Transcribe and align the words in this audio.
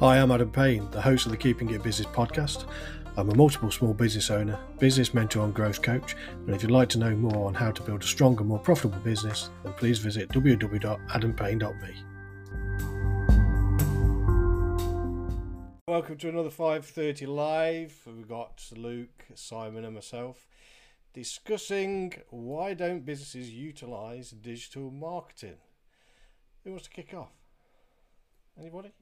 Hi, 0.00 0.18
I'm 0.18 0.30
Adam 0.30 0.50
Payne, 0.50 0.90
the 0.90 1.00
host 1.00 1.24
of 1.24 1.32
the 1.32 1.38
Keeping 1.38 1.70
It 1.70 1.82
Business 1.82 2.06
podcast. 2.06 2.66
I'm 3.16 3.30
a 3.30 3.34
multiple 3.34 3.70
small 3.70 3.94
business 3.94 4.30
owner, 4.30 4.60
business 4.78 5.14
mentor, 5.14 5.46
and 5.46 5.54
growth 5.54 5.80
coach. 5.80 6.14
And 6.44 6.54
if 6.54 6.60
you'd 6.60 6.70
like 6.70 6.90
to 6.90 6.98
know 6.98 7.16
more 7.16 7.46
on 7.46 7.54
how 7.54 7.70
to 7.70 7.80
build 7.80 8.02
a 8.02 8.06
stronger, 8.06 8.44
more 8.44 8.58
profitable 8.58 8.98
business, 8.98 9.48
then 9.64 9.72
please 9.72 9.98
visit 9.98 10.28
www.adampayne.me. 10.28 11.94
Welcome 15.88 16.18
to 16.18 16.28
another 16.28 16.50
5:30 16.50 17.26
live. 17.26 17.98
We've 18.06 18.28
got 18.28 18.70
Luke, 18.76 19.24
Simon, 19.34 19.86
and 19.86 19.94
myself 19.94 20.46
discussing 21.14 22.12
why 22.28 22.74
don't 22.74 23.06
businesses 23.06 23.48
utilize 23.48 24.32
digital 24.32 24.90
marketing. 24.90 25.56
Who 26.64 26.72
wants 26.72 26.84
to 26.84 26.90
kick 26.90 27.14
off? 27.14 27.32
Anybody? 28.60 28.92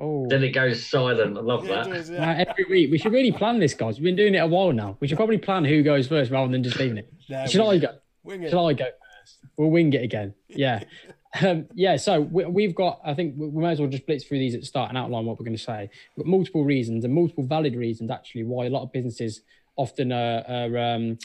Oh, 0.00 0.26
Then 0.28 0.44
it 0.44 0.50
goes 0.50 0.86
silent. 0.86 1.36
I 1.36 1.40
love 1.40 1.66
Yeah, 1.66 1.82
that. 1.82 1.86
it 1.88 1.90
does, 1.92 2.10
yeah. 2.10 2.30
Uh, 2.30 2.44
every 2.48 2.64
week. 2.70 2.90
We 2.92 2.98
should 2.98 3.12
really 3.12 3.32
plan 3.32 3.58
this, 3.58 3.74
guys. 3.74 3.96
We've 3.96 4.04
been 4.04 4.14
doing 4.16 4.34
it 4.36 4.38
a 4.38 4.46
while 4.46 4.72
now. 4.72 4.96
We 5.00 5.08
should 5.08 5.16
probably 5.16 5.38
plan 5.38 5.64
who 5.64 5.82
goes 5.82 6.06
first 6.06 6.30
rather 6.30 6.50
than 6.52 6.62
just 6.62 6.78
leaving 6.78 6.98
it. 6.98 7.12
No, 7.30 7.46
Should 7.46 7.60
I 7.60 7.78
go? 7.78 7.98
Wing 8.22 8.44
it. 8.44 8.50
Shall 8.50 8.68
I 8.68 8.72
go 8.72 8.84
first? 8.84 9.38
We'll 9.58 9.70
wing 9.70 9.92
it 9.92 10.02
again. 10.02 10.32
Yeah. 10.48 10.82
um, 11.46 11.66
yeah. 11.74 11.96
So 11.96 12.20
we, 12.22 12.44
we've 12.46 12.74
got, 12.74 13.00
I 13.04 13.12
think 13.12 13.34
we 13.36 13.48
we 13.48 13.60
might 13.62 13.72
as 13.72 13.80
well 13.80 13.88
just 13.90 14.06
blitz 14.06 14.24
through 14.24 14.38
these 14.38 14.54
at 14.54 14.60
the 14.60 14.66
start 14.66 14.88
and 14.88 14.96
outline 14.96 15.26
what 15.26 15.38
we're 15.38 15.44
going 15.44 15.56
to 15.56 15.62
say. 15.62 15.90
We've 16.16 16.24
got 16.24 16.30
multiple 16.30 16.64
reasons 16.64 17.04
and 17.04 17.12
multiple 17.12 17.44
valid 17.44 17.74
reasons, 17.74 18.10
actually, 18.10 18.44
why 18.44 18.64
a 18.66 18.70
lot 18.70 18.82
of 18.82 18.92
businesses 18.92 19.42
often 19.76 20.10
are, 20.12 20.42
are 20.48 20.78
um, 20.78 21.18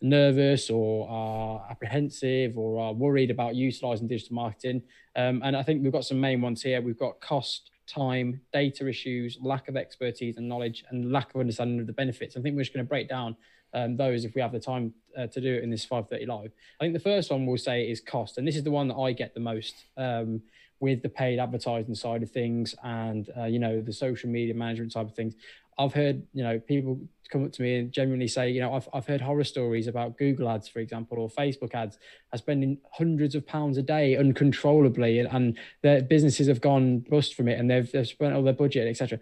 nervous 0.00 0.70
or 0.70 1.08
are 1.08 1.66
apprehensive 1.70 2.56
or 2.56 2.78
are 2.80 2.92
worried 2.92 3.30
about 3.30 3.54
utilizing 3.56 4.06
digital 4.06 4.34
marketing. 4.36 4.82
Um, 5.16 5.40
and 5.44 5.56
I 5.56 5.62
think 5.62 5.82
we've 5.82 5.92
got 5.92 6.04
some 6.04 6.20
main 6.20 6.40
ones 6.40 6.62
here. 6.62 6.80
We've 6.80 6.98
got 6.98 7.20
cost, 7.20 7.70
time, 7.88 8.40
data 8.52 8.86
issues, 8.86 9.38
lack 9.40 9.68
of 9.68 9.76
expertise 9.76 10.36
and 10.36 10.48
knowledge, 10.48 10.84
and 10.90 11.10
lack 11.12 11.34
of 11.34 11.40
understanding 11.40 11.80
of 11.80 11.86
the 11.86 11.92
benefits. 11.92 12.36
I 12.36 12.40
think 12.40 12.54
we're 12.54 12.62
just 12.62 12.74
going 12.74 12.84
to 12.84 12.88
break 12.88 13.08
down 13.08 13.36
um, 13.74 13.96
those 13.96 14.24
if 14.24 14.34
we 14.34 14.40
have 14.40 14.52
the 14.52 14.60
time 14.60 14.94
uh, 15.16 15.26
to 15.26 15.40
do 15.40 15.54
it 15.54 15.62
in 15.62 15.70
this 15.70 15.86
5:30 15.86 16.26
live. 16.26 16.52
I 16.80 16.84
think 16.84 16.94
the 16.94 17.00
first 17.00 17.30
one 17.30 17.46
we'll 17.46 17.58
say 17.58 17.88
is 17.88 18.00
cost, 18.00 18.38
and 18.38 18.46
this 18.46 18.56
is 18.56 18.64
the 18.64 18.70
one 18.70 18.88
that 18.88 18.96
I 18.96 19.12
get 19.12 19.34
the 19.34 19.40
most 19.40 19.86
um, 19.96 20.42
with 20.80 21.02
the 21.02 21.08
paid 21.08 21.38
advertising 21.38 21.94
side 21.94 22.22
of 22.22 22.30
things, 22.30 22.74
and 22.82 23.28
uh, 23.36 23.44
you 23.44 23.58
know 23.58 23.80
the 23.80 23.92
social 23.92 24.30
media 24.30 24.54
management 24.54 24.92
side 24.92 25.06
of 25.06 25.14
things. 25.14 25.34
I've 25.78 25.94
heard 25.94 26.22
you 26.32 26.42
know 26.42 26.58
people 26.58 27.00
come 27.30 27.44
up 27.44 27.52
to 27.52 27.62
me 27.62 27.76
and 27.76 27.92
genuinely 27.92 28.28
say, 28.28 28.50
you 28.50 28.60
know, 28.60 28.74
I've 28.74 28.88
I've 28.92 29.06
heard 29.06 29.20
horror 29.20 29.44
stories 29.44 29.86
about 29.86 30.18
Google 30.18 30.48
ads, 30.48 30.68
for 30.68 30.80
example, 30.80 31.18
or 31.18 31.28
Facebook 31.28 31.74
ads, 31.74 31.98
are 32.32 32.38
spending 32.38 32.78
hundreds 32.92 33.34
of 33.34 33.46
pounds 33.46 33.78
a 33.78 33.82
day 33.82 34.16
uncontrollably, 34.16 35.20
and, 35.20 35.28
and 35.30 35.58
their 35.82 36.02
businesses 36.02 36.48
have 36.48 36.60
gone 36.60 37.00
bust 37.00 37.34
from 37.34 37.48
it, 37.48 37.58
and 37.58 37.70
they've 37.70 37.90
they've 37.92 38.06
spent 38.06 38.34
all 38.34 38.42
their 38.42 38.52
budget, 38.52 38.88
etc. 38.88 39.20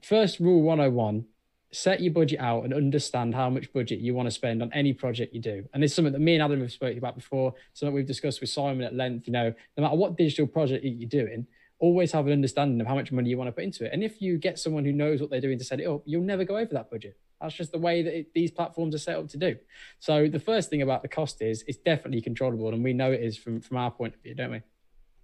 First 0.00 0.38
rule 0.40 0.62
101 0.62 1.26
set 1.70 2.00
your 2.00 2.12
budget 2.12 2.40
out 2.40 2.64
and 2.64 2.72
understand 2.72 3.34
how 3.34 3.50
much 3.50 3.72
budget 3.72 3.98
you 3.98 4.14
want 4.14 4.26
to 4.26 4.30
spend 4.30 4.62
on 4.62 4.72
any 4.72 4.92
project 4.92 5.34
you 5.34 5.40
do. 5.40 5.64
And 5.74 5.84
is 5.84 5.94
something 5.94 6.12
that 6.12 6.20
me 6.20 6.34
and 6.34 6.42
Adam 6.42 6.60
have 6.60 6.72
spoken 6.72 6.96
about 6.96 7.14
before, 7.14 7.52
something 7.74 7.94
we've 7.94 8.06
discussed 8.06 8.40
with 8.40 8.48
Simon 8.48 8.82
at 8.86 8.94
length. 8.94 9.26
You 9.26 9.34
know, 9.34 9.52
no 9.76 9.82
matter 9.82 9.96
what 9.96 10.16
digital 10.16 10.46
project 10.46 10.84
you're 10.84 11.08
doing, 11.08 11.46
always 11.78 12.12
have 12.12 12.26
an 12.26 12.32
understanding 12.32 12.80
of 12.80 12.86
how 12.86 12.94
much 12.94 13.12
money 13.12 13.30
you 13.30 13.38
want 13.38 13.48
to 13.48 13.52
put 13.52 13.64
into 13.64 13.84
it. 13.84 13.92
And 13.92 14.02
if 14.02 14.20
you 14.20 14.38
get 14.38 14.58
someone 14.58 14.84
who 14.84 14.92
knows 14.92 15.20
what 15.20 15.30
they're 15.30 15.40
doing 15.40 15.58
to 15.58 15.64
set 15.64 15.80
it 15.80 15.86
up, 15.86 16.02
you'll 16.04 16.22
never 16.22 16.44
go 16.44 16.56
over 16.56 16.72
that 16.74 16.90
budget. 16.90 17.16
That's 17.40 17.54
just 17.54 17.70
the 17.70 17.78
way 17.78 18.02
that 18.02 18.18
it, 18.18 18.34
these 18.34 18.50
platforms 18.50 18.94
are 18.94 18.98
set 18.98 19.16
up 19.16 19.28
to 19.28 19.36
do. 19.36 19.56
So 20.00 20.28
the 20.28 20.40
first 20.40 20.70
thing 20.70 20.82
about 20.82 21.02
the 21.02 21.08
cost 21.08 21.40
is 21.40 21.62
it's 21.68 21.78
definitely 21.78 22.20
controllable, 22.20 22.68
and 22.74 22.82
we 22.82 22.92
know 22.92 23.12
it 23.12 23.22
is 23.22 23.36
from 23.36 23.60
from 23.60 23.76
our 23.76 23.90
point 23.90 24.14
of 24.14 24.22
view, 24.22 24.34
don't 24.34 24.50
we? 24.50 24.62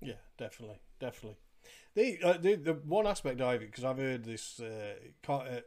Yeah, 0.00 0.14
definitely, 0.38 0.78
definitely. 1.00 1.38
The 1.94 2.19
uh, 2.22 2.38
the, 2.38 2.55
the 2.55 2.72
one 2.75 3.06
aspect 3.06 3.41
it 3.41 3.60
because 3.60 3.84
I've 3.84 3.98
heard 3.98 4.25
this 4.25 4.60
uh, 4.60 4.94
uh, 5.28 5.60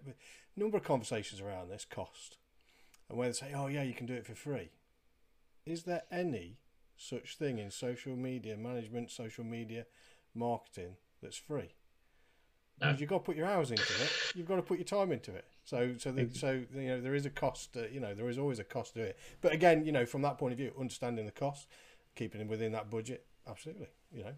number 0.56 0.78
of 0.78 0.84
conversations 0.84 1.42
around 1.42 1.70
this 1.70 1.86
cost, 1.86 2.38
and 3.10 3.18
where 3.18 3.28
they 3.28 3.34
say, 3.34 3.52
"Oh 3.54 3.68
yeah, 3.68 3.84
you 3.84 3.94
can 3.94 4.06
do 4.06 4.14
it 4.14 4.26
for 4.26 4.36
free." 4.36 4.72
Is 5.66 5.84
there 5.84 6.04
any 6.10 6.60
such 6.96 7.38
thing 7.38 7.60
in 7.60 7.72
social 7.72 8.16
media 8.16 8.56
management, 8.58 9.12
social 9.12 9.44
media 9.44 9.86
marketing 10.38 10.96
that's 11.22 11.38
free? 11.38 11.74
No. 12.80 12.96
You've 12.98 13.10
got 13.10 13.18
to 13.18 13.24
put 13.24 13.36
your 13.36 13.48
hours 13.48 13.72
into 13.72 13.82
it. 13.82 14.34
You've 14.36 14.48
got 14.48 14.58
to 14.58 14.62
put 14.62 14.78
your 14.78 14.86
time 14.86 15.12
into 15.12 15.34
it. 15.34 15.46
So, 15.66 15.96
so, 15.98 16.12
the, 16.12 16.30
so 16.32 16.62
you 16.76 16.90
know, 16.90 17.02
there 17.02 17.16
is 17.16 17.26
a 17.26 17.30
cost. 17.32 17.76
Uh, 17.76 17.88
you 17.92 18.00
know, 18.00 18.14
there 18.14 18.30
is 18.30 18.38
always 18.38 18.60
a 18.60 18.64
cost 18.64 18.94
to 18.94 19.02
it. 19.02 19.18
But 19.42 19.52
again, 19.52 19.84
you 19.84 19.92
know, 19.92 20.06
from 20.06 20.22
that 20.22 20.38
point 20.38 20.52
of 20.52 20.60
view, 20.60 20.72
understanding 20.80 21.26
the 21.26 21.32
cost, 21.32 21.68
keeping 22.16 22.40
it 22.40 22.48
within 22.48 22.72
that 22.74 22.92
budget, 22.92 23.26
absolutely. 23.48 23.88
You 24.14 24.26
know. 24.26 24.34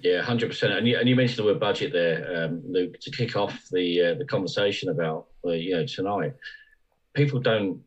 Yeah, 0.00 0.22
hundred 0.22 0.50
percent. 0.50 0.74
And 0.74 0.86
you 0.86 0.98
and 0.98 1.08
you 1.08 1.16
mentioned 1.16 1.38
the 1.38 1.44
word 1.44 1.58
budget 1.58 1.92
there, 1.92 2.44
um, 2.44 2.62
Luke, 2.68 3.00
to 3.00 3.10
kick 3.10 3.34
off 3.34 3.58
the 3.72 4.02
uh, 4.02 4.14
the 4.14 4.26
conversation 4.26 4.90
about 4.90 5.26
uh, 5.44 5.50
you 5.50 5.74
know 5.74 5.86
tonight. 5.86 6.34
People 7.14 7.40
don't. 7.40 7.80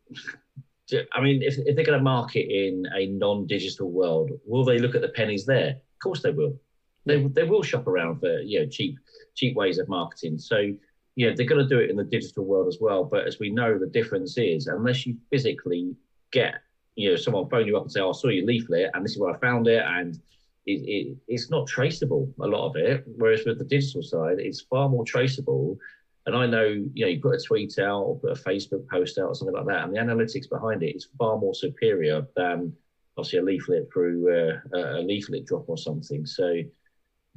I 1.14 1.20
mean, 1.20 1.40
if, 1.42 1.56
if 1.56 1.76
they're 1.76 1.84
going 1.84 1.98
to 1.98 2.02
market 2.02 2.50
in 2.50 2.84
a 2.92 3.06
non-digital 3.06 3.88
world, 3.88 4.32
will 4.44 4.64
they 4.64 4.80
look 4.80 4.96
at 4.96 5.02
the 5.02 5.08
pennies 5.10 5.46
there? 5.46 5.68
Of 5.68 5.98
course 6.02 6.20
they 6.20 6.32
will. 6.32 6.58
They 7.06 7.24
they 7.24 7.44
will 7.44 7.62
shop 7.62 7.86
around 7.86 8.20
for 8.20 8.40
you 8.40 8.60
know 8.60 8.66
cheap 8.66 8.98
cheap 9.34 9.56
ways 9.56 9.78
of 9.78 9.88
marketing. 9.88 10.38
So 10.38 10.72
yeah, 11.16 11.30
they're 11.34 11.46
going 11.46 11.66
to 11.66 11.68
do 11.68 11.80
it 11.80 11.90
in 11.90 11.96
the 11.96 12.04
digital 12.04 12.44
world 12.44 12.68
as 12.68 12.78
well. 12.80 13.04
But 13.04 13.26
as 13.26 13.38
we 13.38 13.50
know, 13.50 13.78
the 13.78 13.86
difference 13.86 14.38
is 14.38 14.66
unless 14.66 15.06
you 15.06 15.16
physically 15.30 15.94
get 16.32 16.56
you 16.96 17.10
know 17.10 17.16
someone 17.16 17.48
phone 17.48 17.66
you 17.66 17.76
up 17.76 17.84
and 17.84 17.92
say, 17.92 18.00
oh, 18.00 18.10
"I 18.10 18.12
saw 18.12 18.28
your 18.28 18.46
leaflet 18.46 18.90
and 18.94 19.04
this 19.04 19.12
is 19.12 19.18
where 19.18 19.34
I 19.34 19.38
found 19.38 19.66
it," 19.66 19.82
and 19.84 20.18
it, 20.66 20.72
it, 20.72 21.16
it's 21.28 21.50
not 21.50 21.66
traceable 21.66 22.32
a 22.40 22.46
lot 22.46 22.68
of 22.68 22.76
it. 22.76 23.04
Whereas 23.16 23.44
with 23.44 23.58
the 23.58 23.64
digital 23.64 24.02
side, 24.02 24.38
it's 24.38 24.60
far 24.60 24.88
more 24.88 25.04
traceable. 25.04 25.78
And 26.26 26.36
I 26.36 26.46
know, 26.46 26.64
you 26.64 27.04
know, 27.04 27.06
you 27.06 27.20
put 27.20 27.40
a 27.40 27.42
tweet 27.42 27.78
out 27.78 28.02
or 28.02 28.18
put 28.18 28.38
a 28.38 28.42
Facebook 28.42 28.86
post 28.88 29.18
out 29.18 29.28
or 29.28 29.34
something 29.34 29.54
like 29.54 29.66
that, 29.66 29.84
and 29.84 29.94
the 29.94 30.00
analytics 30.00 30.48
behind 30.48 30.82
it 30.82 30.96
is 30.96 31.08
far 31.18 31.38
more 31.38 31.54
superior 31.54 32.26
than 32.36 32.74
obviously 33.16 33.38
a 33.38 33.42
leaflet 33.42 33.88
through 33.92 34.18
uh, 34.32 34.78
a 34.78 35.02
leaflet 35.02 35.46
drop 35.46 35.64
or 35.68 35.78
something. 35.78 36.26
So 36.26 36.62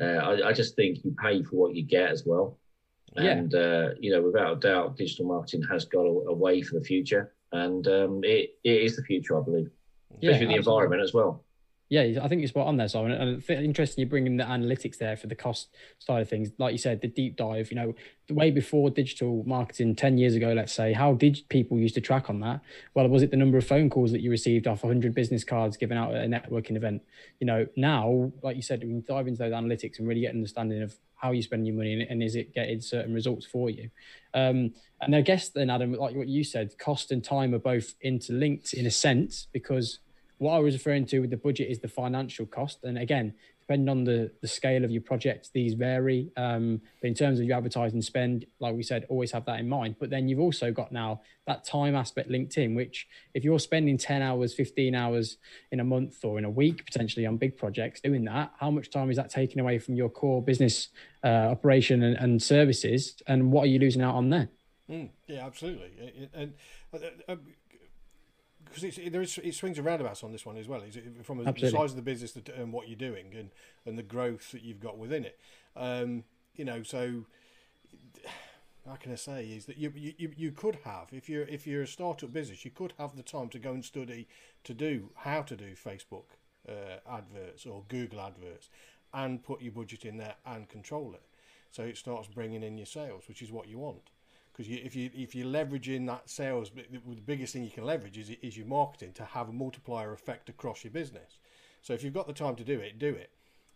uh, 0.02 0.06
I, 0.06 0.50
I 0.50 0.54
just 0.54 0.76
think 0.76 1.00
you 1.04 1.16
pay 1.22 1.44
for 1.44 1.56
what 1.56 1.76
you 1.76 1.84
get 1.84 2.10
as 2.10 2.24
well. 2.26 2.58
Yeah. 3.16 3.32
And 3.32 3.54
uh, 3.54 3.90
you 4.00 4.12
know, 4.12 4.22
without 4.22 4.58
a 4.58 4.60
doubt, 4.60 4.98
digital 4.98 5.26
marketing 5.26 5.64
has 5.70 5.86
got 5.86 6.02
a, 6.02 6.14
a 6.30 6.34
way 6.34 6.62
for 6.62 6.80
the 6.80 6.86
future, 6.86 7.34
and 7.52 7.88
um, 7.88 8.22
it, 8.24 8.56
it 8.64 8.82
is 8.82 8.96
the 8.96 9.04
future, 9.04 9.40
I 9.40 9.44
believe, 9.44 9.70
Yeah, 10.20 10.32
especially 10.32 10.48
the 10.48 10.58
absolutely. 10.58 10.58
environment 10.58 11.02
as 11.04 11.14
well. 11.14 11.44
Yeah, 11.94 12.24
I 12.24 12.28
think 12.28 12.42
you're 12.42 12.48
spot 12.48 12.66
on 12.66 12.78
there, 12.78 12.88
Simon. 12.88 13.12
And 13.12 13.48
interesting 13.48 14.02
you 14.02 14.10
bring 14.10 14.26
in 14.26 14.36
the 14.36 14.44
analytics 14.44 14.98
there 14.98 15.16
for 15.16 15.28
the 15.28 15.36
cost 15.36 15.68
side 16.00 16.24
of 16.24 16.28
things. 16.28 16.50
Like 16.58 16.72
you 16.72 16.80
said, 16.80 17.02
the 17.02 17.08
deep 17.08 17.36
dive, 17.36 17.70
you 17.70 17.76
know, 17.76 17.94
the 18.28 18.34
way 18.34 18.50
before 18.50 18.90
digital 18.90 19.44
marketing 19.46 19.96
10 19.96 20.18
years 20.18 20.34
ago, 20.34 20.54
let's 20.54 20.74
say, 20.74 20.94
how 20.94 21.14
did 21.14 21.42
people 21.50 21.78
used 21.78 21.94
to 21.94 22.02
track 22.02 22.32
on 22.32 22.40
that? 22.40 22.62
Well, 22.96 23.08
was 23.10 23.22
it 23.22 23.30
the 23.30 23.38
number 23.38 23.60
of 23.60 23.68
phone 23.68 23.92
calls 23.92 24.12
that 24.12 24.22
you 24.22 24.32
received 24.32 24.66
off 24.66 24.82
100 24.82 25.14
business 25.14 25.44
cards 25.44 25.78
given 25.78 25.96
out 25.96 26.16
at 26.16 26.26
a 26.26 26.28
networking 26.28 26.76
event? 26.76 27.04
You 27.40 27.46
know, 27.46 27.68
now, 27.76 28.32
like 28.42 28.56
you 28.56 28.64
said, 28.64 28.82
we 28.82 28.88
can 28.88 29.04
dive 29.08 29.28
into 29.28 29.38
those 29.38 29.54
analytics 29.54 30.00
and 30.00 30.08
really 30.08 30.22
get 30.22 30.32
an 30.32 30.38
understanding 30.38 30.82
of 30.82 30.96
how 31.18 31.30
you 31.30 31.44
spend 31.44 31.68
your 31.68 31.76
money 31.76 31.94
and, 31.94 32.02
and 32.10 32.24
is 32.24 32.36
it 32.36 32.56
getting 32.56 32.82
certain 32.82 33.14
results 33.14 33.46
for 33.46 33.70
you? 33.70 33.92
Um, 34.34 34.74
and 35.00 35.16
I 35.16 35.22
guess 35.22 35.50
then, 35.50 35.70
Adam, 35.70 35.94
like 35.94 36.16
what 36.16 36.28
you 36.28 36.44
said, 36.44 36.76
cost 36.80 37.12
and 37.12 37.24
time 37.24 37.54
are 37.54 37.60
both 37.60 37.94
interlinked 38.02 38.74
in 38.74 38.88
a 38.88 38.92
sense 38.92 39.48
because 39.54 40.00
what 40.44 40.56
I 40.56 40.60
was 40.60 40.74
referring 40.76 41.06
to 41.08 41.20
with 41.22 41.30
the 41.30 41.38
budget 41.38 41.70
is 41.70 41.80
the 41.80 41.88
financial 41.88 42.46
cost. 42.46 42.84
And 42.84 42.98
again, 42.98 43.34
depending 43.62 43.88
on 43.88 44.04
the, 44.04 44.30
the 44.42 44.48
scale 44.48 44.84
of 44.84 44.92
your 44.92 45.02
project, 45.02 45.52
these 45.54 45.74
vary. 45.74 46.30
Um, 46.36 46.82
but 47.02 47.08
in 47.08 47.14
terms 47.14 47.40
of 47.40 47.46
your 47.46 47.56
advertising 47.56 48.02
spend, 48.02 48.46
like 48.60 48.76
we 48.76 48.84
said, 48.84 49.06
always 49.08 49.32
have 49.32 49.46
that 49.46 49.60
in 49.62 49.70
mind. 49.70 49.96
But 50.02 50.10
then 50.10 50.28
you've 50.28 50.42
also 50.42 50.70
got 50.74 50.92
now 50.92 51.22
that 51.48 51.64
time 51.64 51.96
aspect 51.96 52.30
linked 52.30 52.58
in, 52.58 52.76
which 52.76 53.08
if 53.34 53.46
you're 53.46 53.58
spending 53.58 53.98
10 53.98 54.22
hours, 54.22 54.54
15 54.54 54.94
hours 54.94 55.38
in 55.72 55.80
a 55.80 55.84
month 55.86 56.26
or 56.26 56.38
in 56.38 56.44
a 56.44 56.50
week, 56.50 56.86
potentially 56.86 57.26
on 57.26 57.38
big 57.38 57.56
projects 57.56 58.02
doing 58.02 58.26
that, 58.26 58.52
how 58.60 58.70
much 58.70 58.90
time 58.90 59.10
is 59.10 59.16
that 59.16 59.30
taking 59.30 59.62
away 59.62 59.80
from 59.80 59.96
your 59.96 60.10
core 60.10 60.42
business 60.42 60.90
uh, 61.24 61.28
operation 61.28 62.04
and, 62.04 62.18
and 62.18 62.44
services? 62.44 63.16
And 63.28 63.50
what 63.54 63.64
are 63.64 63.68
you 63.68 63.80
losing 63.80 64.02
out 64.02 64.16
on 64.16 64.30
there? 64.30 64.50
Mm, 64.90 65.10
yeah, 65.28 65.46
absolutely. 65.46 65.88
It- 65.98 66.16
it- 66.24 66.30
And 66.34 66.54
uh, 67.30 67.36
because 68.74 68.84
it's 68.84 69.12
there 69.12 69.22
is 69.22 69.38
it 69.38 69.54
swings 69.54 69.78
and 69.78 69.86
roundabouts 69.86 70.24
on 70.24 70.32
this 70.32 70.46
one 70.46 70.58
as 70.58 70.68
well. 70.68 70.82
Is 70.82 70.96
it 70.96 71.24
from 71.24 71.44
the 71.44 71.70
size 71.70 71.92
of 71.92 71.96
the 71.96 72.02
business 72.02 72.32
that, 72.32 72.50
and 72.50 72.74
what 72.74 72.88
you're 72.88 72.98
doing 72.98 73.34
and 73.38 73.52
and 73.86 73.98
the 73.98 74.04
growth 74.04 74.52
that 74.52 74.64
you've 74.64 74.80
got 74.80 74.98
within 74.98 75.24
it. 75.26 75.40
Um, 75.76 76.24
you 76.56 76.66
know, 76.66 76.82
so 76.82 77.26
how 78.88 78.96
can 78.96 79.12
I 79.12 79.16
say 79.16 79.46
is 79.46 79.66
that 79.66 79.78
you, 79.78 79.94
you 79.96 80.32
you 80.36 80.52
could 80.52 80.80
have 80.86 81.08
if 81.12 81.30
you're 81.30 81.44
if 81.44 81.68
you're 81.68 81.84
a 81.84 81.88
startup 81.88 82.34
business, 82.34 82.66
you 82.66 82.72
could 82.72 82.94
have 82.98 83.16
the 83.16 83.24
time 83.24 83.50
to 83.50 83.60
go 83.60 83.72
and 83.72 83.86
study 83.86 84.28
to 84.64 84.74
do 84.74 85.12
how 85.18 85.44
to 85.44 85.56
do 85.56 85.74
Facebook 85.76 86.38
uh, 86.68 86.98
adverts 87.08 87.66
or 87.68 87.84
Google 87.88 88.22
adverts, 88.22 88.70
and 89.14 89.44
put 89.44 89.62
your 89.62 89.72
budget 89.72 90.04
in 90.04 90.18
there 90.18 90.36
and 90.46 90.68
control 90.68 91.14
it. 91.14 91.24
So 91.70 91.84
it 91.84 91.98
starts 91.98 92.28
bringing 92.28 92.64
in 92.64 92.78
your 92.78 92.88
sales, 92.88 93.28
which 93.28 93.42
is 93.42 93.52
what 93.52 93.68
you 93.68 93.78
want. 93.78 94.10
Because 94.56 94.72
if 94.72 94.96
you 94.96 95.10
if 95.16 95.34
you're 95.34 95.48
leveraging 95.48 96.06
that 96.08 96.30
sales, 96.30 96.70
the 96.70 96.86
the 96.92 97.22
biggest 97.22 97.54
thing 97.54 97.64
you 97.64 97.72
can 97.72 97.86
leverage 97.86 98.18
is 98.18 98.30
is 98.42 98.56
your 98.56 98.68
marketing 98.68 99.14
to 99.14 99.26
have 99.26 99.50
a 99.50 99.54
multiplier 99.54 100.14
effect 100.14 100.48
across 100.48 100.84
your 100.84 100.92
business. 100.92 101.40
So 101.82 101.94
if 101.94 102.04
you've 102.04 102.14
got 102.14 102.28
the 102.28 102.34
time 102.34 102.56
to 102.56 102.64
do 102.64 102.80
it, 102.80 103.00
do 103.00 103.10
it. 103.10 103.32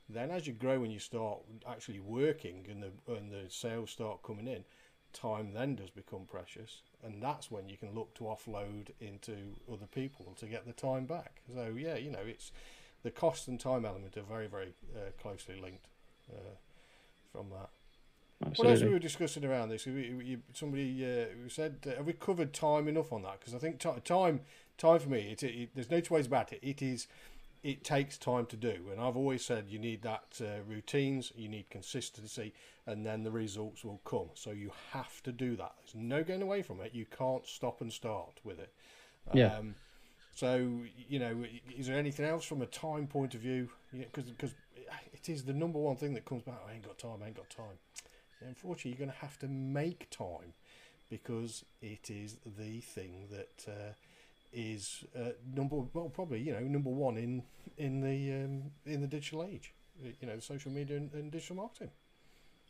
Then 0.09 0.31
as 0.31 0.47
you 0.47 0.53
grow 0.53 0.83
and 0.83 0.93
you 0.93 0.99
start 0.99 1.39
actually 1.67 1.99
working 1.99 2.65
and 2.69 2.83
the 2.83 3.13
and 3.13 3.31
the 3.31 3.49
sales 3.49 3.89
start 3.89 4.21
coming 4.21 4.47
in, 4.47 4.63
time 5.13 5.51
then 5.53 5.75
does 5.75 5.89
become 5.89 6.25
precious, 6.25 6.83
and 7.03 7.21
that's 7.21 7.49
when 7.49 7.67
you 7.69 7.77
can 7.77 7.95
look 7.95 8.13
to 8.15 8.25
offload 8.25 8.89
into 9.01 9.55
other 9.71 9.87
people 9.87 10.35
to 10.37 10.45
get 10.45 10.65
the 10.67 10.73
time 10.73 11.05
back. 11.05 11.41
So 11.53 11.75
yeah, 11.75 11.95
you 11.95 12.11
know, 12.11 12.23
it's 12.23 12.51
the 13.03 13.11
cost 13.11 13.47
and 13.47 13.59
time 13.59 13.83
element 13.83 14.15
are 14.15 14.21
very 14.21 14.47
very 14.47 14.73
uh, 14.95 15.09
closely 15.19 15.59
linked 15.59 15.87
uh, 16.31 16.55
from 17.31 17.49
that. 17.49 17.69
Absolutely. 18.45 18.63
What 18.63 18.71
else 18.71 18.87
we 18.87 18.93
were 18.93 18.99
discussing 18.99 19.45
around 19.45 19.69
this? 19.69 19.85
We, 19.85 20.13
we, 20.13 20.37
somebody 20.53 21.03
uh, 21.03 21.49
said, 21.49 21.77
uh, 21.87 21.97
have 21.97 22.05
we 22.05 22.13
covered 22.13 22.53
time 22.53 22.87
enough 22.87 23.11
on 23.11 23.23
that? 23.23 23.39
Because 23.39 23.55
I 23.55 23.57
think 23.57 23.79
t- 23.79 23.89
time, 24.05 24.41
time 24.77 24.99
for 24.99 25.09
me, 25.09 25.31
it, 25.31 25.43
it, 25.43 25.69
there's 25.73 25.89
no 25.89 25.99
two 25.99 26.13
ways 26.13 26.27
about 26.27 26.53
it. 26.53 26.59
It 26.61 26.83
is, 26.83 27.07
it 27.63 27.83
takes 27.83 28.15
time 28.17 28.45
to 28.47 28.55
do, 28.55 28.75
and 28.91 29.01
I've 29.01 29.17
always 29.17 29.43
said 29.43 29.65
you 29.69 29.79
need 29.79 30.03
that 30.03 30.39
uh, 30.39 30.61
routines, 30.67 31.33
you 31.35 31.49
need 31.49 31.69
consistency, 31.71 32.53
and 32.85 33.03
then 33.03 33.23
the 33.23 33.31
results 33.31 33.83
will 33.83 34.01
come. 34.05 34.29
So 34.35 34.51
you 34.51 34.71
have 34.91 35.21
to 35.23 35.31
do 35.31 35.55
that. 35.55 35.73
There's 35.81 35.95
no 35.95 36.23
getting 36.23 36.43
away 36.43 36.61
from 36.61 36.79
it. 36.81 36.93
You 36.93 37.05
can't 37.05 37.45
stop 37.47 37.81
and 37.81 37.91
start 37.91 38.39
with 38.43 38.59
it. 38.59 38.71
Yeah. 39.33 39.57
Um, 39.57 39.75
so 40.35 40.83
you 41.09 41.17
know, 41.17 41.43
is 41.75 41.87
there 41.87 41.97
anything 41.97 42.25
else 42.25 42.45
from 42.45 42.61
a 42.61 42.67
time 42.67 43.07
point 43.07 43.33
of 43.33 43.41
view? 43.41 43.69
Because 43.91 44.25
because 44.25 44.53
it 45.11 45.27
is 45.27 45.43
the 45.43 45.53
number 45.53 45.79
one 45.79 45.95
thing 45.95 46.13
that 46.13 46.25
comes 46.25 46.43
back. 46.43 46.61
I 46.69 46.73
ain't 46.73 46.85
got 46.85 46.99
time. 46.99 47.17
I 47.23 47.27
ain't 47.27 47.35
got 47.35 47.49
time. 47.49 47.79
Unfortunately, 48.41 48.91
you're 48.91 48.99
going 48.99 49.11
to 49.11 49.25
have 49.25 49.37
to 49.39 49.47
make 49.47 50.09
time 50.09 50.53
because 51.09 51.65
it 51.81 52.09
is 52.09 52.37
the 52.57 52.79
thing 52.81 53.27
that 53.31 53.71
uh, 53.71 53.93
is 54.53 55.03
uh, 55.17 55.29
number 55.55 55.77
well 55.93 56.09
probably 56.09 56.39
you 56.39 56.51
know 56.51 56.59
number 56.59 56.89
one 56.89 57.17
in 57.17 57.43
in 57.77 58.01
the 58.01 58.43
um, 58.43 58.71
in 58.85 59.01
the 59.01 59.07
digital 59.07 59.43
age. 59.43 59.73
You 60.21 60.27
know, 60.27 60.39
social 60.39 60.71
media 60.71 60.97
and, 60.97 61.11
and 61.13 61.31
digital 61.31 61.55
marketing. 61.55 61.89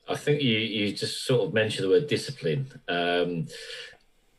I 0.09 0.15
think 0.15 0.41
you, 0.41 0.57
you 0.57 0.93
just 0.93 1.25
sort 1.25 1.47
of 1.47 1.53
mentioned 1.53 1.85
the 1.85 1.89
word 1.89 2.07
discipline. 2.07 2.71
Um, 2.87 3.47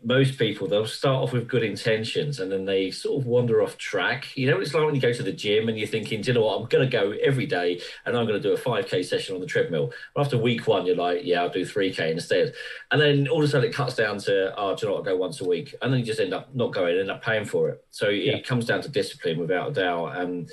most 0.04 0.38
people 0.38 0.68
they'll 0.68 0.86
start 0.86 1.24
off 1.24 1.32
with 1.32 1.48
good 1.48 1.64
intentions 1.64 2.38
and 2.38 2.52
then 2.52 2.64
they 2.64 2.90
sort 2.90 3.20
of 3.20 3.26
wander 3.26 3.62
off 3.62 3.76
track. 3.78 4.36
You 4.36 4.48
know, 4.48 4.60
it's 4.60 4.72
like 4.72 4.84
when 4.84 4.94
you 4.94 5.00
go 5.00 5.12
to 5.12 5.22
the 5.24 5.32
gym 5.32 5.68
and 5.68 5.76
you're 5.76 5.88
thinking, 5.88 6.20
do 6.20 6.28
you 6.28 6.34
know 6.34 6.44
what, 6.44 6.60
I'm 6.60 6.68
going 6.68 6.88
to 6.88 6.90
go 6.90 7.12
every 7.22 7.46
day 7.46 7.80
and 8.06 8.16
I'm 8.16 8.26
going 8.26 8.40
to 8.40 8.48
do 8.48 8.54
a 8.54 8.58
5k 8.58 9.04
session 9.04 9.34
on 9.34 9.40
the 9.40 9.46
treadmill. 9.46 9.90
But 10.14 10.20
after 10.22 10.38
week 10.38 10.68
one, 10.68 10.86
you're 10.86 10.94
like, 10.94 11.22
yeah, 11.24 11.42
I'll 11.42 11.50
do 11.50 11.62
3k 11.62 12.12
instead. 12.12 12.54
And 12.92 13.00
then 13.00 13.26
all 13.26 13.38
of 13.38 13.44
a 13.44 13.48
sudden 13.48 13.68
it 13.68 13.74
cuts 13.74 13.96
down 13.96 14.18
to, 14.18 14.54
oh, 14.56 14.76
do 14.76 14.86
you 14.86 14.88
know 14.88 14.94
what, 14.94 15.08
I'll 15.08 15.14
go 15.14 15.16
once 15.16 15.40
a 15.40 15.48
week. 15.48 15.74
And 15.82 15.92
then 15.92 16.00
you 16.00 16.06
just 16.06 16.20
end 16.20 16.32
up 16.32 16.54
not 16.54 16.72
going, 16.72 16.96
end 16.96 17.10
up 17.10 17.22
paying 17.22 17.44
for 17.44 17.68
it. 17.70 17.84
So 17.90 18.08
yeah. 18.08 18.36
it 18.36 18.46
comes 18.46 18.66
down 18.66 18.82
to 18.82 18.88
discipline 18.88 19.38
without 19.38 19.70
a 19.70 19.72
doubt. 19.72 20.16
And 20.16 20.48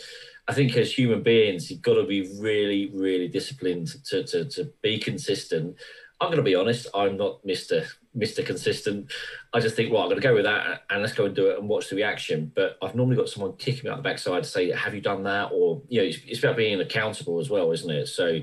I 0.47 0.53
think 0.53 0.75
as 0.75 0.91
human 0.91 1.23
beings, 1.23 1.69
you've 1.69 1.81
got 1.81 1.95
to 1.95 2.03
be 2.05 2.31
really, 2.39 2.91
really 2.93 3.27
disciplined 3.27 3.89
to, 4.05 4.23
to, 4.23 4.45
to 4.45 4.71
be 4.81 4.97
consistent. 4.99 5.75
I'm 6.21 6.27
going 6.27 6.37
to 6.37 6.43
be 6.43 6.55
honest, 6.55 6.87
I'm 6.93 7.17
not 7.17 7.45
Mr. 7.45 7.85
Mr. 8.17 8.45
Consistent. 8.45 9.11
I 9.53 9.59
just 9.59 9.75
think, 9.75 9.91
well, 9.91 10.01
I'm 10.01 10.09
going 10.09 10.21
to 10.21 10.27
go 10.27 10.33
with 10.33 10.45
that 10.45 10.83
and 10.89 11.01
let's 11.01 11.13
go 11.13 11.25
and 11.25 11.35
do 11.35 11.49
it 11.49 11.59
and 11.59 11.67
watch 11.67 11.89
the 11.89 11.97
reaction. 11.97 12.51
But 12.55 12.77
I've 12.81 12.95
normally 12.95 13.17
got 13.17 13.27
someone 13.27 13.57
kicking 13.57 13.83
me 13.83 13.89
out 13.89 13.97
the 13.97 14.03
backside 14.03 14.43
to 14.43 14.49
say, 14.49 14.71
have 14.71 14.95
you 14.95 15.01
done 15.01 15.23
that? 15.23 15.49
Or, 15.51 15.81
you 15.89 16.01
know, 16.01 16.07
it's, 16.07 16.19
it's 16.25 16.39
about 16.39 16.55
being 16.55 16.79
accountable 16.79 17.39
as 17.39 17.49
well, 17.49 17.71
isn't 17.71 17.89
it? 17.89 18.07
So, 18.07 18.39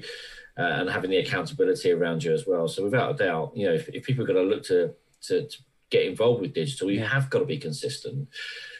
uh, 0.58 0.62
and 0.62 0.90
having 0.90 1.10
the 1.10 1.16
accountability 1.16 1.90
around 1.92 2.22
you 2.22 2.34
as 2.34 2.46
well. 2.46 2.68
So 2.68 2.84
without 2.84 3.14
a 3.14 3.24
doubt, 3.24 3.52
you 3.56 3.66
know, 3.66 3.72
if, 3.72 3.88
if 3.88 4.04
people 4.04 4.24
are 4.24 4.26
going 4.26 4.46
to 4.46 4.54
look 4.54 4.64
to, 4.64 4.94
to, 5.22 5.48
to 5.48 5.58
get 5.88 6.04
involved 6.04 6.42
with 6.42 6.52
digital, 6.52 6.90
you 6.90 7.00
have 7.00 7.30
got 7.30 7.38
to 7.38 7.46
be 7.46 7.56
consistent. 7.56 8.28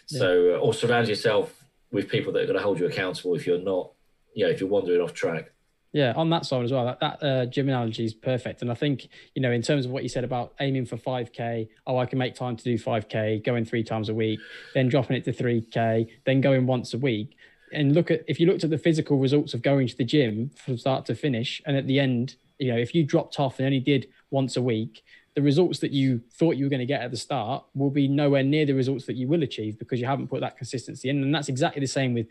Yeah. 0.09 0.19
So, 0.19 0.55
uh, 0.55 0.59
or 0.59 0.75
surround 0.75 1.09
yourself 1.09 1.65
with 1.91 2.11
people 2.11 2.33
that 2.35 2.43
are 2.43 2.47
going 2.47 2.59
to 2.59 2.63
hold 2.63 2.79
you 2.79 2.87
accountable 2.87 3.35
if 3.35 3.47
you're 3.47 3.59
not, 3.59 3.93
you 4.35 4.45
know, 4.45 4.51
if 4.51 4.61
you're 4.61 4.69
wandering 4.69 5.01
off 5.01 5.15
track. 5.15 5.52
Yeah, 5.93 6.15
on 6.17 6.31
that 6.31 6.47
side 6.47 6.65
as 6.65 6.73
well, 6.73 6.87
that, 6.87 7.01
that 7.01 7.23
uh, 7.23 7.47
gym 7.47 7.69
analogy 7.69 8.05
is 8.05 8.15
perfect. 8.15 8.63
And 8.63 8.71
I 8.71 8.75
think, 8.75 9.09
you 9.35 9.43
know, 9.43 9.53
in 9.53 9.61
terms 9.61 9.85
of 9.85 9.91
what 9.91 10.03
you 10.03 10.09
said 10.09 10.25
about 10.25 10.55
aiming 10.59 10.87
for 10.87 10.97
5K, 10.97 11.69
oh, 11.87 11.99
I 11.99 12.07
can 12.07 12.19
make 12.19 12.35
time 12.35 12.57
to 12.57 12.65
do 12.65 12.79
5K, 12.79 13.45
going 13.45 13.67
three 13.67 13.85
times 13.85 14.09
a 14.09 14.15
week, 14.15 14.41
then 14.73 14.89
dropping 14.89 15.17
it 15.17 15.25
to 15.25 15.33
3K, 15.33 16.09
then 16.25 16.41
going 16.41 16.67
once 16.67 16.95
a 16.95 16.99
week. 16.99 17.37
And 17.75 17.95
look 17.95 18.11
at, 18.11 18.23
if 18.27 18.41
you 18.41 18.47
looked 18.47 18.65
at 18.65 18.71
the 18.71 18.79
physical 18.79 19.19
results 19.19 19.53
of 19.53 19.61
going 19.61 19.87
to 19.87 19.97
the 19.97 20.05
gym 20.05 20.51
from 20.57 20.79
start 20.79 21.05
to 21.07 21.15
finish, 21.15 21.61
and 21.67 21.77
at 21.77 21.87
the 21.87 22.01
end, 22.01 22.37
you 22.59 22.73
know, 22.73 22.79
if 22.79 22.95
you 22.95 23.05
dropped 23.05 23.39
off 23.39 23.59
and 23.59 23.67
only 23.67 23.81
did 23.81 24.09
once 24.31 24.57
a 24.57 24.63
week, 24.63 25.03
the 25.35 25.43
results 25.43 25.79
that 25.81 25.93
you 25.93 26.23
thought 26.35 26.57
you 26.57 26.65
were 26.65 26.71
going 26.71 26.81
to 26.81 26.87
get 26.87 27.03
at 27.03 27.11
the 27.11 27.17
start 27.17 27.65
will 27.75 27.91
be 27.91 28.07
nowhere 28.07 28.43
near 28.43 28.67
the 28.67 28.75
results 28.75 29.07
that 29.07 29.17
you 29.17 29.27
will 29.27 29.43
achieve 29.43 29.79
because 29.79 30.01
you 30.01 30.07
haven't 30.07 30.29
put 30.29 30.41
that 30.41 30.57
consistency 30.57 31.09
in. 31.09 31.23
And 31.23 31.35
that's 31.35 31.49
exactly 31.49 31.81
the 31.81 31.87
same 31.87 32.13
with 32.13 32.27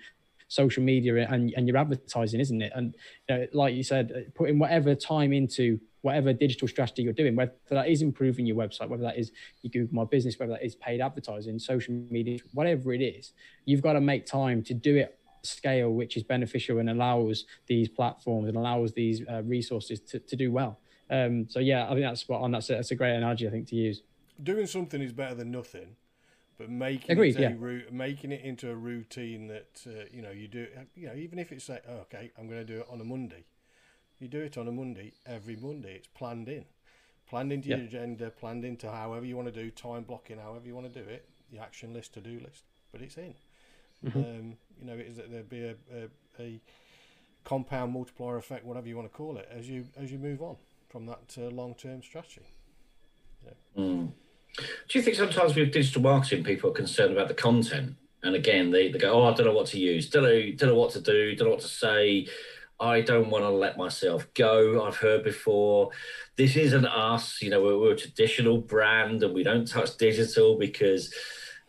social 0.52 0.84
media 0.84 1.26
and, 1.30 1.54
and 1.56 1.66
your 1.66 1.78
advertising, 1.78 2.42
isn't 2.42 2.62
it? 2.62 2.74
And 2.76 2.94
you 3.30 3.36
know, 3.36 3.48
like 3.54 3.74
you 3.74 3.84
said, 3.84 4.34
putting 4.36 4.60
whatever 4.60 4.94
time 4.96 5.32
into 5.32 5.80
whatever 6.02 6.34
digital 6.34 6.68
strategy 6.68 7.04
you're 7.04 7.14
doing, 7.14 7.38
whether 7.38 7.54
that 7.70 7.88
is 7.88 8.02
improving 8.02 8.46
your 8.46 8.58
website, 8.58 8.90
whether 8.90 9.04
that 9.04 9.18
is 9.18 9.32
you 9.62 9.70
Google 9.70 9.96
My 9.96 10.04
Business, 10.04 10.38
whether 10.38 10.52
that 10.52 10.64
is 10.64 10.76
paid 10.76 11.00
advertising, 11.00 11.58
social 11.58 11.94
media, 12.10 12.40
whatever 12.54 12.92
it 12.92 13.02
is, 13.02 13.32
you've 13.64 13.82
got 13.82 13.94
to 13.94 14.02
make 14.02 14.26
time 14.26 14.62
to 14.64 14.74
do 14.74 14.98
it 14.98 15.18
scale 15.44 15.90
which 15.90 16.18
is 16.18 16.24
beneficial 16.24 16.78
and 16.78 16.90
allows 16.90 17.46
these 17.66 17.88
platforms 17.88 18.48
and 18.48 18.58
allows 18.58 18.94
these 18.94 19.22
uh, 19.32 19.42
resources 19.44 20.00
to, 20.02 20.20
to 20.20 20.36
do 20.36 20.52
well. 20.52 20.80
Um, 21.10 21.48
so 21.50 21.60
yeah, 21.60 21.86
I 21.86 21.90
think 21.90 22.02
that's 22.02 22.22
spot 22.22 22.42
on. 22.42 22.52
That's 22.52 22.70
a, 22.70 22.74
that's 22.74 22.92
a 22.92 22.96
great 22.96 23.16
analogy 23.16 23.48
I 23.48 23.52
think 23.52 23.68
to 23.70 23.76
use. 23.76 24.04
Doing 24.44 24.68
something 24.68 25.02
is 25.02 25.14
better 25.14 25.36
than 25.36 25.50
nothing 25.50 25.96
but 26.62 26.70
making 26.70 27.12
Agreed, 27.12 27.36
it 27.36 27.58
yeah. 27.60 27.92
making 27.92 28.32
it 28.32 28.42
into 28.42 28.70
a 28.70 28.76
routine 28.76 29.48
that 29.48 29.82
uh, 29.88 30.06
you 30.12 30.22
know 30.22 30.30
you 30.30 30.48
do. 30.48 30.68
You 30.96 31.08
know, 31.08 31.16
even 31.16 31.40
if 31.40 31.52
it's 31.52 31.68
like, 31.68 31.84
oh, 31.90 32.02
okay, 32.02 32.32
I'm 32.38 32.48
going 32.48 32.60
to 32.60 32.74
do 32.74 32.82
it 32.82 32.88
on 32.88 33.02
a 33.02 33.04
Monday. 33.04 33.46
You 34.20 34.28
do 34.28 34.42
it 34.42 34.60
on 34.60 34.68
a 34.68 34.72
Monday 34.72 35.14
every 35.26 35.56
Monday. 35.56 35.96
It's 35.96 36.08
planned 36.08 36.48
in, 36.48 36.66
planned 37.28 37.52
into 37.52 37.70
yeah. 37.70 37.78
your 37.78 37.86
agenda, 37.88 38.30
planned 38.30 38.64
into 38.64 38.92
however 38.92 39.26
you 39.26 39.36
want 39.36 39.52
to 39.52 39.64
do 39.64 39.72
time 39.72 40.04
blocking, 40.04 40.38
however 40.38 40.68
you 40.68 40.76
want 40.76 40.94
to 40.94 41.04
do 41.04 41.10
it, 41.10 41.28
the 41.52 41.58
action 41.58 41.94
list, 41.94 42.14
to 42.14 42.22
do 42.22 42.40
list. 42.40 42.66
But 42.92 43.02
it's 43.02 43.18
in. 43.18 43.34
Mm-hmm. 44.06 44.20
Um, 44.20 44.58
you 44.80 44.86
know, 44.86 44.94
is 44.94 45.18
that 45.18 45.32
there'd 45.32 45.50
be 45.50 45.64
a, 45.64 45.76
a, 45.92 46.10
a, 46.40 46.62
compound 47.44 47.92
multiplier 47.92 48.38
effect, 48.38 48.64
whatever 48.66 48.88
you 48.88 48.96
want 48.96 49.12
to 49.12 49.18
call 49.18 49.38
it, 49.38 49.50
as 49.52 49.68
you 49.68 49.86
as 49.98 50.12
you 50.12 50.20
move 50.20 50.44
on 50.44 50.58
from 50.90 51.08
that 51.08 51.36
uh, 51.40 51.50
long 51.50 51.74
term 51.74 52.04
strategy. 52.04 52.46
Yeah. 53.44 53.82
Mm. 53.82 54.12
Do 54.90 55.00
you 55.00 55.02
think 55.02 55.16
sometimes 55.16 55.56
with 55.56 55.72
digital 55.72 56.02
marketing, 56.02 56.44
people 56.44 56.70
are 56.70 56.74
concerned 56.74 57.14
about 57.14 57.28
the 57.28 57.34
content? 57.34 57.96
And 58.24 58.36
again, 58.36 58.72
they, 58.72 58.92
they 58.92 59.00
go, 59.00 59.14
oh, 59.14 59.26
I 59.26 59.34
don't 59.34 59.48
know 59.48 59.54
what 59.54 59.68
to 59.68 59.80
use, 59.80 60.10
don't 60.10 60.24
know, 60.24 60.52
don't 60.56 60.70
know 60.70 60.76
what 60.76 60.92
to 60.92 61.02
do, 61.02 61.36
don't 61.36 61.48
know 61.48 61.54
what 61.54 61.62
to 61.62 61.68
say. 61.68 62.28
I 62.80 63.02
don't 63.02 63.30
want 63.30 63.44
to 63.44 63.50
let 63.50 63.78
myself 63.78 64.28
go. 64.34 64.84
I've 64.84 64.98
heard 64.98 65.24
before, 65.24 65.92
this 66.36 66.56
isn't 66.56 66.86
us. 66.86 67.42
You 67.42 67.52
know, 67.52 67.62
we're, 67.62 67.78
we're 67.78 67.94
a 67.94 67.98
traditional 67.98 68.58
brand 68.58 69.22
and 69.24 69.34
we 69.34 69.44
don't 69.44 69.68
touch 69.68 69.98
digital 69.98 70.58
because 70.58 71.14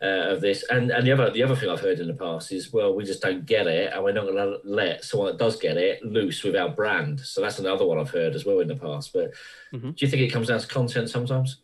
uh, 0.03 0.33
of 0.33 0.41
this. 0.41 0.63
And 0.69 0.91
and 0.91 1.07
the 1.07 1.11
other 1.11 1.31
the 1.31 1.43
other 1.43 1.55
thing 1.55 1.69
I've 1.69 1.79
heard 1.79 1.99
in 1.99 2.07
the 2.07 2.13
past 2.13 2.51
is, 2.51 2.73
well, 2.73 2.93
we 2.93 3.05
just 3.05 3.21
don't 3.21 3.45
get 3.45 3.67
it, 3.67 3.93
and 3.93 4.03
we're 4.03 4.11
not 4.11 4.25
going 4.25 4.35
to 4.35 4.59
let 4.63 5.03
someone 5.03 5.31
that 5.31 5.39
does 5.39 5.55
get 5.55 5.77
it 5.77 6.03
loose 6.03 6.43
with 6.43 6.55
our 6.55 6.69
brand. 6.69 7.21
So 7.21 7.41
that's 7.41 7.59
another 7.59 7.85
one 7.85 7.99
I've 7.99 8.09
heard 8.09 8.35
as 8.35 8.45
well 8.45 8.59
in 8.59 8.67
the 8.67 8.75
past. 8.75 9.13
But 9.13 9.31
mm-hmm. 9.73 9.91
do 9.91 10.05
you 10.05 10.07
think 10.07 10.23
it 10.23 10.33
comes 10.33 10.49
down 10.49 10.59
to 10.59 10.67
content 10.67 11.09
sometimes? 11.09 11.62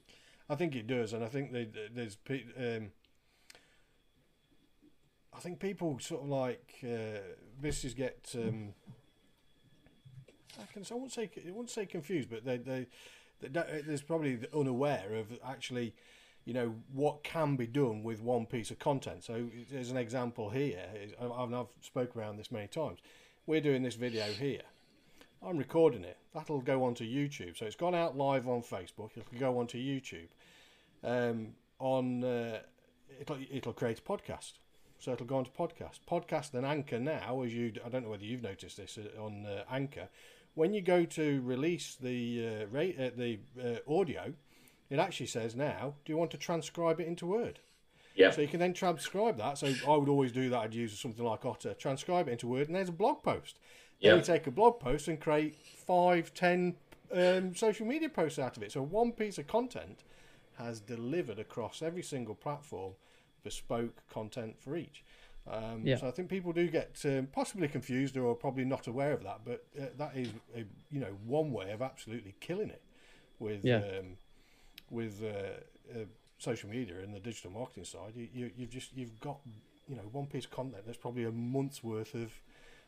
I 0.49 0.55
think 0.55 0.75
it 0.75 0.87
does, 0.87 1.13
and 1.13 1.23
I 1.23 1.27
think 1.27 1.51
they, 1.51 1.69
there's 1.93 2.17
um, 2.57 2.91
I 5.33 5.39
think 5.39 5.59
people 5.59 5.99
sort 5.99 6.23
of 6.23 6.29
like 6.29 6.75
uh, 6.83 7.19
businesses 7.61 7.93
get 7.93 8.33
um, 8.35 8.73
I 10.59 10.65
can 10.73 10.83
I 10.89 10.95
won't 10.95 11.11
say 11.11 11.29
I 11.47 11.51
won't 11.51 11.69
say 11.69 11.85
confused, 11.85 12.29
but 12.29 12.43
they 12.43 12.57
they, 12.57 12.87
they 13.41 13.81
there's 13.85 14.01
probably 14.01 14.39
unaware 14.53 15.13
of 15.15 15.27
actually 15.45 15.93
you 16.45 16.53
know 16.53 16.75
what 16.93 17.23
can 17.23 17.55
be 17.55 17.67
done 17.67 18.01
with 18.03 18.21
one 18.21 18.45
piece 18.45 18.71
of 18.71 18.79
content. 18.79 19.23
So 19.23 19.49
there's 19.71 19.91
an 19.91 19.97
example 19.97 20.49
here. 20.49 20.83
I've, 21.21 21.53
I've 21.53 21.67
spoke 21.81 22.15
around 22.15 22.37
this 22.37 22.51
many 22.51 22.67
times. 22.67 22.99
We're 23.45 23.61
doing 23.61 23.83
this 23.83 23.95
video 23.95 24.25
here. 24.25 24.61
I'm 25.41 25.57
recording 25.57 26.03
it. 26.03 26.17
That'll 26.33 26.61
go 26.61 26.83
onto 26.83 27.05
YouTube. 27.05 27.57
So 27.57 27.65
it's 27.65 27.75
gone 27.75 27.95
out 27.95 28.17
live 28.17 28.47
on 28.47 28.61
Facebook. 28.61 29.11
It'll 29.15 29.39
go 29.39 29.59
onto 29.59 29.77
YouTube. 29.77 30.27
Um, 31.03 31.53
on 31.79 32.23
uh, 32.23 32.59
it'll 33.19 33.37
it'll 33.51 33.73
create 33.73 33.99
a 33.99 34.01
podcast. 34.01 34.53
So 34.99 35.13
it'll 35.13 35.25
go 35.25 35.37
onto 35.37 35.51
podcast. 35.51 35.99
Podcast 36.09 36.53
and 36.53 36.65
Anchor 36.65 36.99
now, 36.99 37.41
as 37.41 37.53
you 37.53 37.71
I 37.85 37.89
don't 37.89 38.03
know 38.03 38.09
whether 38.09 38.25
you've 38.25 38.43
noticed 38.43 38.77
this 38.77 38.97
uh, 38.97 39.21
on 39.21 39.45
uh, 39.45 39.63
Anchor. 39.71 40.09
When 40.55 40.73
you 40.73 40.81
go 40.81 41.05
to 41.05 41.41
release 41.41 41.95
the 41.95 42.47
uh, 42.47 42.65
rate, 42.67 42.97
uh, 42.99 43.11
the 43.15 43.39
uh, 43.63 43.99
audio, 43.99 44.33
it 44.89 44.99
actually 44.99 45.27
says 45.27 45.55
now, 45.55 45.93
do 46.03 46.11
you 46.11 46.17
want 46.17 46.31
to 46.31 46.37
transcribe 46.37 46.99
it 46.99 47.07
into 47.07 47.25
Word? 47.25 47.59
Yeah. 48.15 48.31
So 48.31 48.41
you 48.41 48.47
can 48.49 48.59
then 48.59 48.73
transcribe 48.73 49.37
that. 49.37 49.57
So 49.57 49.73
I 49.87 49.95
would 49.95 50.09
always 50.09 50.33
do 50.33 50.49
that. 50.49 50.59
I'd 50.59 50.73
use 50.73 50.99
something 50.99 51.23
like 51.23 51.45
Otter, 51.45 51.73
transcribe 51.75 52.27
it 52.27 52.31
into 52.31 52.47
Word, 52.47 52.67
and 52.67 52.75
there's 52.75 52.89
a 52.89 52.93
blog 52.93 53.23
post. 53.23 53.59
Yeah. 53.99 54.11
Then 54.11 54.19
you 54.19 54.25
take 54.25 54.47
a 54.47 54.51
blog 54.51 54.79
post 54.81 55.07
and 55.07 55.19
create 55.19 55.55
five, 55.87 56.33
ten 56.33 56.75
um, 57.15 57.55
social 57.55 57.85
media 57.85 58.09
posts 58.09 58.39
out 58.39 58.57
of 58.57 58.63
it. 58.63 58.73
So 58.73 58.81
one 58.81 59.13
piece 59.13 59.37
of 59.37 59.47
content 59.47 60.03
has 60.59 60.79
delivered 60.79 61.39
across 61.39 61.81
every 61.81 62.03
single 62.03 62.35
platform 62.35 62.93
bespoke 63.43 64.03
content 64.11 64.55
for 64.59 64.75
each. 64.75 65.03
Um, 65.49 65.81
yeah. 65.83 65.97
So 65.97 66.07
I 66.07 66.11
think 66.11 66.29
people 66.29 66.53
do 66.53 66.67
get 66.67 66.99
um, 67.05 67.27
possibly 67.31 67.67
confused 67.67 68.17
or 68.17 68.35
probably 68.35 68.65
not 68.65 68.87
aware 68.87 69.13
of 69.13 69.23
that, 69.23 69.39
but 69.43 69.65
uh, 69.79 69.85
that 69.97 70.15
is 70.15 70.29
a, 70.55 70.65
you 70.91 70.99
know 70.99 71.15
one 71.25 71.51
way 71.51 71.71
of 71.71 71.81
absolutely 71.81 72.35
killing 72.39 72.69
it 72.69 72.83
with 73.39 73.65
yeah. 73.65 73.77
um, 73.77 74.17
with 74.91 75.23
uh, 75.23 75.97
uh, 75.97 76.03
social 76.37 76.69
media 76.69 76.99
and 77.01 77.15
the 77.15 77.19
digital 77.19 77.51
marketing 77.51 77.85
side. 77.85 78.13
You, 78.15 78.27
you 78.33 78.51
you've 78.55 78.69
just 78.69 78.95
you've 78.95 79.19
got 79.19 79.39
you 79.87 79.95
know 79.95 80.03
one 80.11 80.27
piece 80.27 80.45
of 80.45 80.51
content 80.51 80.83
that's 80.85 80.97
probably 80.97 81.23
a 81.23 81.31
month's 81.31 81.83
worth 81.83 82.13
of 82.13 82.31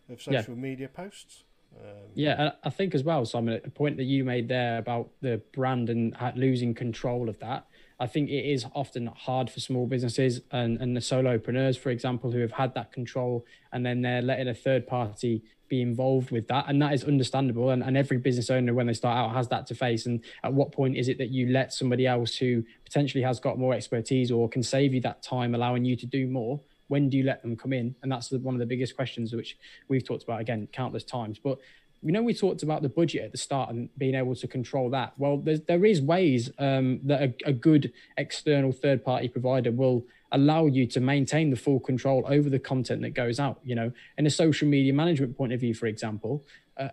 of 0.09 0.21
social 0.21 0.53
yeah. 0.53 0.61
media 0.61 0.87
posts. 0.87 1.43
Um, 1.79 1.85
yeah, 2.13 2.51
I 2.63 2.69
think 2.69 2.93
as 2.93 3.03
well, 3.03 3.25
Simon, 3.25 3.61
a 3.63 3.69
point 3.69 3.97
that 3.97 4.03
you 4.03 4.23
made 4.23 4.47
there 4.47 4.77
about 4.77 5.09
the 5.21 5.41
brand 5.53 5.89
and 5.89 6.15
losing 6.35 6.73
control 6.73 7.29
of 7.29 7.39
that. 7.39 7.67
I 7.99 8.07
think 8.07 8.29
it 8.29 8.51
is 8.51 8.65
often 8.73 9.05
hard 9.05 9.49
for 9.49 9.59
small 9.59 9.85
businesses 9.85 10.41
and, 10.51 10.81
and 10.81 10.95
the 10.95 11.01
solopreneurs, 11.01 11.77
for 11.77 11.91
example, 11.91 12.31
who 12.31 12.39
have 12.39 12.51
had 12.51 12.73
that 12.73 12.91
control 12.91 13.45
and 13.71 13.85
then 13.85 14.01
they're 14.01 14.23
letting 14.23 14.47
a 14.47 14.55
third 14.55 14.87
party 14.87 15.43
be 15.69 15.81
involved 15.81 16.31
with 16.31 16.47
that. 16.47 16.65
And 16.67 16.81
that 16.81 16.93
is 16.93 17.03
understandable. 17.03 17.69
And, 17.69 17.83
and 17.83 17.95
every 17.95 18.17
business 18.17 18.49
owner, 18.49 18.73
when 18.73 18.87
they 18.87 18.93
start 18.93 19.17
out, 19.17 19.35
has 19.35 19.47
that 19.49 19.67
to 19.67 19.75
face. 19.75 20.07
And 20.07 20.21
at 20.43 20.51
what 20.51 20.71
point 20.71 20.97
is 20.97 21.09
it 21.09 21.19
that 21.19 21.29
you 21.29 21.49
let 21.49 21.73
somebody 21.73 22.07
else 22.07 22.35
who 22.35 22.63
potentially 22.83 23.23
has 23.23 23.39
got 23.39 23.59
more 23.59 23.73
expertise 23.75 24.31
or 24.31 24.49
can 24.49 24.63
save 24.63 24.95
you 24.95 25.01
that 25.01 25.21
time, 25.21 25.53
allowing 25.53 25.85
you 25.85 25.95
to 25.95 26.07
do 26.07 26.25
more? 26.27 26.59
When 26.91 27.09
do 27.09 27.17
you 27.17 27.23
let 27.23 27.41
them 27.41 27.55
come 27.55 27.71
in? 27.71 27.95
And 28.03 28.11
that's 28.11 28.31
one 28.31 28.53
of 28.53 28.59
the 28.59 28.65
biggest 28.65 28.97
questions 28.97 29.33
which 29.33 29.57
we've 29.87 30.03
talked 30.03 30.23
about 30.23 30.41
again 30.41 30.67
countless 30.73 31.05
times. 31.05 31.39
But 31.39 31.57
you 32.03 32.11
know 32.11 32.21
we 32.21 32.33
talked 32.33 32.63
about 32.63 32.81
the 32.81 32.89
budget 32.89 33.23
at 33.23 33.31
the 33.31 33.37
start 33.37 33.69
and 33.69 33.87
being 33.97 34.15
able 34.15 34.35
to 34.35 34.47
control 34.47 34.89
that 34.89 35.13
well 35.17 35.37
there 35.67 35.85
is 35.85 36.01
ways 36.01 36.49
um, 36.57 36.99
that 37.03 37.21
a, 37.21 37.49
a, 37.49 37.53
good 37.53 37.93
external 38.17 38.71
third 38.71 39.05
party 39.05 39.27
provider 39.27 39.71
will 39.71 40.03
allow 40.31 40.65
you 40.65 40.87
to 40.87 40.99
maintain 40.99 41.51
the 41.51 41.55
full 41.55 41.79
control 41.79 42.23
over 42.27 42.49
the 42.49 42.57
content 42.57 43.01
that 43.03 43.11
goes 43.11 43.39
out 43.39 43.59
you 43.63 43.75
know 43.75 43.91
in 44.17 44.25
a 44.25 44.31
social 44.31 44.67
media 44.67 44.91
management 44.91 45.37
point 45.37 45.53
of 45.53 45.59
view 45.59 45.75
for 45.75 45.85
example 45.85 46.43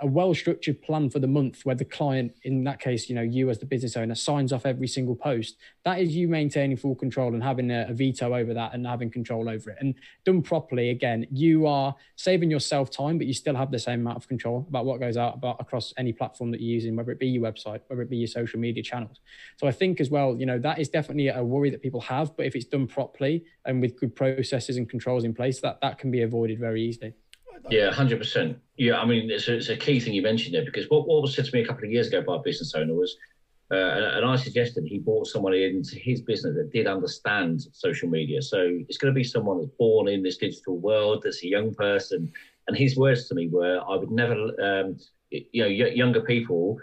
a 0.00 0.06
well 0.06 0.34
structured 0.34 0.82
plan 0.82 1.08
for 1.10 1.18
the 1.18 1.26
month 1.26 1.64
where 1.64 1.74
the 1.74 1.84
client 1.84 2.34
in 2.42 2.64
that 2.64 2.80
case 2.80 3.08
you 3.08 3.14
know 3.14 3.22
you 3.22 3.48
as 3.50 3.58
the 3.58 3.66
business 3.66 3.96
owner 3.96 4.14
signs 4.14 4.52
off 4.52 4.66
every 4.66 4.88
single 4.88 5.16
post. 5.16 5.56
That 5.84 6.00
is 6.00 6.14
you 6.14 6.28
maintaining 6.28 6.76
full 6.76 6.94
control 6.94 7.34
and 7.34 7.42
having 7.42 7.70
a, 7.70 7.86
a, 7.88 7.94
veto 7.94 8.34
over 8.34 8.52
that 8.54 8.74
and 8.74 8.86
having 8.86 9.10
control 9.10 9.48
over 9.48 9.70
it. 9.70 9.78
And 9.80 9.94
done 10.24 10.42
properly 10.42 10.90
again 10.90 11.26
you 11.30 11.66
are 11.66 11.94
saving 12.16 12.50
yourself 12.50 12.90
time 12.90 13.18
but 13.18 13.26
you 13.26 13.34
still 13.34 13.54
have 13.54 13.70
the 13.70 13.78
same 13.78 14.00
amount 14.00 14.16
of 14.16 14.28
control 14.28 14.66
about 14.68 14.84
what 14.84 15.00
goes 15.00 15.16
out 15.16 15.34
about 15.34 15.60
across 15.60 15.94
any 15.96 16.12
platform 16.12 16.50
that 16.50 16.60
you're 16.60 16.74
using 16.74 16.96
whether 16.96 17.10
it 17.12 17.18
be 17.18 17.28
your 17.28 17.42
website 17.42 17.80
whether 17.86 18.02
it 18.02 18.10
be 18.10 18.18
your 18.18 18.28
social 18.28 18.58
media 18.58 18.82
channels. 18.82 19.20
So 19.56 19.66
i 19.66 19.72
think 19.72 20.00
as 20.00 20.10
well 20.10 20.36
you 20.36 20.46
know 20.46 20.58
that 20.58 20.78
is 20.78 20.88
definitely 20.88 21.28
a 21.28 21.42
worry 21.42 21.70
that 21.70 21.82
people 21.82 22.00
have 22.02 22.36
but 22.36 22.46
if 22.46 22.54
it's 22.54 22.66
done 22.66 22.86
properly 22.86 23.44
and 23.64 23.80
with 23.80 23.98
good 23.98 24.14
processes 24.14 24.76
and 24.76 24.88
controls 24.88 25.24
in 25.24 25.34
place 25.34 25.60
that 25.60 25.80
that 25.80 25.98
can 25.98 26.10
be 26.10 26.22
avoided 26.22 26.58
very 26.58 26.82
easily 26.82 27.14
yeah, 27.70 27.90
hundred 27.90 28.18
percent. 28.18 28.58
Yeah, 28.76 28.98
I 28.98 29.04
mean, 29.04 29.30
it's 29.30 29.48
a, 29.48 29.56
it's 29.56 29.68
a, 29.68 29.76
key 29.76 30.00
thing 30.00 30.14
you 30.14 30.22
mentioned 30.22 30.54
there 30.54 30.64
because 30.64 30.88
what, 30.88 31.06
what 31.06 31.22
was 31.22 31.34
said 31.34 31.44
to 31.44 31.50
me 31.54 31.62
a 31.62 31.66
couple 31.66 31.84
of 31.84 31.90
years 31.90 32.08
ago 32.08 32.22
by 32.22 32.36
a 32.36 32.38
business 32.38 32.74
owner 32.74 32.94
was, 32.94 33.16
uh, 33.70 33.76
and, 33.76 34.24
I 34.24 34.36
suggested 34.36 34.84
he 34.84 34.98
brought 34.98 35.26
someone 35.26 35.52
into 35.54 35.96
his 35.96 36.22
business 36.22 36.54
that 36.56 36.72
did 36.72 36.86
understand 36.86 37.62
social 37.72 38.08
media. 38.08 38.40
So 38.40 38.78
it's 38.88 38.98
going 38.98 39.12
to 39.12 39.18
be 39.18 39.24
someone 39.24 39.58
that's 39.58 39.72
born 39.78 40.08
in 40.08 40.22
this 40.22 40.38
digital 40.38 40.78
world, 40.78 41.22
that's 41.24 41.42
a 41.42 41.48
young 41.48 41.74
person. 41.74 42.32
And 42.66 42.76
his 42.76 42.96
words 42.96 43.28
to 43.28 43.34
me 43.34 43.48
were, 43.48 43.80
"I 43.86 43.96
would 43.96 44.10
never, 44.10 44.34
um, 44.34 44.98
you 45.30 45.62
know, 45.62 45.68
younger 45.68 46.20
people." 46.20 46.78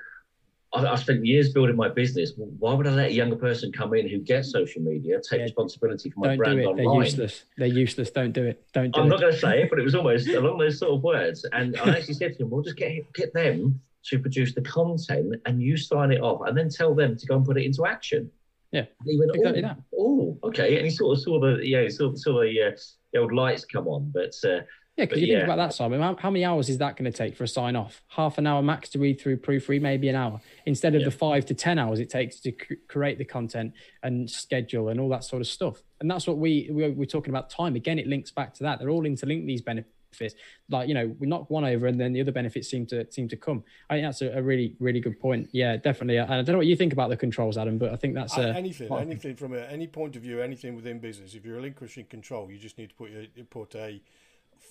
I've 0.75 0.99
spent 0.99 1.25
years 1.25 1.53
building 1.53 1.75
my 1.75 1.89
business. 1.89 2.33
Why 2.35 2.73
would 2.73 2.87
I 2.87 2.91
let 2.91 3.07
a 3.07 3.13
younger 3.13 3.35
person 3.35 3.71
come 3.71 3.93
in 3.93 4.07
who 4.07 4.19
gets 4.19 4.51
social 4.51 4.81
media, 4.81 5.19
take 5.21 5.39
yeah. 5.39 5.43
responsibility 5.43 6.09
for 6.09 6.21
my 6.21 6.27
Don't 6.27 6.37
brand 6.37 6.57
do 6.57 6.63
it. 6.63 6.65
online? 6.65 6.85
They're 6.85 7.03
useless. 7.03 7.43
They're 7.57 7.67
useless. 7.67 8.11
Don't 8.11 8.33
do 8.33 8.43
it. 8.45 8.65
Don't 8.73 8.91
do 8.91 8.99
I'm 8.99 9.07
it. 9.07 9.09
not 9.09 9.19
going 9.21 9.33
to 9.33 9.39
say 9.39 9.63
it, 9.63 9.69
but 9.69 9.79
it 9.79 9.83
was 9.83 9.95
almost 9.95 10.27
along 10.27 10.57
those 10.57 10.79
sort 10.79 10.93
of 10.93 11.03
words. 11.03 11.45
And 11.51 11.77
I 11.77 11.97
actually 11.97 12.15
said 12.15 12.33
to 12.33 12.43
him, 12.43 12.49
"Well, 12.49 12.61
just 12.61 12.77
get 12.77 12.91
get 13.13 13.33
them 13.33 13.79
to 14.05 14.19
produce 14.19 14.53
the 14.53 14.61
content, 14.61 15.35
and 15.45 15.61
you 15.61 15.77
sign 15.77 16.11
it 16.11 16.21
off, 16.21 16.47
and 16.47 16.57
then 16.57 16.69
tell 16.69 16.93
them 16.93 17.15
to 17.17 17.25
go 17.25 17.35
and 17.37 17.45
put 17.45 17.57
it 17.57 17.65
into 17.65 17.85
action." 17.85 18.29
Yeah, 18.71 18.81
and 18.81 19.07
he 19.09 19.17
went, 19.17 19.31
exactly 19.33 19.63
oh, 19.63 19.67
that. 19.67 19.77
Oh, 19.97 20.39
okay. 20.43 20.77
And 20.77 20.85
he 20.85 20.91
sort 20.91 21.17
of 21.17 21.23
saw 21.23 21.39
the 21.39 21.65
yeah, 21.65 21.87
saw, 21.89 22.13
saw 22.15 22.41
the, 22.41 22.61
uh, 22.61 22.77
the 23.13 23.19
old 23.19 23.31
lights 23.31 23.65
come 23.65 23.87
on, 23.87 24.11
but. 24.13 24.33
Uh, 24.43 24.61
yeah, 24.97 25.05
because 25.05 25.21
you 25.21 25.27
yeah. 25.27 25.39
think 25.39 25.45
about 25.45 25.57
that, 25.57 25.73
Simon. 25.73 25.99
How, 25.99 26.15
how, 26.15 26.29
many 26.29 26.45
hours 26.45 26.69
is 26.69 26.77
that 26.77 26.95
going 26.95 27.11
to 27.11 27.17
take 27.17 27.35
for 27.35 27.43
a 27.43 27.47
sign 27.47 27.75
off? 27.75 28.01
Half 28.07 28.37
an 28.37 28.47
hour 28.47 28.61
max 28.61 28.89
to 28.89 28.99
read 28.99 29.19
through, 29.19 29.37
proofread, 29.37 29.81
maybe 29.81 30.07
an 30.07 30.15
hour, 30.15 30.39
instead 30.65 30.95
of 30.95 31.01
yeah. 31.01 31.05
the 31.05 31.11
five 31.11 31.45
to 31.47 31.53
10 31.53 31.77
hours 31.77 31.99
it 31.99 32.09
takes 32.09 32.39
to 32.41 32.51
c- 32.51 32.77
create 32.87 33.17
the 33.17 33.25
content 33.25 33.73
and 34.03 34.29
schedule 34.29 34.87
and 34.87 34.99
all 34.99 35.09
that 35.09 35.25
sort 35.25 35.41
of 35.41 35.47
stuff. 35.47 35.83
And 35.99 36.09
that's 36.09 36.27
what 36.27 36.37
we, 36.37 36.69
we, 36.71 36.89
we're 36.91 37.05
talking 37.05 37.31
about 37.31 37.49
time. 37.49 37.75
Again, 37.75 37.99
it 37.99 38.07
links 38.07 38.31
back 38.31 38.53
to 38.55 38.63
that. 38.63 38.79
They're 38.79 38.89
all 38.89 39.05
interlinked, 39.05 39.45
these 39.45 39.61
benefits. 39.61 40.35
Like, 40.69 40.87
you 40.87 40.93
know, 40.93 41.13
we 41.19 41.27
knock 41.27 41.49
one 41.49 41.65
over 41.65 41.87
and 41.87 41.99
then 41.99 42.13
the 42.13 42.21
other 42.21 42.31
benefits 42.31 42.69
seem 42.69 42.85
to 42.85 43.05
seem 43.11 43.27
to 43.27 43.35
come. 43.35 43.65
I 43.89 43.95
think 43.95 44.07
that's 44.07 44.21
a, 44.21 44.37
a 44.37 44.41
really, 44.41 44.77
really 44.79 45.01
good 45.01 45.19
point. 45.19 45.49
Yeah, 45.51 45.75
definitely. 45.75 46.15
And 46.15 46.31
I 46.31 46.37
don't 46.37 46.53
know 46.53 46.59
what 46.59 46.67
you 46.67 46.77
think 46.77 46.93
about 46.93 47.09
the 47.09 47.17
controls, 47.17 47.57
Adam, 47.57 47.77
but 47.77 47.91
I 47.91 47.97
think 47.97 48.13
that's 48.13 48.37
uh, 48.37 48.53
anything, 48.55 48.89
anything 48.93 49.35
from 49.35 49.53
a, 49.53 49.59
any 49.63 49.87
point 49.87 50.15
of 50.15 50.21
view, 50.21 50.39
anything 50.39 50.73
within 50.73 50.99
business. 50.99 51.33
If 51.33 51.43
you're 51.43 51.57
relinquishing 51.57 52.05
control, 52.05 52.49
you 52.49 52.57
just 52.57 52.77
need 52.77 52.91
to 52.91 52.95
put 52.95 53.11
your, 53.11 53.25
put 53.49 53.75
a 53.75 54.01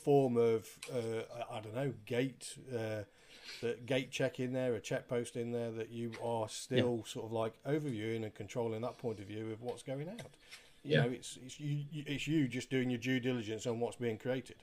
form 0.02 0.36
of 0.36 0.66
uh, 0.92 1.22
I 1.50 1.60
don't 1.60 1.74
know 1.74 1.92
gate 2.06 2.56
uh, 2.74 3.02
the 3.60 3.76
gate 3.86 4.10
check 4.10 4.40
in 4.40 4.52
there, 4.52 4.74
a 4.74 4.80
check 4.80 5.08
post 5.08 5.36
in 5.36 5.52
there 5.52 5.70
that 5.72 5.90
you 5.90 6.12
are 6.22 6.48
still 6.48 6.96
yeah. 6.98 7.12
sort 7.12 7.26
of 7.26 7.32
like 7.32 7.54
overviewing 7.64 8.24
and 8.24 8.34
controlling 8.34 8.80
that 8.82 8.98
point 8.98 9.20
of 9.20 9.26
view 9.26 9.52
of 9.52 9.62
what's 9.62 9.82
going 9.82 10.08
out. 10.08 10.20
You 10.82 10.96
yeah. 10.96 11.02
know, 11.02 11.08
it's 11.10 11.38
it's 11.44 11.60
you 11.60 11.84
it's 11.92 12.26
you 12.26 12.48
just 12.48 12.70
doing 12.70 12.90
your 12.90 12.98
due 12.98 13.20
diligence 13.20 13.66
on 13.66 13.80
what's 13.80 13.96
being 13.96 14.18
created. 14.18 14.56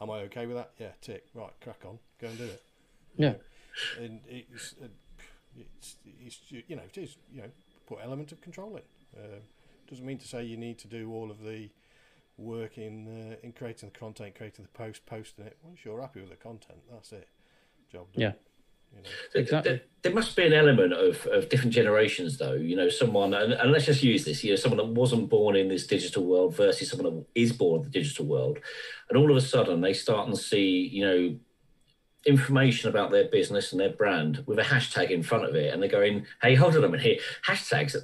Am 0.00 0.10
I 0.10 0.20
okay 0.20 0.46
with 0.46 0.56
that? 0.56 0.70
Yeah, 0.78 0.92
tick. 1.00 1.26
Right, 1.34 1.52
crack 1.62 1.82
on, 1.84 1.98
go 2.20 2.28
and 2.28 2.38
do 2.38 2.44
it. 2.44 2.62
Yeah, 3.16 3.34
and 3.98 4.20
it's, 4.28 4.74
uh, 4.82 4.86
it's 5.58 5.96
it's 6.20 6.40
you 6.50 6.76
know 6.76 6.82
it 6.82 6.98
is 6.98 7.16
you 7.32 7.42
know 7.42 7.48
put 7.86 7.98
element 8.02 8.32
of 8.32 8.40
control 8.40 8.76
in. 8.76 8.82
Uh, 9.18 9.38
doesn't 9.88 10.06
mean 10.06 10.18
to 10.18 10.28
say 10.28 10.44
you 10.44 10.56
need 10.56 10.78
to 10.78 10.88
do 10.88 11.12
all 11.12 11.30
of 11.30 11.42
the 11.42 11.70
work 12.40 12.78
in 12.78 13.06
uh, 13.06 13.36
in 13.42 13.52
creating 13.52 13.90
the 13.92 13.98
content, 13.98 14.34
creating 14.34 14.64
the 14.64 14.78
post, 14.78 15.06
posting 15.06 15.44
it. 15.44 15.56
Once 15.62 15.80
you're 15.84 16.00
happy 16.00 16.20
with 16.20 16.30
the 16.30 16.36
content, 16.36 16.80
that's 16.90 17.12
it. 17.12 17.28
Job 17.90 18.12
done. 18.12 18.22
Yeah. 18.22 18.32
You 18.92 19.02
know. 19.02 19.08
exactly. 19.34 19.72
There, 19.72 19.82
there, 20.02 20.14
must 20.14 20.34
be 20.34 20.46
an 20.46 20.52
element 20.52 20.92
of, 20.92 21.24
of 21.26 21.48
different 21.48 21.72
generations, 21.72 22.38
though. 22.38 22.54
You 22.54 22.74
know, 22.74 22.88
someone, 22.88 23.34
and, 23.34 23.52
and, 23.52 23.70
let's 23.70 23.86
just 23.86 24.02
use 24.02 24.24
this. 24.24 24.42
You 24.42 24.50
know, 24.50 24.56
someone 24.56 24.78
that 24.78 25.00
wasn't 25.00 25.30
born 25.30 25.54
in 25.54 25.68
this 25.68 25.86
digital 25.86 26.24
world 26.24 26.56
versus 26.56 26.90
someone 26.90 27.14
that 27.14 27.26
is 27.34 27.52
born 27.52 27.80
in 27.80 27.86
the 27.86 27.92
digital 27.92 28.26
world, 28.26 28.58
and 29.08 29.16
all 29.16 29.30
of 29.30 29.36
a 29.36 29.40
sudden 29.40 29.80
they 29.80 29.92
start 29.92 30.26
and 30.26 30.36
see, 30.36 30.88
you 30.92 31.04
know, 31.04 31.36
information 32.26 32.90
about 32.90 33.10
their 33.10 33.28
business 33.28 33.72
and 33.72 33.80
their 33.80 33.90
brand 33.90 34.42
with 34.46 34.58
a 34.58 34.62
hashtag 34.62 35.10
in 35.10 35.22
front 35.22 35.44
of 35.44 35.54
it, 35.54 35.72
and 35.72 35.80
they're 35.80 35.88
going, 35.88 36.26
"Hey, 36.42 36.56
hold 36.56 36.76
on 36.76 36.84
a 36.84 36.88
minute 36.88 37.06
here. 37.06 37.18
Hashtags 37.46 37.94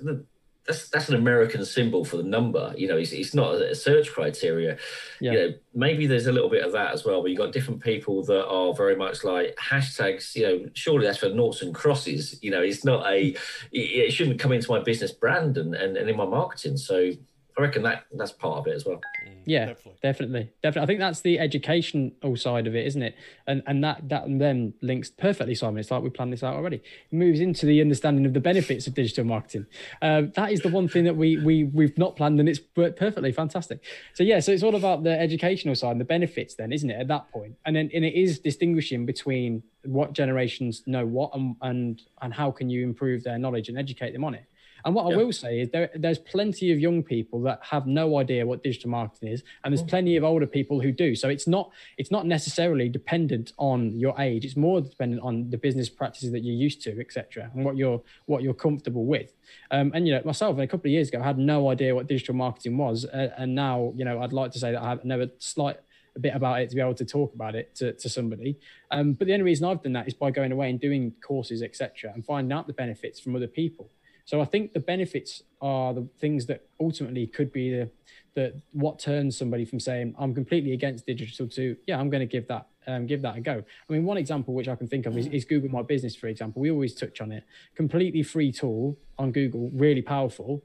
that's 0.66 0.88
that's 0.88 1.08
an 1.08 1.14
American 1.14 1.64
symbol 1.64 2.04
for 2.04 2.16
the 2.16 2.22
number. 2.22 2.74
You 2.76 2.88
know, 2.88 2.96
it's, 2.96 3.12
it's 3.12 3.34
not 3.34 3.54
a 3.54 3.74
search 3.74 4.12
criteria. 4.12 4.78
Yeah. 5.20 5.32
You 5.32 5.38
know, 5.38 5.54
maybe 5.74 6.06
there's 6.06 6.26
a 6.26 6.32
little 6.32 6.50
bit 6.50 6.64
of 6.64 6.72
that 6.72 6.92
as 6.92 7.04
well. 7.04 7.22
But 7.22 7.30
you've 7.30 7.38
got 7.38 7.52
different 7.52 7.82
people 7.82 8.24
that 8.24 8.46
are 8.46 8.74
very 8.74 8.96
much 8.96 9.24
like 9.24 9.56
hashtags. 9.56 10.34
You 10.34 10.42
know, 10.42 10.70
surely 10.74 11.06
that's 11.06 11.18
for 11.18 11.28
noughts 11.28 11.62
and 11.62 11.74
crosses. 11.74 12.38
You 12.42 12.50
know, 12.50 12.62
it's 12.62 12.84
not 12.84 13.06
a. 13.06 13.28
It, 13.72 13.78
it 13.78 14.12
shouldn't 14.12 14.40
come 14.40 14.52
into 14.52 14.70
my 14.70 14.80
business 14.80 15.12
brand 15.12 15.56
and, 15.56 15.74
and, 15.74 15.96
and 15.96 16.10
in 16.10 16.16
my 16.16 16.26
marketing. 16.26 16.76
So 16.76 17.12
I 17.58 17.62
reckon 17.62 17.82
that 17.84 18.04
that's 18.12 18.32
part 18.32 18.58
of 18.58 18.66
it 18.66 18.74
as 18.74 18.84
well. 18.84 19.00
Mm, 19.26 19.42
yeah, 19.46 19.66
definitely. 19.66 19.98
definitely, 20.02 20.52
definitely. 20.62 20.82
I 20.82 20.86
think 20.86 21.00
that's 21.00 21.20
the 21.22 21.38
educational 21.38 22.36
side 22.36 22.66
of 22.66 22.74
it, 22.74 22.86
isn't 22.86 23.02
it? 23.02 23.14
And 23.46 23.62
and 23.66 23.82
that 23.82 24.08
that 24.10 24.24
then 24.26 24.74
links 24.82 25.10
perfectly, 25.10 25.54
Simon. 25.54 25.78
It's 25.78 25.90
like 25.90 26.02
we 26.02 26.10
planned 26.10 26.34
this 26.34 26.42
out 26.42 26.54
already. 26.54 26.76
It 26.76 27.12
moves 27.12 27.40
into 27.40 27.64
the 27.64 27.80
understanding 27.80 28.26
of 28.26 28.34
the 28.34 28.40
benefits 28.40 28.86
of 28.86 28.94
digital 28.94 29.24
marketing. 29.24 29.66
Um, 30.02 30.32
that 30.36 30.52
is 30.52 30.60
the 30.60 30.68
one 30.68 30.86
thing 30.86 31.04
that 31.04 31.16
we 31.16 31.38
we 31.38 31.64
we've 31.64 31.96
not 31.96 32.16
planned, 32.16 32.38
and 32.40 32.48
it's 32.48 32.60
worked 32.76 32.98
perfectly 32.98 33.32
fantastic. 33.32 33.82
So 34.12 34.22
yeah, 34.22 34.40
so 34.40 34.52
it's 34.52 34.62
all 34.62 34.76
about 34.76 35.04
the 35.04 35.18
educational 35.18 35.74
side 35.74 35.92
and 35.92 36.00
the 36.00 36.04
benefits, 36.04 36.56
then, 36.56 36.72
isn't 36.72 36.90
it? 36.90 37.00
At 37.00 37.08
that 37.08 37.30
point, 37.30 37.54
and 37.64 37.74
then 37.74 37.90
and 37.94 38.04
it 38.04 38.14
is 38.14 38.38
distinguishing 38.38 39.06
between 39.06 39.62
what 39.84 40.12
generations 40.12 40.82
know 40.86 41.06
what 41.06 41.30
and 41.34 41.56
and 41.62 42.02
and 42.20 42.34
how 42.34 42.50
can 42.50 42.68
you 42.68 42.82
improve 42.84 43.24
their 43.24 43.38
knowledge 43.38 43.70
and 43.70 43.78
educate 43.78 44.12
them 44.12 44.24
on 44.24 44.34
it. 44.34 44.44
And 44.86 44.94
what 44.94 45.10
yeah. 45.10 45.14
I 45.14 45.16
will 45.16 45.32
say 45.32 45.60
is 45.60 45.70
there, 45.70 45.90
there's 45.96 46.20
plenty 46.20 46.70
of 46.70 46.78
young 46.78 47.02
people 47.02 47.42
that 47.42 47.58
have 47.60 47.88
no 47.88 48.18
idea 48.18 48.46
what 48.46 48.62
digital 48.62 48.88
marketing 48.88 49.30
is, 49.30 49.42
and 49.64 49.72
there's 49.72 49.82
plenty 49.82 50.16
of 50.16 50.22
older 50.22 50.46
people 50.46 50.80
who 50.80 50.92
do. 50.92 51.16
So 51.16 51.28
it's 51.28 51.48
not 51.48 51.72
it's 51.98 52.12
not 52.12 52.24
necessarily 52.24 52.88
dependent 52.88 53.52
on 53.58 53.98
your 53.98 54.18
age. 54.20 54.44
It's 54.44 54.56
more 54.56 54.80
dependent 54.80 55.22
on 55.22 55.50
the 55.50 55.58
business 55.58 55.88
practices 55.88 56.30
that 56.30 56.44
you're 56.44 56.54
used 56.54 56.82
to, 56.82 57.00
etc., 57.00 57.50
and 57.52 57.64
what 57.64 57.76
you're 57.76 58.00
what 58.26 58.44
you're 58.44 58.54
comfortable 58.54 59.06
with. 59.06 59.32
Um, 59.72 59.90
and 59.92 60.06
you 60.06 60.14
know, 60.14 60.22
myself, 60.24 60.56
a 60.56 60.66
couple 60.68 60.88
of 60.88 60.92
years 60.92 61.08
ago, 61.08 61.20
I 61.20 61.24
had 61.24 61.38
no 61.38 61.68
idea 61.68 61.92
what 61.92 62.06
digital 62.06 62.36
marketing 62.36 62.78
was, 62.78 63.04
uh, 63.06 63.30
and 63.36 63.56
now 63.56 63.92
you 63.96 64.04
know, 64.04 64.22
I'd 64.22 64.32
like 64.32 64.52
to 64.52 64.60
say 64.60 64.70
that 64.70 64.80
I 64.80 64.90
have 64.90 65.04
never 65.04 65.26
slight 65.40 65.78
a 66.14 66.20
bit 66.20 66.34
about 66.34 66.60
it 66.60 66.70
to 66.70 66.76
be 66.76 66.80
able 66.80 66.94
to 66.94 67.04
talk 67.04 67.34
about 67.34 67.56
it 67.56 67.74
to, 67.74 67.92
to 67.92 68.08
somebody. 68.08 68.56
Um, 68.92 69.14
but 69.14 69.26
the 69.26 69.34
only 69.34 69.44
reason 69.44 69.66
I've 69.66 69.82
done 69.82 69.92
that 69.94 70.06
is 70.06 70.14
by 70.14 70.30
going 70.30 70.52
away 70.52 70.70
and 70.70 70.80
doing 70.80 71.12
courses, 71.26 71.60
etc., 71.60 72.12
and 72.14 72.24
finding 72.24 72.56
out 72.56 72.68
the 72.68 72.72
benefits 72.72 73.18
from 73.18 73.34
other 73.34 73.48
people. 73.48 73.90
So 74.26 74.40
I 74.40 74.44
think 74.44 74.72
the 74.72 74.80
benefits 74.80 75.42
are 75.62 75.94
the 75.94 76.06
things 76.18 76.46
that 76.46 76.66
ultimately 76.80 77.26
could 77.28 77.52
be 77.52 77.70
the 77.70 77.90
that 78.34 78.54
what 78.72 78.98
turns 78.98 79.38
somebody 79.38 79.64
from 79.64 79.80
saying 79.80 80.14
I'm 80.18 80.34
completely 80.34 80.72
against 80.72 81.06
digital 81.06 81.48
to 81.48 81.74
yeah 81.86 81.98
I'm 81.98 82.10
going 82.10 82.20
to 82.20 82.26
give 82.26 82.46
that 82.48 82.66
um, 82.88 83.06
give 83.06 83.22
that 83.22 83.36
a 83.36 83.40
go. 83.40 83.62
I 83.88 83.92
mean, 83.92 84.04
one 84.04 84.16
example 84.16 84.54
which 84.54 84.68
I 84.68 84.76
can 84.76 84.86
think 84.86 85.06
of 85.06 85.16
is, 85.18 85.26
is, 85.26 85.44
Google 85.44 85.70
My 85.70 85.82
Business, 85.82 86.14
for 86.14 86.28
example. 86.28 86.62
We 86.62 86.70
always 86.70 86.94
touch 86.94 87.20
on 87.20 87.32
it. 87.32 87.42
Completely 87.74 88.22
free 88.22 88.52
tool 88.52 88.96
on 89.18 89.32
Google, 89.32 89.70
really 89.72 90.02
powerful. 90.02 90.62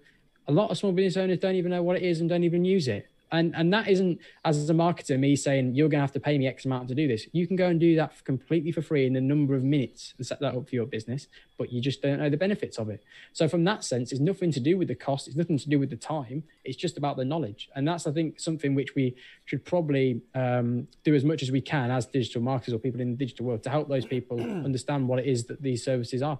A 0.48 0.52
lot 0.52 0.70
of 0.70 0.78
small 0.78 0.92
business 0.92 1.18
owners 1.18 1.40
don't 1.40 1.56
even 1.56 1.72
know 1.72 1.82
what 1.82 1.96
it 1.96 2.04
is 2.04 2.20
and 2.20 2.30
don't 2.30 2.44
even 2.44 2.64
use 2.64 2.88
it 2.88 3.11
and 3.32 3.56
and 3.56 3.74
that 3.74 3.88
isn't 3.88 4.20
as 4.46 4.70
a 4.70 4.74
marketer 4.74 5.18
me 5.18 5.36
saying 5.36 5.76
you're 5.76 5.90
going 5.90 6.00
to 6.00 6.04
have 6.04 6.12
to 6.12 6.20
pay 6.20 6.38
me 6.38 6.48
x 6.48 6.66
amount 6.66 6.88
to 6.90 6.96
do 6.96 7.08
this. 7.08 7.28
You 7.32 7.48
can 7.48 7.56
go 7.56 7.68
and 7.68 7.80
do 7.80 7.96
that 7.96 8.24
completely 8.24 8.72
for 8.72 8.82
free 8.82 9.06
in 9.06 9.16
a 9.16 9.22
number 9.22 9.56
of 9.56 9.64
minutes 9.64 10.14
and 10.18 10.26
set 10.26 10.40
that 10.42 10.56
up 10.56 10.68
for 10.68 10.76
your 10.76 10.86
business 10.86 11.28
but 11.58 11.72
you 11.72 11.80
just 11.80 12.02
don't 12.02 12.20
know 12.20 12.30
the 12.30 12.38
benefits 12.38 12.78
of 12.78 12.90
it. 12.90 13.04
So 13.34 13.48
from 13.48 13.64
that 13.66 13.84
sense 13.84 14.12
it's 14.12 14.22
nothing 14.22 14.52
to 14.52 14.60
do 14.60 14.78
with 14.78 14.88
the 14.88 14.96
cost 14.96 15.28
it's 15.28 15.38
nothing 15.38 15.58
to 15.58 15.70
do 15.70 15.80
with 15.80 15.90
the 15.90 15.96
time 15.96 16.44
it's 16.64 16.78
just 16.78 16.98
about 16.98 17.18
the 17.18 17.26
knowledge. 17.26 17.70
And 17.76 17.88
that's 17.88 18.08
i 18.08 18.12
think 18.12 18.40
something 18.40 18.76
which 18.76 18.96
we 18.96 19.16
should 19.46 19.64
probably 19.66 20.22
um, 20.36 20.88
do 21.04 21.16
as 21.16 21.24
much 21.24 21.42
as 21.44 21.52
we 21.52 21.62
can 21.62 21.92
as 21.92 22.06
digital 22.06 22.42
marketers 22.42 22.74
or 22.74 22.80
people 22.80 23.02
in 23.02 23.12
the 23.12 23.18
digital 23.18 23.46
world 23.46 23.64
to 23.64 23.70
help 23.70 23.88
those 23.88 24.06
people 24.06 24.40
understand 24.70 25.08
what 25.08 25.20
it 25.20 25.26
is 25.26 25.46
that 25.46 25.62
these 25.62 25.84
services 25.84 26.22
are. 26.22 26.40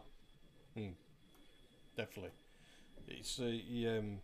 Hmm. 0.76 0.90
definitely. 1.96 2.32
It's 3.08 3.40
uh, 3.40 3.98
um 3.98 4.20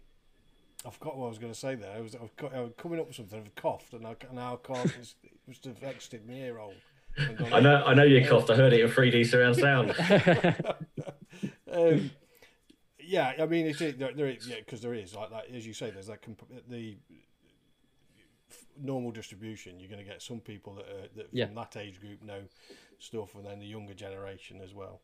I 0.85 0.89
forgot 0.91 1.17
what 1.17 1.25
I 1.25 1.29
was 1.29 1.39
going 1.39 1.51
to 1.51 1.57
say 1.59 1.75
there. 1.75 1.91
I 1.91 2.01
was, 2.01 2.15
I 2.15 2.21
was, 2.21 2.31
I 2.53 2.59
was 2.61 2.71
coming 2.77 2.99
up 2.99 3.07
with 3.07 3.15
something. 3.15 3.39
I've 3.39 3.55
coughed, 3.55 3.93
and 3.93 4.05
I 4.05 4.15
now 4.31 4.57
can't. 4.57 4.85
It 4.85 5.31
must 5.47 5.65
have 5.65 5.83
exited 5.83 6.27
my 6.27 6.35
ear 6.35 6.57
hole. 6.57 6.73
I 7.51 7.59
know. 7.59 7.83
I 7.83 7.93
know 7.93 8.03
you 8.03 8.25
coughed. 8.27 8.49
I 8.49 8.55
heard 8.55 8.73
it 8.73 8.81
in 8.81 8.89
3D 8.89 9.25
surround 9.25 9.55
sound. 9.55 9.95
um, 11.71 12.11
yeah, 12.99 13.33
I 13.39 13.45
mean, 13.45 13.65
it's 13.65 13.79
there, 13.79 13.93
there 13.93 14.27
is 14.27 14.47
yeah, 14.47 14.57
because 14.57 14.81
there 14.81 14.93
is 14.93 15.15
like 15.15 15.31
that 15.31 15.45
as 15.53 15.65
you 15.65 15.73
say. 15.73 15.89
There's 15.89 16.07
that 16.07 16.21
comp- 16.21 16.69
the 16.69 16.97
normal 18.79 19.11
distribution. 19.11 19.79
You're 19.79 19.89
going 19.89 20.03
to 20.03 20.09
get 20.09 20.21
some 20.21 20.39
people 20.39 20.75
that 20.75 20.85
are 20.85 21.07
that 21.15 21.29
from 21.29 21.37
yeah. 21.37 21.47
that 21.55 21.77
age 21.77 21.99
group 21.99 22.21
know 22.21 22.41
stuff, 22.99 23.35
and 23.35 23.45
then 23.45 23.59
the 23.59 23.65
younger 23.65 23.93
generation 23.93 24.61
as 24.63 24.73
well. 24.73 25.01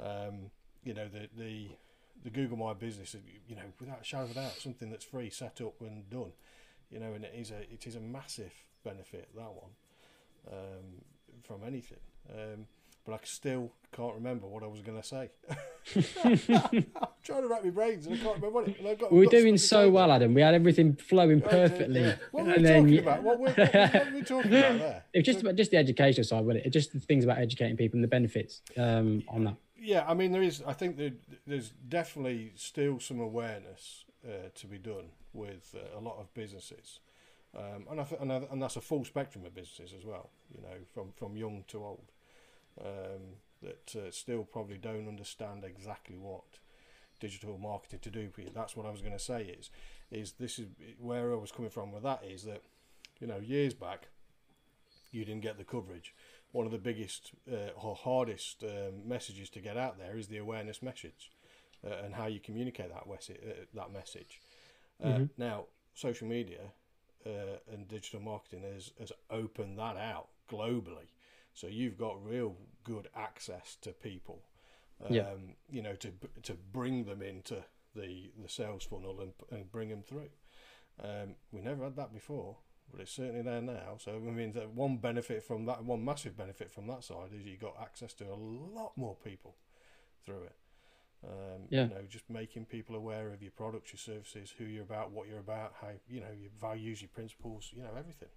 Um, 0.00 0.50
you 0.84 0.94
know, 0.94 1.08
the 1.08 1.28
the 1.36 1.68
the 2.22 2.30
Google 2.30 2.56
My 2.56 2.72
Business, 2.72 3.16
you 3.48 3.56
know, 3.56 3.62
without 3.80 4.00
a 4.00 4.04
shadow 4.04 4.24
of 4.24 4.30
a 4.32 4.34
doubt, 4.34 4.52
something 4.58 4.90
that's 4.90 5.04
free, 5.04 5.30
set 5.30 5.60
up 5.60 5.80
and 5.80 6.08
done, 6.08 6.32
you 6.90 7.00
know, 7.00 7.12
and 7.14 7.24
it 7.24 7.34
is 7.34 7.50
a 7.50 7.60
it 7.72 7.86
is 7.86 7.96
a 7.96 8.00
massive 8.00 8.52
benefit 8.84 9.28
that 9.34 9.52
one 9.52 9.70
um, 10.50 11.02
from 11.42 11.62
anything. 11.66 12.00
Um, 12.30 12.66
but 13.04 13.14
I 13.14 13.18
still 13.24 13.72
can't 13.90 14.14
remember 14.14 14.46
what 14.46 14.62
I 14.62 14.68
was 14.68 14.80
going 14.80 15.00
to 15.00 15.06
say. 15.06 15.30
I'm 16.24 16.86
trying 17.24 17.42
to 17.42 17.48
wrap 17.48 17.64
my 17.64 17.70
brains 17.70 18.06
and 18.06 18.14
I 18.14 18.18
can't 18.18 18.36
remember 18.36 18.50
what 18.50 18.68
it. 18.68 18.76
I've 18.86 18.98
got, 18.98 19.12
we 19.12 19.18
were 19.18 19.26
doing 19.26 19.58
so 19.58 19.90
well, 19.90 20.12
Adam. 20.12 20.34
We 20.34 20.40
had 20.40 20.54
everything 20.54 20.94
flowing 20.94 21.40
perfectly. 21.40 22.02
Yeah. 22.02 22.14
What 22.30 22.46
were 22.46 22.54
we 22.54 22.62
talking 22.62 22.98
about? 22.98 23.22
What 23.24 23.40
were, 23.40 23.48
what, 23.48 23.74
what 23.74 24.06
were 24.06 24.12
we 24.14 24.22
talking 24.22 24.54
about 24.54 24.78
there? 24.78 25.04
It's 25.12 25.26
just 25.26 25.40
about 25.40 25.56
just 25.56 25.72
the 25.72 25.78
educational 25.78 26.24
side, 26.24 26.44
wasn't 26.44 26.66
it? 26.66 26.70
Just 26.70 26.92
the 26.92 27.00
things 27.00 27.24
about 27.24 27.38
educating 27.38 27.76
people 27.76 27.96
and 27.96 28.04
the 28.04 28.08
benefits 28.08 28.62
um, 28.78 29.24
on 29.28 29.44
that 29.44 29.56
yeah, 29.82 30.04
I 30.06 30.14
mean, 30.14 30.32
there 30.32 30.42
is. 30.42 30.62
I 30.66 30.72
think 30.72 30.96
that 30.98 31.14
there's 31.46 31.70
definitely 31.70 32.52
still 32.56 33.00
some 33.00 33.20
awareness 33.20 34.04
uh, 34.24 34.48
to 34.54 34.66
be 34.66 34.78
done 34.78 35.10
with 35.32 35.74
uh, 35.74 35.98
a 35.98 36.00
lot 36.00 36.18
of 36.20 36.32
businesses, 36.34 37.00
um, 37.56 37.86
and, 37.90 38.00
I 38.00 38.04
th- 38.04 38.20
and, 38.20 38.32
I, 38.32 38.42
and 38.50 38.62
that's 38.62 38.76
a 38.76 38.80
full 38.80 39.04
spectrum 39.04 39.44
of 39.44 39.54
businesses 39.54 39.94
as 39.98 40.04
well. 40.04 40.30
You 40.54 40.62
know, 40.62 40.76
from 40.94 41.12
from 41.12 41.36
young 41.36 41.64
to 41.68 41.84
old, 41.84 42.12
um, 42.80 43.38
that 43.62 43.96
uh, 43.96 44.10
still 44.10 44.44
probably 44.44 44.78
don't 44.78 45.08
understand 45.08 45.64
exactly 45.64 46.16
what 46.16 46.44
digital 47.20 47.58
marketing 47.58 48.00
to 48.00 48.10
do. 48.10 48.30
That's 48.54 48.76
what 48.76 48.86
I 48.86 48.90
was 48.90 49.00
going 49.00 49.12
to 49.12 49.18
say. 49.18 49.56
Is 49.58 49.70
is 50.10 50.32
this 50.32 50.58
is 50.58 50.66
where 50.98 51.32
I 51.32 51.36
was 51.36 51.50
coming 51.50 51.70
from 51.70 51.90
with 51.90 52.02
that 52.04 52.22
is 52.24 52.44
that, 52.44 52.62
you 53.20 53.26
know, 53.26 53.38
years 53.38 53.74
back, 53.74 54.08
you 55.10 55.24
didn't 55.24 55.42
get 55.42 55.58
the 55.58 55.64
coverage 55.64 56.14
one 56.52 56.66
of 56.66 56.72
the 56.72 56.78
biggest 56.78 57.32
uh, 57.50 57.70
or 57.82 57.96
hardest 57.96 58.62
um, 58.62 59.06
messages 59.06 59.50
to 59.50 59.60
get 59.60 59.76
out 59.76 59.98
there 59.98 60.16
is 60.16 60.28
the 60.28 60.38
awareness 60.38 60.82
message 60.82 61.30
uh, 61.84 62.04
and 62.04 62.14
how 62.14 62.26
you 62.26 62.38
communicate 62.38 62.90
that, 62.90 63.04
uh, 63.10 63.52
that 63.74 63.92
message. 63.92 64.40
Uh, 65.02 65.08
mm-hmm. 65.08 65.24
Now, 65.36 65.64
social 65.94 66.28
media 66.28 66.60
uh, 67.26 67.58
and 67.72 67.88
digital 67.88 68.20
marketing 68.20 68.62
has, 68.72 68.92
has 69.00 69.12
opened 69.30 69.78
that 69.78 69.96
out 69.96 70.28
globally. 70.50 71.08
So 71.54 71.66
you've 71.66 71.98
got 71.98 72.24
real 72.24 72.56
good 72.84 73.08
access 73.16 73.76
to 73.82 73.90
people, 73.90 74.42
um, 75.04 75.12
yeah. 75.12 75.30
you 75.70 75.82
know, 75.82 75.94
to 75.96 76.10
to 76.44 76.54
bring 76.72 77.04
them 77.04 77.20
into 77.20 77.62
the 77.94 78.30
the 78.42 78.48
sales 78.48 78.84
funnel 78.84 79.20
and, 79.20 79.32
and 79.50 79.70
bring 79.70 79.90
them 79.90 80.02
through. 80.02 80.30
Um, 81.02 81.34
we 81.52 81.60
never 81.60 81.84
had 81.84 81.96
that 81.96 82.12
before 82.14 82.56
but 82.90 83.00
it's 83.00 83.12
certainly 83.12 83.42
there 83.42 83.62
now. 83.62 83.96
So 83.98 84.12
I 84.14 84.30
mean, 84.30 84.52
that 84.52 84.70
one 84.70 84.96
benefit 84.96 85.42
from 85.42 85.66
that, 85.66 85.84
one 85.84 86.04
massive 86.04 86.36
benefit 86.36 86.72
from 86.72 86.86
that 86.88 87.04
side 87.04 87.30
is 87.38 87.44
you 87.46 87.56
got 87.56 87.76
access 87.80 88.12
to 88.14 88.24
a 88.24 88.36
lot 88.36 88.92
more 88.96 89.16
people 89.24 89.56
through 90.24 90.44
it. 90.44 90.56
Um, 91.24 91.62
yeah. 91.70 91.84
You 91.84 91.88
know, 91.90 92.02
just 92.08 92.28
making 92.28 92.66
people 92.66 92.96
aware 92.96 93.32
of 93.32 93.42
your 93.42 93.52
products, 93.52 93.92
your 93.92 93.98
services, 93.98 94.52
who 94.58 94.64
you're 94.64 94.82
about, 94.82 95.12
what 95.12 95.28
you're 95.28 95.38
about, 95.38 95.74
how 95.80 95.88
you 96.08 96.20
know 96.20 96.32
your 96.38 96.50
values, 96.60 97.00
your 97.00 97.10
principles, 97.10 97.70
you 97.74 97.82
know, 97.82 97.90
everything. 97.96 98.28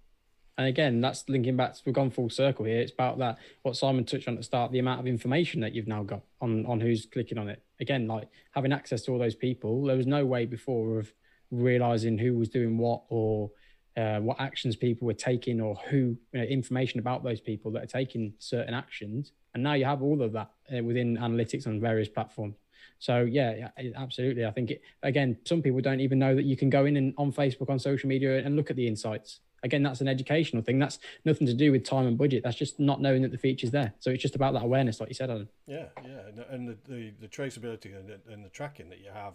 And 0.58 0.68
again, 0.68 1.00
that's 1.02 1.28
linking 1.28 1.56
back. 1.56 1.74
To, 1.74 1.82
we've 1.84 1.94
gone 1.94 2.10
full 2.10 2.30
circle 2.30 2.64
here. 2.64 2.80
It's 2.80 2.92
about 2.92 3.18
that 3.18 3.38
what 3.62 3.76
Simon 3.76 4.04
touched 4.04 4.26
on 4.28 4.34
at 4.34 4.40
the 4.40 4.44
start. 4.44 4.72
The 4.72 4.78
amount 4.78 5.00
of 5.00 5.06
information 5.06 5.60
that 5.60 5.74
you've 5.74 5.88
now 5.88 6.02
got 6.02 6.22
on 6.40 6.64
on 6.66 6.80
who's 6.80 7.06
clicking 7.06 7.38
on 7.38 7.48
it. 7.48 7.62
Again, 7.80 8.06
like 8.06 8.28
having 8.52 8.72
access 8.72 9.02
to 9.02 9.12
all 9.12 9.18
those 9.18 9.34
people. 9.34 9.84
There 9.84 9.96
was 9.96 10.06
no 10.06 10.24
way 10.24 10.46
before 10.46 10.98
of 10.98 11.12
realizing 11.50 12.18
who 12.18 12.34
was 12.34 12.48
doing 12.48 12.78
what 12.78 13.02
or 13.08 13.50
uh, 13.96 14.20
what 14.20 14.38
actions 14.40 14.76
people 14.76 15.06
were 15.06 15.14
taking 15.14 15.60
or 15.60 15.74
who 15.88 16.16
you 16.32 16.38
know, 16.40 16.42
information 16.42 17.00
about 17.00 17.24
those 17.24 17.40
people 17.40 17.70
that 17.72 17.82
are 17.82 17.86
taking 17.86 18.34
certain 18.38 18.74
actions. 18.74 19.32
And 19.54 19.62
now 19.62 19.72
you 19.72 19.86
have 19.86 20.02
all 20.02 20.22
of 20.22 20.32
that 20.32 20.50
uh, 20.76 20.82
within 20.82 21.16
analytics 21.16 21.66
on 21.66 21.80
various 21.80 22.08
platforms. 22.08 22.56
So 22.98 23.22
yeah 23.22 23.68
absolutely. 23.96 24.44
I 24.44 24.50
think 24.50 24.70
it, 24.70 24.82
again 25.02 25.38
some 25.44 25.62
people 25.62 25.80
don't 25.80 26.00
even 26.00 26.18
know 26.18 26.34
that 26.34 26.44
you 26.44 26.56
can 26.56 26.70
go 26.70 26.86
in 26.86 26.96
and 26.96 27.14
on 27.18 27.32
facebook 27.32 27.68
on 27.68 27.78
social 27.78 28.08
media 28.08 28.38
and 28.38 28.56
look 28.56 28.70
at 28.70 28.76
the 28.76 28.86
insights. 28.86 29.40
Again 29.62 29.82
that's 29.82 30.00
an 30.00 30.08
educational 30.08 30.62
thing. 30.62 30.78
That's 30.78 30.98
nothing 31.24 31.46
to 31.46 31.54
do 31.54 31.72
with 31.72 31.84
time 31.84 32.06
and 32.06 32.16
budget. 32.16 32.42
That's 32.42 32.56
just 32.56 32.78
not 32.78 33.00
knowing 33.00 33.22
that 33.22 33.32
the 33.32 33.38
feature's 33.38 33.70
there. 33.70 33.92
So 33.98 34.10
it's 34.10 34.22
just 34.22 34.34
about 34.34 34.54
that 34.54 34.62
awareness 34.62 35.00
like 35.00 35.08
you 35.08 35.14
said 35.14 35.30
Adam. 35.30 35.48
yeah 35.66 35.86
yeah. 36.04 36.44
And 36.50 36.68
the, 36.68 36.78
the, 36.88 37.12
the 37.20 37.28
traceability 37.28 37.98
and 37.98 38.08
the, 38.08 38.32
and 38.32 38.44
the 38.44 38.50
tracking 38.50 38.88
that 38.90 39.00
you 39.00 39.10
have 39.12 39.34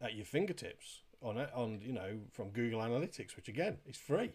at 0.00 0.14
your 0.14 0.26
fingertips 0.26 1.00
on 1.24 1.38
it 1.38 1.50
on 1.54 1.80
you 1.82 1.92
know 1.92 2.18
from 2.32 2.50
Google 2.50 2.80
Analytics, 2.80 3.34
which 3.36 3.48
again 3.48 3.78
is 3.86 3.96
free. 3.96 4.30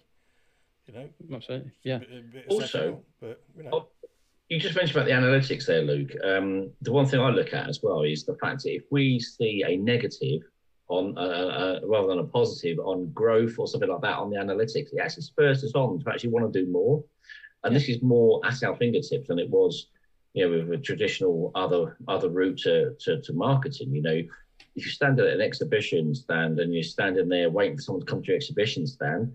You 0.88 0.94
know, 0.94 1.10
absolutely, 1.34 1.72
yeah. 1.84 2.00
Bit, 2.00 2.34
bit 2.34 2.46
also, 2.50 3.02
but 3.22 3.42
you 3.56 3.64
know. 3.64 3.70
Oh, 3.74 3.88
you 4.50 4.60
just 4.60 4.76
mentioned 4.76 4.98
about 4.98 5.06
the 5.06 5.14
analytics 5.14 5.68
there, 5.68 5.84
Luke. 5.84 6.12
Um, 6.24 6.72
the 6.82 6.92
one 6.92 7.06
thing 7.06 7.20
I 7.20 7.30
look 7.30 7.54
at 7.54 7.70
as 7.70 7.82
well 7.84 8.02
is 8.02 8.26
the 8.26 8.36
fact 8.38 8.64
that 8.64 8.74
if 8.74 8.84
we 8.90 9.20
see 9.20 9.64
a 9.66 9.78
negative 9.78 10.42
on 10.88 11.16
uh, 11.16 11.22
uh, 11.22 11.80
rather 11.84 12.08
than 12.08 12.20
a 12.20 12.24
positive 12.24 12.80
on 12.80 13.12
growth 13.12 13.60
or 13.60 13.68
something 13.68 13.90
like 13.90 14.02
that 14.02 14.18
on 14.18 14.32
the 14.32 14.38
analytics, 14.38 14.90
yes, 14.92 14.94
it 14.94 15.00
actually 15.00 15.24
spurs 15.24 15.64
us 15.64 15.76
on 15.76 16.00
to 16.00 16.10
actually 16.10 16.32
want 16.32 16.52
to 16.52 16.66
do 16.66 16.70
more. 16.72 17.04
And 17.64 17.74
yeah. 17.74 17.80
this 17.80 17.90
is 17.90 18.02
more 18.02 18.42
at 18.44 18.64
our 18.64 18.76
fingertips 18.76 19.28
than 19.28 19.38
it 19.38 19.50
was, 19.50 19.90
you 20.34 20.46
know, 20.46 20.58
with 20.58 20.80
a 20.80 20.82
traditional 20.82 21.52
other 21.54 21.98
other 22.08 22.30
route 22.30 22.58
to, 22.60 22.96
to, 23.02 23.22
to 23.22 23.34
marketing. 23.34 23.94
You 23.94 24.02
know, 24.02 24.22
if 24.80 24.86
you 24.86 24.92
stand 24.92 25.20
at 25.20 25.28
an 25.28 25.42
exhibition 25.42 26.16
stand 26.16 26.60
and 26.60 26.74
you're 26.74 26.84
standing 26.84 27.28
there 27.28 27.50
waiting 27.50 27.76
for 27.76 27.82
someone 27.82 28.06
to 28.06 28.10
come 28.10 28.22
to 28.22 28.28
your 28.28 28.38
exhibition 28.38 28.88
stand 28.88 29.34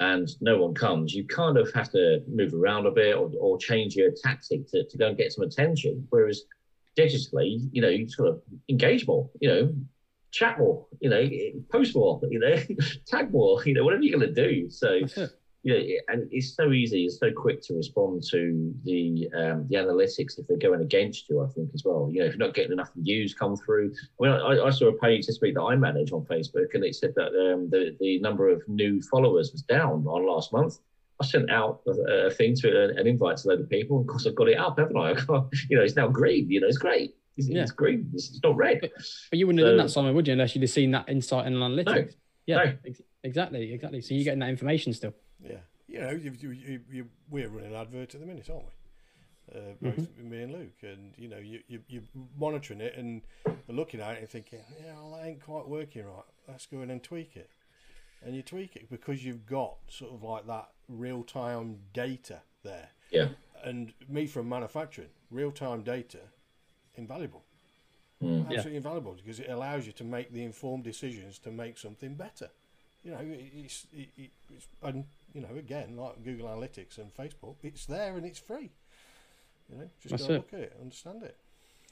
and 0.00 0.28
no 0.40 0.58
one 0.58 0.74
comes, 0.74 1.14
you 1.14 1.26
kind 1.26 1.56
of 1.56 1.72
have 1.72 1.90
to 1.92 2.22
move 2.28 2.52
around 2.54 2.86
a 2.86 2.90
bit 2.90 3.16
or, 3.16 3.30
or 3.40 3.56
change 3.56 3.96
your 3.96 4.10
tactic 4.22 4.68
to, 4.68 4.84
to 4.84 4.98
go 4.98 5.08
and 5.08 5.16
get 5.16 5.32
some 5.32 5.44
attention. 5.44 6.06
Whereas 6.10 6.42
digitally, 6.98 7.68
you 7.72 7.80
know, 7.80 7.88
you 7.88 8.08
sort 8.08 8.28
of 8.28 8.42
engage 8.68 9.06
more, 9.06 9.30
you 9.40 9.48
know, 9.48 9.74
chat 10.30 10.58
more, 10.58 10.86
you 11.00 11.08
know, 11.08 11.28
post 11.70 11.94
more, 11.94 12.20
you 12.30 12.38
know, 12.38 12.56
tag 13.06 13.30
more, 13.30 13.62
you 13.64 13.74
know, 13.74 13.84
whatever 13.84 14.02
you're 14.02 14.18
going 14.18 14.34
to 14.34 14.48
do. 14.48 14.70
So 14.70 15.00
you 15.64 15.72
know, 15.72 15.80
and 16.08 16.28
it's 16.32 16.54
so 16.54 16.72
easy, 16.72 17.04
it's 17.04 17.18
so 17.18 17.30
quick 17.30 17.62
to 17.62 17.74
respond 17.74 18.24
to 18.30 18.74
the 18.84 19.30
um, 19.36 19.66
the 19.68 19.76
analytics 19.76 20.38
if 20.38 20.46
they're 20.48 20.56
going 20.56 20.80
against 20.80 21.28
you. 21.28 21.40
I 21.42 21.46
think 21.48 21.70
as 21.72 21.84
well. 21.84 22.10
You 22.12 22.20
know, 22.20 22.26
if 22.26 22.32
you're 22.32 22.46
not 22.46 22.54
getting 22.54 22.72
enough 22.72 22.90
views 22.96 23.34
come 23.34 23.56
through. 23.56 23.94
I 24.20 24.24
mean, 24.24 24.32
I, 24.32 24.66
I 24.66 24.70
saw 24.70 24.88
a 24.88 24.98
page 24.98 25.26
this 25.26 25.40
week 25.40 25.54
that 25.54 25.62
I 25.62 25.76
manage 25.76 26.12
on 26.12 26.24
Facebook, 26.24 26.74
and 26.74 26.84
it 26.84 26.96
said 26.96 27.14
that 27.14 27.28
um, 27.28 27.70
the 27.70 27.96
the 28.00 28.18
number 28.20 28.48
of 28.48 28.62
new 28.66 29.00
followers 29.02 29.52
was 29.52 29.62
down 29.62 30.04
on 30.06 30.26
last 30.26 30.52
month. 30.52 30.78
I 31.20 31.26
sent 31.26 31.50
out 31.50 31.82
a, 31.86 32.26
a 32.26 32.30
thing 32.30 32.56
to 32.56 32.96
an 32.98 33.06
invite 33.06 33.36
to 33.38 33.48
a 33.48 33.50
load 33.50 33.60
of 33.60 33.70
people, 33.70 33.98
and 33.98 34.04
of 34.04 34.10
course 34.10 34.26
I've 34.26 34.34
got 34.34 34.48
it 34.48 34.58
up, 34.58 34.78
haven't 34.78 34.96
I? 34.96 35.10
you 35.70 35.76
know, 35.76 35.84
it's 35.84 35.94
now 35.94 36.08
green. 36.08 36.50
You 36.50 36.60
know, 36.60 36.66
it's 36.66 36.78
great. 36.78 37.14
It's, 37.36 37.48
yeah. 37.48 37.62
it's 37.62 37.70
green. 37.70 38.10
It's, 38.12 38.30
it's, 38.30 38.40
not 38.42 38.56
red. 38.56 38.78
But, 38.80 38.90
but 39.30 39.38
you 39.38 39.46
wouldn't 39.46 39.62
so, 39.62 39.66
have 39.66 39.76
done 39.76 39.86
that, 39.86 39.92
Simon, 39.92 40.14
would 40.14 40.26
you, 40.26 40.32
unless 40.32 40.54
you'd 40.54 40.62
have 40.62 40.70
seen 40.70 40.90
that 40.90 41.08
insight 41.08 41.46
in 41.46 41.54
analytics? 41.54 41.86
No, 41.86 42.04
yeah, 42.46 42.56
no. 42.56 42.72
Ex- 42.84 43.02
exactly, 43.22 43.72
exactly. 43.72 44.00
So 44.00 44.14
you're 44.14 44.24
getting 44.24 44.40
that 44.40 44.50
information 44.50 44.92
still. 44.92 45.14
Yeah, 45.50 45.58
you 45.88 46.00
know, 46.00 46.10
you, 46.10 46.32
you, 46.40 46.80
you, 46.90 47.08
we're 47.30 47.48
running 47.48 47.72
an 47.72 47.76
advert 47.76 48.14
at 48.14 48.20
the 48.20 48.26
minute, 48.26 48.48
aren't 48.50 48.64
we? 48.64 48.72
uh, 49.54 49.74
both 49.80 49.96
mm-hmm. 49.96 50.30
me 50.30 50.42
and 50.42 50.52
Luke, 50.52 50.82
and 50.82 51.12
you 51.16 51.28
know 51.28 51.38
you, 51.38 51.60
you 51.68 51.80
you're 51.88 52.02
monitoring 52.38 52.80
it 52.80 52.94
and 52.96 53.22
looking 53.68 54.00
at 54.00 54.16
it 54.16 54.20
and 54.20 54.28
thinking, 54.28 54.60
yeah, 54.82 54.94
well, 54.94 55.18
that 55.18 55.26
ain't 55.26 55.44
quite 55.44 55.68
working 55.68 56.04
right. 56.04 56.24
Let's 56.48 56.66
go 56.66 56.82
in 56.82 56.90
and 56.90 57.02
tweak 57.02 57.36
it, 57.36 57.50
and 58.24 58.34
you 58.34 58.42
tweak 58.42 58.76
it 58.76 58.90
because 58.90 59.24
you've 59.24 59.46
got 59.46 59.76
sort 59.88 60.12
of 60.12 60.22
like 60.22 60.46
that 60.46 60.68
real 60.88 61.22
time 61.22 61.78
data 61.92 62.40
there. 62.62 62.90
Yeah. 63.10 63.28
And 63.64 63.92
me 64.08 64.26
from 64.26 64.48
manufacturing, 64.48 65.10
real 65.30 65.52
time 65.52 65.82
data, 65.82 66.18
invaluable. 66.94 67.44
Mm. 68.22 68.42
Absolutely 68.42 68.72
yeah. 68.72 68.76
invaluable 68.78 69.14
because 69.14 69.40
it 69.40 69.50
allows 69.50 69.86
you 69.86 69.92
to 69.92 70.04
make 70.04 70.32
the 70.32 70.44
informed 70.44 70.84
decisions 70.84 71.38
to 71.40 71.50
make 71.50 71.78
something 71.78 72.14
better. 72.14 72.50
You 73.04 73.10
know, 73.10 73.18
it's, 73.20 73.86
it, 73.92 74.30
it's 74.48 74.68
and 74.80 75.04
you 75.32 75.40
know 75.40 75.56
again 75.56 75.96
like 75.96 76.22
Google 76.22 76.48
Analytics 76.48 76.98
and 76.98 77.12
Facebook, 77.14 77.56
it's 77.62 77.86
there 77.86 78.16
and 78.16 78.26
it's 78.26 78.38
free. 78.38 78.70
You 79.70 79.78
know, 79.78 79.90
just 80.00 80.10
That's 80.10 80.26
go 80.26 80.34
look 80.34 80.52
at 80.52 80.60
it, 80.60 80.76
understand 80.80 81.22
it. 81.22 81.36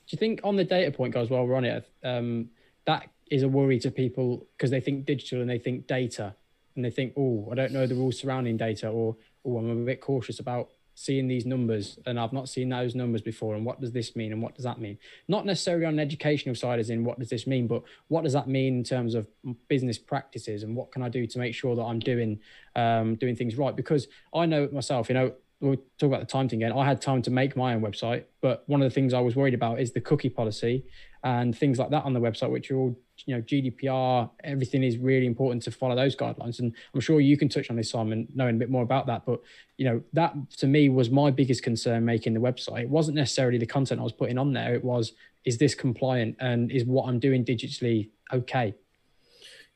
Do 0.06 0.14
you 0.14 0.18
think 0.18 0.40
on 0.42 0.56
the 0.56 0.64
data 0.64 0.90
point, 0.90 1.14
guys, 1.14 1.30
while 1.30 1.46
we're 1.46 1.54
on 1.54 1.64
it, 1.64 1.88
um, 2.04 2.50
that 2.86 3.08
is 3.30 3.42
a 3.42 3.48
worry 3.48 3.78
to 3.78 3.90
people 3.90 4.46
because 4.56 4.70
they 4.70 4.80
think 4.80 5.06
digital 5.06 5.40
and 5.40 5.48
they 5.48 5.58
think 5.58 5.86
data 5.86 6.34
and 6.74 6.84
they 6.84 6.90
think, 6.90 7.14
oh, 7.16 7.48
I 7.50 7.54
don't 7.54 7.72
know 7.72 7.86
the 7.86 7.94
rules 7.94 8.18
surrounding 8.18 8.56
data, 8.56 8.88
or 8.88 9.16
oh, 9.44 9.58
I'm 9.58 9.70
a 9.70 9.84
bit 9.84 10.00
cautious 10.00 10.40
about 10.40 10.70
seeing 11.00 11.26
these 11.26 11.46
numbers 11.46 11.98
and 12.04 12.20
I've 12.20 12.34
not 12.34 12.46
seen 12.46 12.68
those 12.68 12.94
numbers 12.94 13.22
before 13.22 13.54
and 13.54 13.64
what 13.64 13.80
does 13.80 13.90
this 13.90 14.14
mean 14.14 14.32
and 14.32 14.42
what 14.42 14.54
does 14.54 14.64
that 14.64 14.78
mean 14.78 14.98
not 15.28 15.46
necessarily 15.46 15.86
on 15.86 15.94
an 15.94 15.98
educational 15.98 16.54
side 16.54 16.78
as 16.78 16.90
in 16.90 17.04
what 17.04 17.18
does 17.18 17.30
this 17.30 17.46
mean 17.46 17.66
but 17.66 17.82
what 18.08 18.22
does 18.22 18.34
that 18.34 18.48
mean 18.48 18.76
in 18.76 18.84
terms 18.84 19.14
of 19.14 19.26
business 19.68 19.96
practices 19.96 20.62
and 20.62 20.76
what 20.76 20.92
can 20.92 21.02
I 21.02 21.08
do 21.08 21.26
to 21.26 21.38
make 21.38 21.54
sure 21.54 21.74
that 21.74 21.82
I'm 21.82 22.00
doing 22.00 22.38
um, 22.76 23.14
doing 23.14 23.34
things 23.34 23.56
right 23.56 23.74
because 23.74 24.08
I 24.34 24.44
know 24.44 24.68
myself 24.72 25.08
you 25.08 25.14
know 25.14 25.32
we'll 25.60 25.76
talk 25.98 26.08
about 26.08 26.20
the 26.20 26.26
time 26.26 26.48
thing 26.48 26.62
again. 26.62 26.76
I 26.76 26.86
had 26.86 27.00
time 27.00 27.22
to 27.22 27.30
make 27.30 27.54
my 27.54 27.74
own 27.74 27.82
website, 27.82 28.24
but 28.40 28.64
one 28.66 28.80
of 28.80 28.88
the 28.88 28.94
things 28.94 29.12
I 29.12 29.20
was 29.20 29.36
worried 29.36 29.52
about 29.52 29.78
is 29.78 29.92
the 29.92 30.00
cookie 30.00 30.30
policy 30.30 30.84
and 31.22 31.56
things 31.56 31.78
like 31.78 31.90
that 31.90 32.04
on 32.04 32.14
the 32.14 32.20
website, 32.20 32.50
which 32.50 32.70
are 32.70 32.76
all 32.76 32.98
you 33.26 33.34
know 33.34 33.42
GDPR. 33.42 34.30
Everything 34.44 34.82
is 34.82 34.98
really 34.98 35.26
important 35.26 35.62
to 35.64 35.70
follow 35.70 35.96
those 35.96 36.16
guidelines, 36.16 36.58
and 36.58 36.74
I'm 36.94 37.00
sure 37.00 37.20
you 37.20 37.36
can 37.36 37.48
touch 37.48 37.70
on 37.70 37.76
this, 37.76 37.90
Simon, 37.90 38.28
knowing 38.34 38.56
a 38.56 38.58
bit 38.58 38.70
more 38.70 38.82
about 38.82 39.06
that. 39.06 39.24
But 39.26 39.40
you 39.76 39.84
know 39.84 40.02
that 40.12 40.34
to 40.58 40.66
me 40.66 40.88
was 40.88 41.10
my 41.10 41.30
biggest 41.30 41.62
concern 41.62 42.04
making 42.04 42.34
the 42.34 42.40
website. 42.40 42.82
It 42.82 42.88
wasn't 42.88 43.16
necessarily 43.16 43.58
the 43.58 43.66
content 43.66 44.00
I 44.00 44.04
was 44.04 44.12
putting 44.12 44.38
on 44.38 44.52
there. 44.52 44.74
It 44.74 44.84
was 44.84 45.12
is 45.44 45.58
this 45.58 45.74
compliant 45.74 46.36
and 46.40 46.70
is 46.70 46.84
what 46.84 47.08
I'm 47.08 47.18
doing 47.18 47.44
digitally 47.44 48.10
okay? 48.32 48.74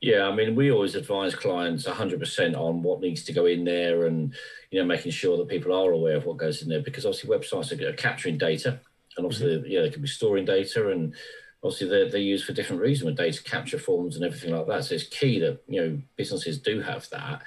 Yeah, 0.01 0.27
I 0.27 0.35
mean, 0.35 0.55
we 0.55 0.71
always 0.71 0.95
advise 0.95 1.33
clients 1.33 1.85
100% 1.85 2.55
on 2.55 2.83
what 2.83 3.01
needs 3.01 3.23
to 3.23 3.33
go 3.33 3.45
in 3.45 3.63
there 3.63 4.05
and, 4.05 4.33
you 4.69 4.79
know, 4.79 4.85
making 4.85 5.11
sure 5.11 5.37
that 5.37 5.47
people 5.47 5.73
are 5.73 5.91
aware 5.91 6.17
of 6.17 6.25
what 6.25 6.37
goes 6.37 6.61
in 6.61 6.69
there 6.69 6.81
because 6.81 7.05
obviously 7.05 7.35
websites 7.35 7.71
are 7.81 7.93
capturing 7.93 8.37
data 8.37 8.79
and 9.17 9.25
obviously, 9.25 9.55
mm-hmm. 9.55 9.65
yeah, 9.67 9.81
they 9.81 9.89
can 9.89 10.01
be 10.01 10.07
storing 10.07 10.45
data 10.45 10.91
and 10.91 11.15
obviously 11.65 11.89
they're, 11.89 12.09
they're 12.09 12.19
used 12.19 12.45
for 12.45 12.53
different 12.53 12.81
reasons 12.81 13.05
with 13.05 13.17
data 13.17 13.43
capture 13.43 13.79
forms 13.79 14.15
and 14.15 14.23
everything 14.23 14.55
like 14.55 14.67
that. 14.67 14.85
So 14.85 14.95
it's 14.95 15.05
key 15.05 15.39
that, 15.39 15.61
you 15.67 15.81
know, 15.81 16.01
businesses 16.15 16.59
do 16.59 16.79
have 16.81 17.09
that. 17.09 17.41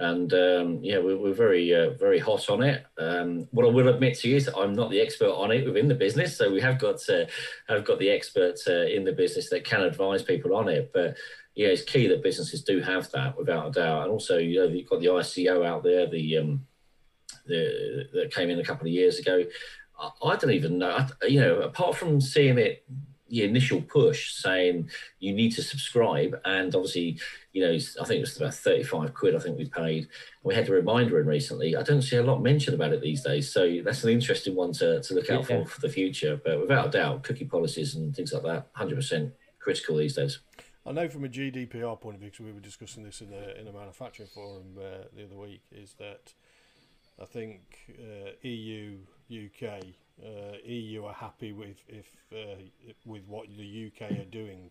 And 0.00 0.32
um, 0.32 0.80
yeah, 0.82 0.98
we're, 0.98 1.18
we're 1.18 1.34
very, 1.34 1.72
uh, 1.74 1.90
very 1.90 2.18
hot 2.18 2.48
on 2.48 2.62
it. 2.62 2.84
Um, 2.98 3.46
what 3.52 3.66
I 3.66 3.70
will 3.70 3.88
admit 3.88 4.18
to 4.18 4.28
you 4.28 4.36
is 4.36 4.48
I'm 4.48 4.72
not 4.72 4.90
the 4.90 5.00
expert 5.00 5.30
on 5.30 5.52
it 5.52 5.66
within 5.66 5.88
the 5.88 5.94
business. 5.94 6.36
So 6.36 6.50
we 6.50 6.60
have 6.62 6.78
got, 6.78 6.96
uh, 7.08 7.26
have 7.68 7.84
got 7.84 7.98
the 7.98 8.10
experts 8.10 8.66
uh, 8.66 8.86
in 8.90 9.04
the 9.04 9.12
business 9.12 9.50
that 9.50 9.64
can 9.64 9.82
advise 9.82 10.22
people 10.22 10.56
on 10.56 10.68
it. 10.68 10.90
But 10.92 11.16
yeah, 11.54 11.68
it's 11.68 11.82
key 11.82 12.08
that 12.08 12.22
businesses 12.22 12.64
do 12.64 12.80
have 12.80 13.10
that 13.12 13.36
without 13.36 13.68
a 13.68 13.72
doubt. 13.72 14.02
And 14.04 14.10
also, 14.10 14.38
you 14.38 14.60
know, 14.60 14.66
you've 14.66 14.88
got 14.88 15.00
the 15.00 15.06
ICO 15.06 15.66
out 15.66 15.82
there, 15.82 16.08
the 16.08 16.38
um, 16.38 16.66
the 17.46 18.08
that 18.14 18.34
came 18.34 18.50
in 18.50 18.60
a 18.60 18.64
couple 18.64 18.86
of 18.86 18.92
years 18.92 19.18
ago. 19.18 19.44
I, 19.98 20.10
I 20.28 20.36
don't 20.36 20.52
even 20.52 20.78
know. 20.78 20.90
I, 20.90 21.26
you 21.26 21.40
know, 21.40 21.60
apart 21.60 21.96
from 21.96 22.20
seeing 22.20 22.56
it, 22.58 22.84
the 23.30 23.44
initial 23.44 23.80
push 23.80 24.32
saying 24.34 24.90
you 25.20 25.32
need 25.32 25.52
to 25.52 25.62
subscribe, 25.62 26.38
and 26.44 26.74
obviously, 26.74 27.18
you 27.52 27.62
know, 27.62 27.72
I 27.72 28.04
think 28.04 28.18
it 28.18 28.20
was 28.20 28.36
about 28.36 28.54
thirty-five 28.54 29.14
quid. 29.14 29.34
I 29.34 29.38
think 29.38 29.56
we 29.56 29.66
paid. 29.66 30.08
We 30.42 30.54
had 30.54 30.68
a 30.68 30.72
reminder 30.72 31.20
in 31.20 31.26
recently. 31.26 31.76
I 31.76 31.82
don't 31.82 32.02
see 32.02 32.16
a 32.16 32.22
lot 32.22 32.42
mentioned 32.42 32.74
about 32.74 32.92
it 32.92 33.00
these 33.00 33.22
days. 33.22 33.52
So 33.52 33.78
that's 33.84 34.04
an 34.04 34.10
interesting 34.10 34.54
one 34.54 34.72
to, 34.74 35.00
to 35.00 35.14
look 35.14 35.30
out 35.30 35.48
yeah. 35.48 35.64
for 35.64 35.66
for 35.66 35.80
the 35.80 35.88
future. 35.88 36.40
But 36.44 36.60
without 36.60 36.88
a 36.88 36.90
doubt, 36.90 37.22
cookie 37.22 37.44
policies 37.44 37.94
and 37.94 38.14
things 38.14 38.32
like 38.32 38.42
that, 38.42 38.68
hundred 38.72 38.96
percent 38.96 39.32
critical 39.60 39.96
these 39.96 40.16
days. 40.16 40.40
I 40.84 40.92
know 40.92 41.08
from 41.08 41.24
a 41.24 41.28
GDPR 41.28 42.00
point 42.00 42.16
of 42.16 42.20
view, 42.20 42.30
because 42.30 42.44
we 42.44 42.52
were 42.52 42.60
discussing 42.60 43.04
this 43.04 43.20
in 43.20 43.30
the 43.30 43.58
in 43.60 43.68
a 43.68 43.72
manufacturing 43.72 44.28
forum 44.28 44.76
uh, 44.78 45.04
the 45.14 45.24
other 45.24 45.36
week, 45.36 45.62
is 45.70 45.94
that 45.98 46.32
I 47.20 47.26
think 47.26 47.60
uh, 47.98 48.30
EU, 48.42 48.98
UK, 49.30 49.84
uh, 50.22 50.56
EU 50.64 51.04
are 51.04 51.14
happy 51.14 51.52
with 51.52 51.76
if 51.88 52.06
uh, 52.32 52.62
with 53.06 53.26
what 53.26 53.46
the 53.56 53.90
UK 53.90 54.10
are 54.12 54.24
doing 54.24 54.70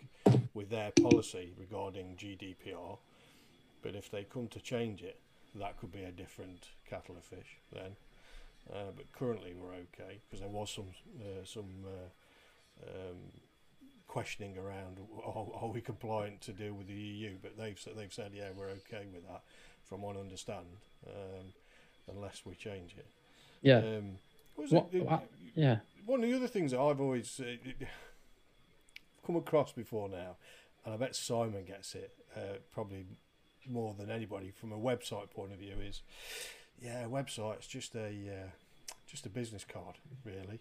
with 0.54 0.70
their 0.70 0.92
policy 0.92 1.54
regarding 1.58 2.16
GDPR, 2.16 2.98
but 3.82 3.96
if 3.96 4.12
they 4.12 4.24
come 4.24 4.48
to 4.50 4.60
change 4.60 5.02
it, 5.02 5.20
that 5.56 5.80
could 5.80 5.92
be 5.92 6.04
a 6.04 6.12
different 6.12 6.70
kettle 6.90 7.16
of 7.18 7.24
fish 7.24 7.58
then. 7.74 7.96
Uh, 8.72 8.92
but 8.96 9.12
currently 9.14 9.54
we're 9.54 9.74
okay 9.74 10.20
because 10.30 10.42
there 10.42 10.50
was 10.50 10.70
some 10.70 10.90
uh, 11.20 11.44
some 11.44 11.86
um, 12.84 13.18
questioning 14.08 14.58
around 14.58 14.98
are, 15.24 15.48
are, 15.54 15.70
we 15.70 15.82
compliant 15.82 16.42
to 16.42 16.52
deal 16.52 16.74
with 16.74 16.88
the 16.88 16.94
EU? 16.94 17.38
But 17.42 17.58
they've 17.58 17.80
they've 17.96 18.14
said 18.14 18.32
yeah 18.34 18.50
we're 18.56 18.70
okay 18.70 19.08
with 19.12 19.26
that, 19.28 19.42
from 19.84 20.02
what 20.02 20.18
I 20.18 20.20
understand, 20.20 20.68
um, 21.08 21.46
unless 22.14 22.44
we 22.46 22.56
change 22.56 22.96
it. 22.98 23.08
Yeah. 23.62 23.78
Um, 23.78 24.18
what, 24.70 24.88
it, 24.92 25.06
what, 25.06 25.30
yeah. 25.56 25.78
One 26.06 26.24
of 26.24 26.30
the 26.30 26.36
other 26.36 26.48
things 26.48 26.72
that 26.72 26.80
I've 26.80 27.00
always 27.00 27.40
uh, 27.40 27.86
come 29.26 29.36
across 29.36 29.72
before 29.72 30.10
now, 30.10 30.38
and 30.86 30.94
I 30.94 30.98
bet 30.98 31.16
Simon 31.16 31.66
gets 31.66 31.96
it 31.96 32.14
uh, 32.36 32.58
probably 32.72 33.06
more 33.68 33.94
than 33.98 34.10
anybody 34.10 34.52
from 34.52 34.72
a 34.72 34.78
website 34.78 35.30
point 35.32 35.52
of 35.52 35.60
view 35.60 35.76
is, 35.82 36.02
yeah, 36.82 37.04
website's 37.06 37.68
just 37.68 37.96
a 37.96 38.08
uh, 38.08 38.50
just 39.06 39.26
a 39.26 39.30
business 39.30 39.66
card, 39.66 39.96
really. 40.24 40.60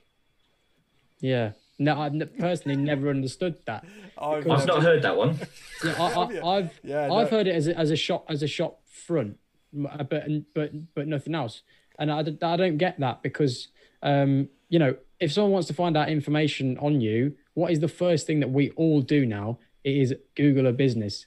Yeah. 1.21 1.53
No, 1.79 2.01
I've 2.01 2.13
personally 2.39 2.77
never 2.77 3.09
understood 3.09 3.59
that. 3.67 3.85
I've, 4.17 4.49
I've 4.49 4.67
not 4.67 4.83
heard 4.83 5.03
that 5.03 5.17
one. 5.17 5.39
Yeah, 5.85 5.95
I, 6.03 6.09
have 6.11 6.73
yeah, 6.83 7.07
no. 7.07 7.17
I've 7.19 7.31
heard 7.31 7.47
it 7.47 7.55
as 7.55 7.69
a, 7.69 7.79
as 7.79 7.91
a 7.91 7.97
shop 7.97 8.25
as 8.29 8.43
a 8.43 8.49
shop 8.49 8.81
front, 8.87 9.39
but 9.73 10.09
but 10.55 10.95
but 10.95 11.07
nothing 11.07 11.35
else. 11.35 11.63
And 11.99 12.13
I, 12.13 12.21
I 12.21 12.57
don't 12.57 12.79
get 12.79 12.99
that 13.01 13.23
because 13.23 13.69
um, 14.03 14.49
you 14.69 14.79
know 14.79 14.97
if 15.21 15.33
someone 15.33 15.53
wants 15.53 15.69
to 15.69 15.75
find 15.75 15.97
out 15.97 16.09
information 16.09 16.79
on 16.79 17.01
you, 17.01 17.35
what 17.55 17.73
is 17.73 17.81
the 17.81 17.89
first 17.89 18.27
thing 18.27 18.41
that 18.41 18.51
we 18.51 18.71
all 18.71 19.01
do 19.01 19.27
now? 19.27 19.59
It 19.85 19.97
is 19.97 20.15
Google 20.37 20.67
a 20.67 20.73
business. 20.73 21.27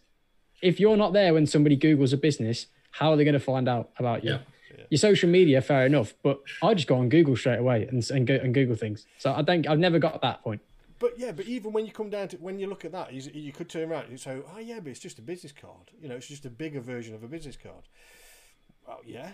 If 0.61 0.79
you're 0.79 0.97
not 0.97 1.13
there 1.13 1.33
when 1.33 1.47
somebody 1.47 1.75
Googles 1.75 2.13
a 2.13 2.17
business, 2.17 2.67
how 2.91 3.11
are 3.11 3.17
they 3.17 3.23
going 3.23 3.33
to 3.33 3.39
find 3.39 3.67
out 3.67 3.89
about 3.97 4.23
you? 4.23 4.31
Yeah 4.31 4.39
your 4.91 4.97
social 4.97 5.29
media, 5.29 5.61
fair 5.61 5.85
enough, 5.85 6.13
but 6.21 6.41
I 6.61 6.73
just 6.73 6.85
go 6.85 6.97
on 6.97 7.07
Google 7.07 7.35
straight 7.37 7.59
away 7.59 7.87
and 7.89 8.07
and, 8.11 8.27
go, 8.27 8.35
and 8.35 8.53
Google 8.53 8.75
things. 8.75 9.05
So 9.17 9.33
I 9.33 9.41
think 9.41 9.67
I've 9.67 9.79
never 9.79 9.99
got 9.99 10.21
that 10.21 10.43
point. 10.43 10.61
But 10.99 11.17
yeah, 11.17 11.31
but 11.31 11.45
even 11.47 11.71
when 11.71 11.85
you 11.85 11.93
come 11.93 12.09
down 12.09 12.27
to 12.27 12.37
when 12.37 12.59
you 12.59 12.67
look 12.67 12.85
at 12.85 12.91
that, 12.91 13.13
you, 13.13 13.31
you 13.33 13.51
could 13.53 13.69
turn 13.69 13.89
around 13.89 14.09
and 14.09 14.19
say, 14.19 14.39
"Oh 14.53 14.59
yeah, 14.59 14.79
but 14.79 14.89
it's 14.89 14.99
just 14.99 15.17
a 15.17 15.21
business 15.21 15.53
card. 15.53 15.91
You 15.99 16.09
know, 16.09 16.15
it's 16.15 16.27
just 16.27 16.45
a 16.45 16.49
bigger 16.49 16.81
version 16.81 17.15
of 17.15 17.23
a 17.23 17.27
business 17.27 17.55
card." 17.55 17.87
Well, 18.85 18.99
yeah, 19.05 19.31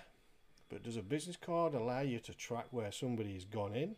but 0.70 0.84
does 0.84 0.98
a 0.98 1.02
business 1.02 1.38
card 1.38 1.74
allow 1.74 2.02
you 2.02 2.20
to 2.20 2.34
track 2.34 2.68
where 2.72 2.92
somebody's 2.92 3.46
gone 3.46 3.76
in, 3.76 3.96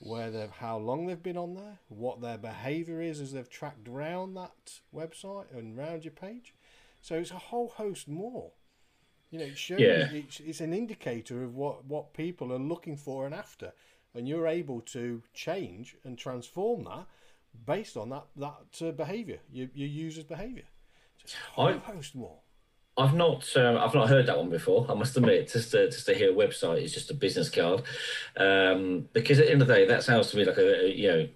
where 0.00 0.30
they've, 0.30 0.50
how 0.50 0.78
long 0.78 1.06
they've 1.06 1.22
been 1.22 1.36
on 1.36 1.54
there, 1.54 1.78
what 1.88 2.20
their 2.20 2.38
behaviour 2.38 3.00
is 3.00 3.20
as 3.20 3.32
they've 3.32 3.48
tracked 3.48 3.88
around 3.88 4.34
that 4.34 4.80
website 4.94 5.46
and 5.56 5.78
around 5.78 6.04
your 6.04 6.12
page? 6.12 6.54
So 7.00 7.16
it's 7.16 7.30
a 7.30 7.38
whole 7.38 7.68
host 7.68 8.08
more. 8.08 8.52
You 9.30 9.40
know, 9.40 9.44
it 9.46 9.58
shows 9.58 9.80
yeah. 9.80 10.08
it's, 10.12 10.40
it's 10.40 10.60
an 10.60 10.72
indicator 10.72 11.42
of 11.42 11.54
what, 11.54 11.84
what 11.84 12.14
people 12.14 12.52
are 12.52 12.58
looking 12.58 12.96
for 12.96 13.26
and 13.26 13.34
after, 13.34 13.72
and 14.14 14.28
you're 14.28 14.46
able 14.46 14.80
to 14.80 15.22
change 15.34 15.96
and 16.04 16.16
transform 16.16 16.84
that 16.84 17.06
based 17.64 17.96
on 17.96 18.10
that 18.10 18.26
that 18.36 18.82
uh, 18.86 18.90
behaviour, 18.92 19.38
your, 19.50 19.68
your 19.74 19.88
user's 19.88 20.24
behaviour. 20.24 20.64
Just 21.18 21.34
a 21.34 21.52
whole 21.52 21.68
I 21.68 21.72
post 21.78 22.14
more. 22.14 22.38
I've 22.98 23.14
not 23.14 23.54
um, 23.56 23.76
I've 23.76 23.94
not 23.94 24.08
heard 24.08 24.26
that 24.26 24.38
one 24.38 24.48
before. 24.48 24.86
I 24.90 24.94
must 24.94 25.16
admit, 25.16 25.52
just 25.52 25.70
to 25.72 25.90
just 25.90 26.06
to 26.06 26.14
hear 26.14 26.30
a 26.30 26.34
website 26.34 26.82
is 26.82 26.94
just 26.94 27.10
a 27.10 27.14
business 27.14 27.50
card, 27.50 27.82
um, 28.36 29.08
because 29.12 29.38
at 29.38 29.46
the 29.46 29.52
end 29.52 29.62
of 29.62 29.68
the 29.68 29.74
day, 29.74 29.86
that 29.86 30.02
sounds 30.02 30.30
to 30.30 30.36
me 30.36 30.44
like 30.44 30.56
a, 30.56 30.86
a 30.86 30.88
you 30.88 31.08
know 31.08 31.28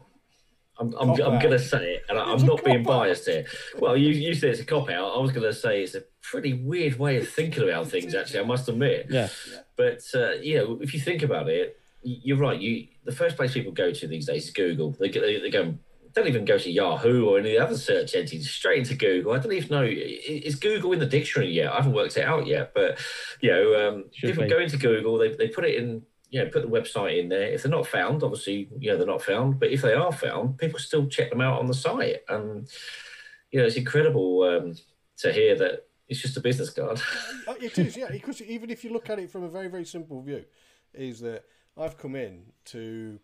I'm, 0.80 0.94
I'm, 0.94 1.10
I'm 1.10 1.38
going 1.38 1.50
to 1.50 1.58
say 1.58 1.94
it, 1.94 2.04
and 2.08 2.18
I, 2.18 2.32
am 2.32 2.44
not 2.46 2.64
being 2.64 2.82
biased 2.82 3.26
here. 3.26 3.44
Well, 3.78 3.96
you, 3.96 4.08
you 4.08 4.34
said 4.34 4.50
it's 4.50 4.60
a 4.60 4.64
cop 4.64 4.88
out. 4.88 5.14
I 5.14 5.18
was 5.18 5.30
going 5.30 5.44
to 5.44 5.52
say 5.52 5.82
it's 5.82 5.94
a 5.94 6.02
pretty 6.22 6.54
weird 6.54 6.98
way 6.98 7.18
of 7.18 7.28
thinking 7.28 7.64
about 7.64 7.88
things. 7.88 8.14
Actually, 8.14 8.40
I 8.40 8.44
must 8.44 8.68
admit. 8.68 9.06
Yeah. 9.10 9.28
But 9.76 10.02
uh, 10.14 10.32
you 10.42 10.56
know, 10.56 10.78
if 10.80 10.94
you 10.94 11.00
think 11.00 11.22
about 11.22 11.48
it, 11.50 11.78
you're 12.02 12.38
right. 12.38 12.58
You 12.58 12.88
the 13.04 13.12
first 13.12 13.36
place 13.36 13.52
people 13.52 13.72
go 13.72 13.92
to 13.92 14.06
these 14.06 14.26
days 14.26 14.44
is 14.44 14.50
Google. 14.50 14.96
They 14.98 15.10
they, 15.10 15.38
they 15.38 15.50
go 15.50 15.74
don't 16.12 16.28
even 16.28 16.44
go 16.44 16.58
to 16.58 16.70
Yahoo 16.70 17.26
or 17.26 17.38
any 17.38 17.58
other 17.58 17.76
search 17.76 18.14
engines. 18.14 18.50
Straight 18.50 18.78
into 18.78 18.94
Google. 18.94 19.32
I 19.32 19.38
don't 19.38 19.52
even 19.52 19.68
know 19.70 19.84
is 19.84 20.56
Google 20.56 20.92
in 20.92 20.98
the 20.98 21.06
dictionary 21.06 21.52
yet. 21.52 21.72
I 21.72 21.76
haven't 21.76 21.92
worked 21.92 22.16
it 22.16 22.24
out 22.24 22.46
yet. 22.46 22.72
But 22.74 22.98
you 23.40 23.50
know, 23.50 23.88
um, 23.88 24.04
people 24.12 24.44
be. 24.44 24.50
go 24.50 24.58
into 24.58 24.76
Google. 24.76 25.18
They 25.18 25.34
they 25.34 25.48
put 25.48 25.64
it 25.64 25.76
in 25.76 26.02
you 26.30 26.44
know, 26.44 26.50
put 26.50 26.62
the 26.62 26.68
website 26.68 27.20
in 27.20 27.28
there. 27.28 27.48
If 27.48 27.62
they're 27.62 27.70
not 27.70 27.88
found, 27.88 28.22
obviously, 28.22 28.68
you 28.78 28.90
know, 28.90 28.96
they're 28.96 29.06
not 29.06 29.22
found. 29.22 29.58
But 29.58 29.70
if 29.70 29.82
they 29.82 29.94
are 29.94 30.12
found, 30.12 30.58
people 30.58 30.78
still 30.78 31.06
check 31.08 31.30
them 31.30 31.40
out 31.40 31.58
on 31.58 31.66
the 31.66 31.74
site, 31.74 32.18
and 32.28 32.68
you 33.50 33.58
know, 33.58 33.66
it's 33.66 33.76
incredible 33.76 34.42
um, 34.44 34.76
to 35.18 35.32
hear 35.32 35.56
that 35.56 35.88
it's 36.08 36.20
just 36.20 36.36
a 36.36 36.40
business 36.40 36.70
card. 36.70 37.00
Uh, 37.46 37.54
it 37.60 37.78
is, 37.78 37.96
yeah. 37.96 38.08
Because 38.10 38.40
even 38.42 38.70
if 38.70 38.84
you 38.84 38.92
look 38.92 39.10
at 39.10 39.18
it 39.18 39.30
from 39.30 39.42
a 39.42 39.48
very, 39.48 39.68
very 39.68 39.84
simple 39.84 40.22
view, 40.22 40.44
is 40.94 41.20
that 41.20 41.44
I've 41.76 41.98
come 41.98 42.14
in 42.14 42.42
to 42.66 43.18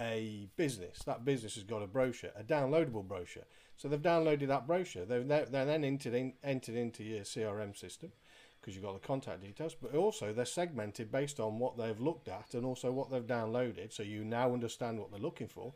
a 0.00 0.48
business. 0.56 1.00
That 1.04 1.24
business 1.24 1.54
has 1.56 1.64
got 1.64 1.82
a 1.82 1.86
brochure, 1.86 2.30
a 2.36 2.42
downloadable 2.42 3.06
brochure. 3.06 3.44
So 3.76 3.88
they've 3.88 4.00
downloaded 4.02 4.48
that 4.48 4.66
brochure. 4.66 5.04
They've 5.04 5.26
they're 5.28 5.44
then 5.46 5.84
entered 5.84 6.14
in, 6.14 6.32
entered 6.42 6.74
into 6.74 7.04
your 7.04 7.20
CRM 7.22 7.76
system 7.76 8.12
because 8.60 8.74
you've 8.74 8.84
got 8.84 8.94
the 9.00 9.06
contact 9.06 9.42
details. 9.42 9.74
But 9.80 9.94
also 9.94 10.32
they're 10.32 10.44
segmented 10.44 11.12
based 11.12 11.38
on 11.40 11.58
what 11.58 11.76
they've 11.78 12.00
looked 12.00 12.28
at 12.28 12.54
and 12.54 12.64
also 12.64 12.90
what 12.90 13.10
they've 13.10 13.26
downloaded. 13.26 13.92
So 13.92 14.02
you 14.02 14.24
now 14.24 14.52
understand 14.52 14.98
what 14.98 15.10
they're 15.10 15.20
looking 15.20 15.48
for, 15.48 15.72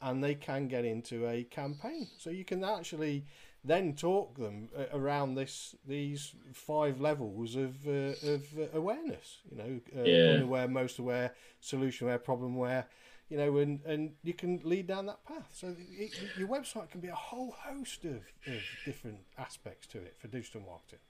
and 0.00 0.22
they 0.22 0.34
can 0.34 0.68
get 0.68 0.84
into 0.84 1.26
a 1.28 1.44
campaign. 1.44 2.06
So 2.18 2.30
you 2.30 2.44
can 2.44 2.62
actually 2.64 3.24
then 3.64 3.94
talk 3.94 4.36
them 4.38 4.68
uh, 4.78 4.84
around 4.96 5.34
this 5.34 5.74
these 5.86 6.34
five 6.52 7.00
levels 7.00 7.56
of 7.56 7.86
uh, 7.86 8.14
of 8.34 8.44
awareness. 8.74 9.38
You 9.50 9.56
know, 9.56 9.80
uh, 9.96 10.08
Yeah. 10.08 10.32
unaware, 10.34 10.68
most 10.68 10.98
aware, 10.98 11.34
solution 11.60 12.06
aware, 12.06 12.18
problem 12.18 12.54
aware. 12.56 12.86
You 13.28 13.36
know, 13.38 13.56
and, 13.58 13.80
and 13.84 14.12
you 14.22 14.34
can 14.34 14.60
lead 14.62 14.86
down 14.86 15.06
that 15.06 15.24
path. 15.24 15.50
So 15.52 15.74
it, 15.98 16.12
your 16.38 16.46
website 16.48 16.90
can 16.90 17.00
be 17.00 17.08
a 17.08 17.14
whole 17.14 17.56
host 17.58 18.04
of, 18.04 18.16
of 18.46 18.62
different 18.84 19.18
aspects 19.36 19.88
to 19.88 19.98
it 19.98 20.14
for 20.20 20.28
digital 20.28 20.60
marketing. 20.60 21.00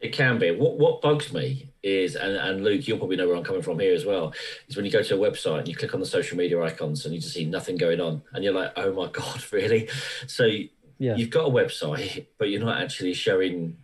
It 0.00 0.12
can 0.12 0.38
be. 0.38 0.50
What 0.50 0.78
what 0.78 1.00
bugs 1.00 1.32
me 1.32 1.68
is, 1.82 2.16
and, 2.16 2.36
and 2.36 2.64
Luke, 2.64 2.88
you'll 2.88 2.98
probably 2.98 3.16
know 3.16 3.28
where 3.28 3.36
I'm 3.36 3.44
coming 3.44 3.62
from 3.62 3.78
here 3.78 3.94
as 3.94 4.04
well, 4.04 4.32
is 4.66 4.74
when 4.76 4.84
you 4.84 4.90
go 4.90 5.02
to 5.02 5.14
a 5.14 5.30
website 5.30 5.60
and 5.60 5.68
you 5.68 5.76
click 5.76 5.94
on 5.94 6.00
the 6.00 6.06
social 6.06 6.36
media 6.36 6.60
icons 6.60 7.04
and 7.04 7.14
you 7.14 7.20
just 7.20 7.34
see 7.34 7.44
nothing 7.44 7.76
going 7.76 8.00
on, 8.00 8.22
and 8.32 8.42
you're 8.42 8.52
like, 8.54 8.72
oh 8.76 8.92
my 8.92 9.06
god, 9.12 9.44
really? 9.52 9.88
So 10.26 10.46
Yeah. 10.98 11.14
you've 11.16 11.30
got 11.30 11.46
a 11.46 11.50
website, 11.50 12.26
but 12.38 12.48
you're 12.48 12.64
not 12.64 12.80
actually 12.82 13.14
showing. 13.14 13.76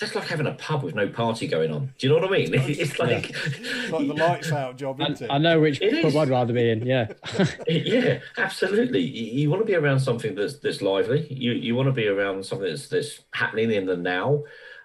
That's 0.00 0.14
like 0.16 0.26
having 0.26 0.46
a 0.46 0.54
pub 0.54 0.82
with 0.82 0.96
no 0.96 1.08
party 1.08 1.46
going 1.46 1.70
on. 1.70 1.92
Do 1.98 2.06
you 2.06 2.12
know 2.12 2.20
what 2.20 2.28
I 2.28 2.36
mean? 2.36 2.50
It's 2.52 2.98
like, 2.98 3.30
It's 3.30 3.90
like 3.90 4.08
the 4.08 4.14
lights 4.14 4.50
out 4.50 4.76
job, 4.76 5.00
I, 5.00 5.10
isn't 5.10 5.26
it? 5.26 5.32
I 5.32 5.38
know 5.38 5.60
which 5.60 5.80
It 5.80 6.02
pub 6.02 6.06
is. 6.06 6.16
I'd 6.16 6.28
rather 6.30 6.52
be 6.52 6.68
in. 6.68 6.84
Yeah. 6.84 7.12
yeah, 7.68 8.18
absolutely. 8.36 9.00
You, 9.00 9.24
you 9.42 9.50
want 9.50 9.62
to 9.62 9.66
be 9.66 9.76
around 9.76 10.00
something 10.00 10.34
that's 10.34 10.58
that's 10.58 10.82
lively. 10.82 11.32
You 11.32 11.52
you 11.52 11.76
want 11.76 11.86
to 11.86 11.92
be 11.92 12.08
around 12.08 12.44
something 12.44 12.68
that's 12.68 12.88
that's 12.88 13.20
happening 13.32 13.70
in 13.70 13.86
the 13.86 13.96
now. 13.96 14.42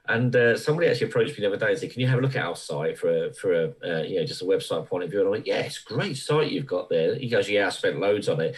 And 0.07 0.35
uh, 0.35 0.57
somebody 0.57 0.87
actually 0.87 1.09
approached 1.09 1.37
me 1.37 1.41
the 1.41 1.47
other 1.53 1.63
day 1.63 1.71
and 1.71 1.79
said, 1.79 1.91
"Can 1.91 2.01
you 2.01 2.07
have 2.07 2.17
a 2.17 2.21
look 2.21 2.35
at 2.35 2.43
our 2.43 2.55
site 2.55 2.97
for 2.97 3.25
a, 3.25 3.33
for 3.33 3.53
a 3.53 3.73
uh, 3.83 4.01
you 4.03 4.19
know 4.19 4.25
just 4.25 4.41
a 4.41 4.45
website 4.45 4.87
point 4.87 5.03
of 5.03 5.11
view?" 5.11 5.19
And 5.19 5.27
I 5.27 5.31
went, 5.31 5.47
"Yeah, 5.47 5.59
it's 5.59 5.83
a 5.83 5.93
great 5.93 6.17
site 6.17 6.51
you've 6.51 6.65
got 6.65 6.89
there." 6.89 7.15
He 7.15 7.29
goes, 7.29 7.49
"Yeah, 7.49 7.67
I 7.67 7.69
spent 7.69 7.99
loads 7.99 8.27
on 8.27 8.41
it." 8.41 8.55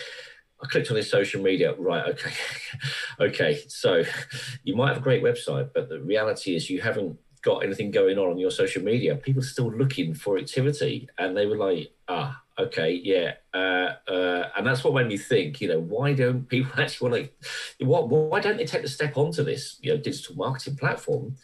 I 0.64 0.68
clicked 0.68 0.92
on 0.92 0.98
his 0.98 1.10
social 1.10 1.42
media. 1.42 1.74
Right, 1.78 2.06
okay, 2.10 2.34
okay. 3.20 3.64
So 3.68 4.04
you 4.64 4.76
might 4.76 4.90
have 4.90 4.98
a 4.98 5.02
great 5.02 5.24
website, 5.24 5.72
but 5.74 5.90
the 5.90 6.00
reality 6.00 6.56
is 6.56 6.70
you 6.70 6.82
haven't 6.82 7.18
got 7.42 7.64
anything 7.64 7.90
going 7.90 8.20
on 8.20 8.30
on 8.30 8.38
your 8.38 8.52
social 8.52 8.84
media. 8.84 9.16
People 9.16 9.42
are 9.42 9.46
still 9.46 9.72
looking 9.72 10.14
for 10.14 10.38
activity, 10.38 11.10
and 11.18 11.36
they 11.36 11.46
were 11.46 11.58
like, 11.58 11.92
"Ah, 12.08 12.42
okay, 12.60 12.92
yeah," 12.92 13.34
uh, 13.54 13.94
uh, 14.08 14.50
and 14.56 14.68
that's 14.68 14.84
what 14.84 14.94
made 14.94 15.08
me 15.08 15.18
think. 15.18 15.62
You 15.62 15.70
know, 15.70 15.80
why 15.80 16.14
don't 16.14 16.48
people 16.48 16.72
actually 16.82 17.10
want 17.10 17.32
to? 17.80 17.86
Why 17.86 18.40
don't 18.40 18.58
they 18.58 18.66
take 18.66 18.84
the 18.84 18.88
step 18.88 19.18
onto 19.18 19.44
this? 19.44 19.78
You 19.82 19.94
know, 19.94 20.02
digital 20.02 20.36
marketing 20.36 20.76
platform, 20.76 21.36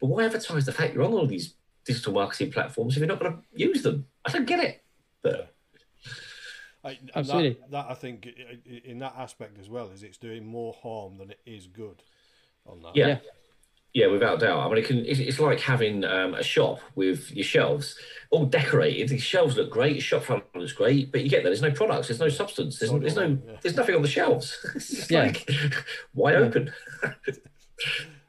but 0.00 0.06
why 0.06 0.24
advertise 0.24 0.66
the 0.66 0.72
fact 0.72 0.94
you're 0.94 1.04
on 1.04 1.12
all 1.12 1.26
these 1.26 1.54
digital 1.84 2.12
marketing 2.12 2.52
platforms 2.52 2.96
if 2.96 3.00
you're 3.00 3.08
not 3.08 3.20
going 3.20 3.32
to 3.32 3.42
use 3.54 3.82
them? 3.82 4.06
I 4.24 4.32
don't 4.32 4.46
get 4.46 4.60
it. 4.60 4.82
But 5.22 5.51
I, 6.84 6.90
and 6.90 7.10
Absolutely. 7.14 7.50
That, 7.60 7.70
that 7.70 7.86
I 7.90 7.94
think 7.94 8.28
i- 8.28 8.58
i- 8.68 8.82
in 8.84 8.98
that 8.98 9.14
aspect 9.16 9.58
as 9.60 9.68
well 9.68 9.90
is 9.90 10.02
it's 10.02 10.18
doing 10.18 10.44
more 10.44 10.72
harm 10.82 11.16
than 11.18 11.30
it 11.30 11.40
is 11.46 11.66
good 11.66 12.02
on 12.66 12.82
that. 12.82 12.96
yeah. 12.96 13.06
Yeah. 13.06 13.18
yeah. 13.94 14.06
without 14.08 14.40
doubt. 14.40 14.58
I 14.60 14.68
mean, 14.68 14.78
it 14.78 14.86
can. 14.86 15.04
It's, 15.06 15.20
it's 15.20 15.38
like 15.38 15.60
having 15.60 16.02
um, 16.04 16.34
a 16.34 16.42
shop 16.42 16.80
with 16.96 17.30
your 17.30 17.44
shelves 17.44 17.96
all 18.30 18.46
decorated. 18.46 19.08
The 19.10 19.18
shelves 19.18 19.56
look 19.56 19.70
great. 19.70 19.92
Your 19.94 20.02
shop 20.02 20.24
front 20.24 20.44
looks 20.56 20.72
great, 20.72 21.12
but 21.12 21.22
you 21.22 21.28
get 21.30 21.42
there. 21.44 21.50
There's 21.50 21.62
no 21.62 21.70
products. 21.70 22.08
There's 22.08 22.20
no 22.20 22.28
substance. 22.28 22.78
There's, 22.80 22.90
there's 22.90 23.16
no. 23.16 23.38
yeah. 23.46 23.56
There's 23.62 23.76
nothing 23.76 23.94
on 23.94 24.02
the 24.02 24.08
shelves. 24.08 24.58
It's 24.74 24.88
just 24.88 25.10
Yeah. 25.10 25.22
like 25.22 25.48
wide 26.14 26.32
Yeah. 26.34 26.40
open. 26.46 26.72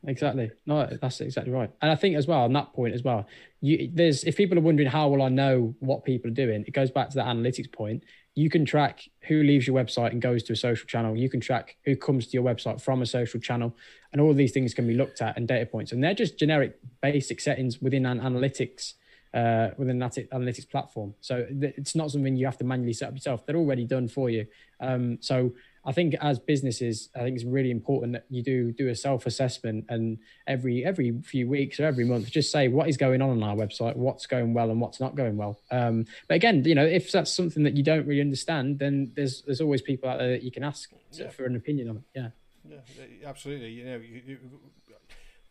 Exactly. 0.05 0.51
No, 0.65 0.85
that's 1.01 1.21
exactly 1.21 1.53
right. 1.53 1.71
And 1.81 1.89
I 1.89 1.95
think 1.95 2.17
as 2.17 2.27
well 2.27 2.41
on 2.41 2.51
that 2.53 2.73
point 2.73 2.93
as 2.93 3.03
well, 3.03 3.25
you 3.61 3.89
there's 3.93 4.25
if 4.25 4.35
people 4.35 4.57
are 4.57 4.61
wondering 4.61 4.89
how 4.89 5.07
will 5.07 5.21
I 5.21 5.29
know 5.29 5.75
what 5.79 6.03
people 6.03 6.29
are 6.29 6.33
doing, 6.33 6.65
it 6.67 6.71
goes 6.73 6.91
back 6.91 7.09
to 7.11 7.15
that 7.15 7.27
analytics 7.27 7.71
point. 7.71 8.03
You 8.35 8.49
can 8.49 8.65
track 8.65 9.03
who 9.27 9.43
leaves 9.43 9.67
your 9.67 9.75
website 9.75 10.11
and 10.11 10.21
goes 10.21 10.43
to 10.43 10.53
a 10.53 10.55
social 10.55 10.87
channel. 10.87 11.15
You 11.15 11.29
can 11.29 11.39
track 11.39 11.77
who 11.85 11.95
comes 11.95 12.27
to 12.27 12.33
your 12.33 12.43
website 12.43 12.81
from 12.81 13.01
a 13.01 13.05
social 13.05 13.39
channel, 13.39 13.75
and 14.11 14.21
all 14.21 14.33
these 14.33 14.51
things 14.51 14.73
can 14.73 14.87
be 14.87 14.95
looked 14.95 15.21
at 15.21 15.37
and 15.37 15.47
data 15.47 15.65
points. 15.65 15.91
And 15.91 16.03
they're 16.03 16.15
just 16.15 16.37
generic 16.37 16.79
basic 17.01 17.39
settings 17.39 17.81
within 17.81 18.05
an 18.05 18.19
analytics 18.19 18.93
uh, 19.33 19.69
within 19.77 19.99
that 19.99 20.13
analytics 20.31 20.69
platform. 20.69 21.15
So 21.19 21.45
it's 21.49 21.95
not 21.95 22.11
something 22.11 22.35
you 22.35 22.45
have 22.45 22.57
to 22.59 22.63
manually 22.63 22.93
set 22.93 23.09
up 23.09 23.15
yourself. 23.15 23.45
They're 23.45 23.55
already 23.55 23.85
done 23.85 24.07
for 24.07 24.29
you. 24.29 24.45
Um, 24.79 25.17
so 25.21 25.51
I 25.85 25.91
think 25.91 26.15
as 26.21 26.39
businesses, 26.39 27.09
I 27.15 27.19
think 27.19 27.35
it's 27.35 27.43
really 27.45 27.71
important 27.71 28.13
that 28.13 28.25
you 28.29 28.41
do 28.41 28.71
do 28.71 28.87
a 28.89 28.95
self 28.95 29.25
assessment 29.25 29.85
and 29.89 30.17
every 30.47 30.85
every 30.85 31.19
few 31.23 31.47
weeks 31.49 31.79
or 31.79 31.85
every 31.85 32.05
month, 32.05 32.29
just 32.31 32.51
say 32.51 32.67
what 32.69 32.87
is 32.87 32.95
going 32.97 33.21
on 33.21 33.29
on 33.31 33.43
our 33.43 33.55
website, 33.55 33.95
what's 33.95 34.25
going 34.25 34.53
well 34.53 34.69
and 34.71 34.79
what's 34.79 34.99
not 34.99 35.15
going 35.15 35.35
well. 35.35 35.59
Um, 35.71 36.05
but 36.27 36.35
again, 36.35 36.63
you 36.63 36.75
know, 36.75 36.85
if 36.85 37.11
that's 37.11 37.31
something 37.33 37.63
that 37.63 37.75
you 37.75 37.83
don't 37.83 38.07
really 38.07 38.21
understand, 38.21 38.79
then 38.79 39.11
there's 39.15 39.41
there's 39.41 39.61
always 39.61 39.81
people 39.81 40.09
out 40.09 40.19
there 40.19 40.29
that 40.29 40.43
you 40.43 40.51
can 40.51 40.63
ask 40.63 40.91
Yeah. 41.11 41.29
for 41.29 41.45
an 41.45 41.55
opinion 41.55 41.89
on 41.89 41.97
it. 41.97 42.03
Yeah. 42.15 42.29
Yeah, 42.69 43.27
absolutely. 43.29 43.71
You 43.71 43.85
know, 43.85 43.97
you, 43.97 44.21
you, 44.25 44.37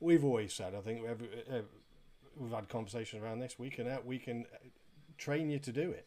we've 0.00 0.24
always 0.24 0.54
said. 0.54 0.74
I 0.74 0.80
think 0.80 1.04
every, 1.06 1.28
uh, 1.50 1.60
we've 2.38 2.50
had 2.52 2.70
conversations 2.70 3.22
around 3.22 3.40
this. 3.40 3.58
We 3.58 3.68
can 3.68 3.86
we 4.06 4.18
can 4.18 4.46
train 5.18 5.50
you 5.50 5.58
to 5.58 5.72
do 5.72 5.90
it, 5.90 6.06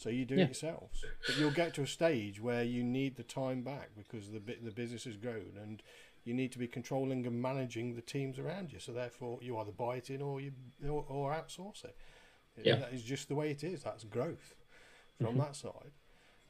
so 0.00 0.08
you 0.10 0.24
do 0.24 0.34
Yeah. 0.34 0.44
it 0.44 0.48
yourselves. 0.48 1.04
But 1.26 1.36
you'll 1.36 1.50
get 1.50 1.74
to 1.74 1.82
a 1.82 1.86
stage 1.86 2.40
where 2.40 2.64
you 2.64 2.82
need 2.82 3.16
the 3.16 3.22
time 3.22 3.62
back 3.62 3.90
because 3.96 4.30
the 4.30 4.40
bit 4.40 4.64
the 4.64 4.70
business 4.70 5.04
has 5.04 5.16
grown 5.16 5.56
and. 5.60 5.82
You 6.22 6.34
need 6.34 6.52
to 6.52 6.58
be 6.58 6.68
controlling 6.68 7.26
and 7.26 7.40
managing 7.40 7.94
the 7.94 8.02
teams 8.02 8.38
around 8.38 8.74
you. 8.74 8.78
So 8.78 8.92
therefore, 8.92 9.38
you 9.40 9.56
either 9.56 9.72
buy 9.72 9.96
it 9.96 10.10
in 10.10 10.20
or 10.20 10.38
you 10.38 10.52
or, 10.86 11.02
or 11.08 11.32
outsource 11.32 11.82
it. 11.82 11.96
Yeah. 12.62 12.76
That 12.76 12.92
is 12.92 13.02
just 13.02 13.28
the 13.28 13.34
way 13.34 13.50
it 13.50 13.64
is. 13.64 13.82
That's 13.84 14.04
growth 14.04 14.54
from 15.18 15.38
that 15.38 15.56
side. 15.56 15.92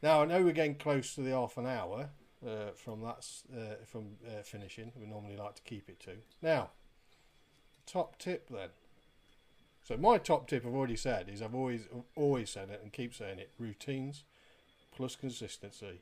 Now 0.02 0.22
I 0.22 0.24
know 0.24 0.42
we're 0.42 0.50
getting 0.52 0.74
close 0.74 1.14
to 1.14 1.20
the 1.20 1.30
half 1.30 1.56
an 1.56 1.66
hour 1.68 2.10
uh, 2.44 2.72
from 2.74 3.00
that 3.02 3.24
uh, 3.56 3.84
from 3.86 4.16
uh, 4.26 4.42
finishing. 4.42 4.90
We 4.98 5.06
normally 5.06 5.36
like 5.36 5.54
to 5.54 5.62
keep 5.62 5.88
it 5.88 6.00
to. 6.00 6.16
Now, 6.42 6.70
top 7.86 8.18
tip 8.18 8.48
then. 8.50 8.70
So 9.90 9.96
my 9.96 10.18
top 10.18 10.46
tip 10.46 10.64
I've 10.64 10.72
already 10.72 10.94
said 10.94 11.28
is 11.28 11.42
I've 11.42 11.56
always 11.56 11.88
always 12.14 12.48
said 12.48 12.70
it 12.70 12.80
and 12.80 12.92
keep 12.92 13.12
saying 13.12 13.40
it. 13.40 13.50
Routines 13.58 14.22
plus 14.94 15.16
consistency 15.16 15.98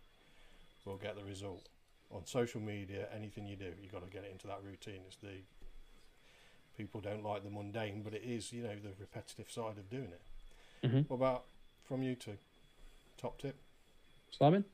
will 0.85 0.98
get 0.98 1.16
the 1.16 1.24
result. 1.24 1.70
On 2.12 2.27
social 2.27 2.61
media, 2.61 3.09
anything 3.16 3.46
you 3.46 3.57
do, 3.57 3.72
you've 3.81 3.92
got 3.92 4.05
to 4.05 4.11
get 4.11 4.24
it 4.24 4.31
into 4.31 4.46
that 4.46 4.61
routine. 4.62 5.01
It's 5.07 5.16
the 5.16 5.40
people 6.77 7.01
don't 7.01 7.24
like 7.24 7.44
the 7.44 7.48
mundane, 7.51 8.03
but 8.03 8.12
it 8.12 8.24
is 8.24 8.53
you 8.53 8.62
know 8.62 8.74
the 8.74 8.90
repetitive 9.01 9.51
side 9.51 9.79
of 9.79 9.88
doing 9.88 10.12
it. 10.12 10.87
Mhm. 10.87 11.09
What 11.09 11.16
about 11.16 11.44
from 11.85 12.03
you 12.03 12.14
two? 12.14 12.37
Top 13.16 13.38
tip. 13.38 13.57
Simon? 14.31 14.66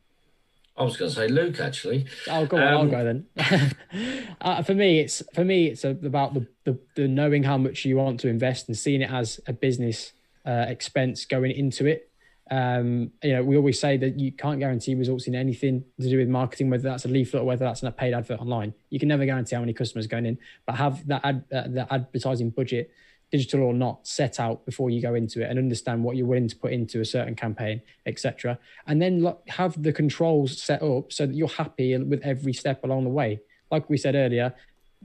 I 0.76 0.82
was 0.82 0.96
going 0.96 1.08
to 1.10 1.14
say 1.14 1.28
Luke 1.28 1.60
actually. 1.60 2.06
I'll 2.28 2.46
go. 2.46 2.56
I'll 2.56 2.78
Um, 2.78 2.90
go 2.90 3.04
then. 3.04 3.26
uh, 4.40 4.62
for 4.62 4.74
me, 4.74 5.00
it's 5.00 5.22
for 5.32 5.44
me, 5.44 5.66
it's 5.68 5.84
about 5.84 6.34
the, 6.34 6.46
the 6.64 6.78
the 6.96 7.08
knowing 7.08 7.44
how 7.44 7.56
much 7.56 7.84
you 7.84 7.96
want 7.96 8.20
to 8.20 8.28
invest 8.28 8.68
and 8.68 8.76
seeing 8.76 9.02
it 9.02 9.10
as 9.10 9.40
a 9.46 9.52
business 9.52 10.12
uh, 10.44 10.66
expense 10.68 11.24
going 11.26 11.52
into 11.52 11.87
it. 11.87 12.10
Um, 12.50 13.12
you 13.22 13.32
know, 13.32 13.42
we 13.42 13.56
always 13.56 13.78
say 13.80 13.96
that 13.96 14.18
you 14.18 14.30
can't 14.32 14.58
guarantee 14.58 14.94
results 14.94 15.26
in 15.26 15.34
anything 15.34 15.84
to 15.98 16.08
do 16.10 16.18
with 16.18 16.28
marketing, 16.28 16.68
whether 16.70 16.82
that's 16.82 17.04
a 17.06 17.08
leaflet 17.08 17.42
or 17.42 17.46
whether 17.46 17.64
that's 17.64 17.82
a 17.82 17.90
paid 17.90 18.12
advert 18.12 18.40
online. 18.40 18.74
You 18.90 18.98
can 18.98 19.08
never 19.08 19.24
guarantee 19.24 19.54
how 19.56 19.60
many 19.62 19.72
customers 19.72 20.06
going 20.06 20.26
in, 20.26 20.38
but 20.66 20.74
have 20.76 21.06
that 21.06 21.22
ad, 21.24 21.44
uh, 21.52 21.68
the 21.68 21.87
advertising 21.90 22.50
budget, 22.50 22.90
digital 23.34 23.64
or 23.64 23.74
not, 23.74 24.06
set 24.06 24.38
out 24.38 24.64
before 24.64 24.90
you 24.90 25.02
go 25.02 25.14
into 25.14 25.42
it 25.42 25.50
and 25.50 25.58
understand 25.58 26.04
what 26.04 26.14
you're 26.14 26.24
willing 26.24 26.46
to 26.46 26.54
put 26.54 26.72
into 26.72 27.00
a 27.00 27.04
certain 27.04 27.34
campaign, 27.34 27.82
etc. 28.06 28.56
And 28.86 29.02
then 29.02 29.34
have 29.48 29.82
the 29.82 29.92
controls 29.92 30.62
set 30.62 30.80
up 30.82 31.12
so 31.12 31.26
that 31.26 31.34
you're 31.34 31.48
happy 31.48 31.98
with 31.98 32.20
every 32.22 32.52
step 32.52 32.84
along 32.84 33.02
the 33.02 33.10
way. 33.10 33.40
Like 33.72 33.90
we 33.90 33.96
said 33.96 34.14
earlier, 34.14 34.54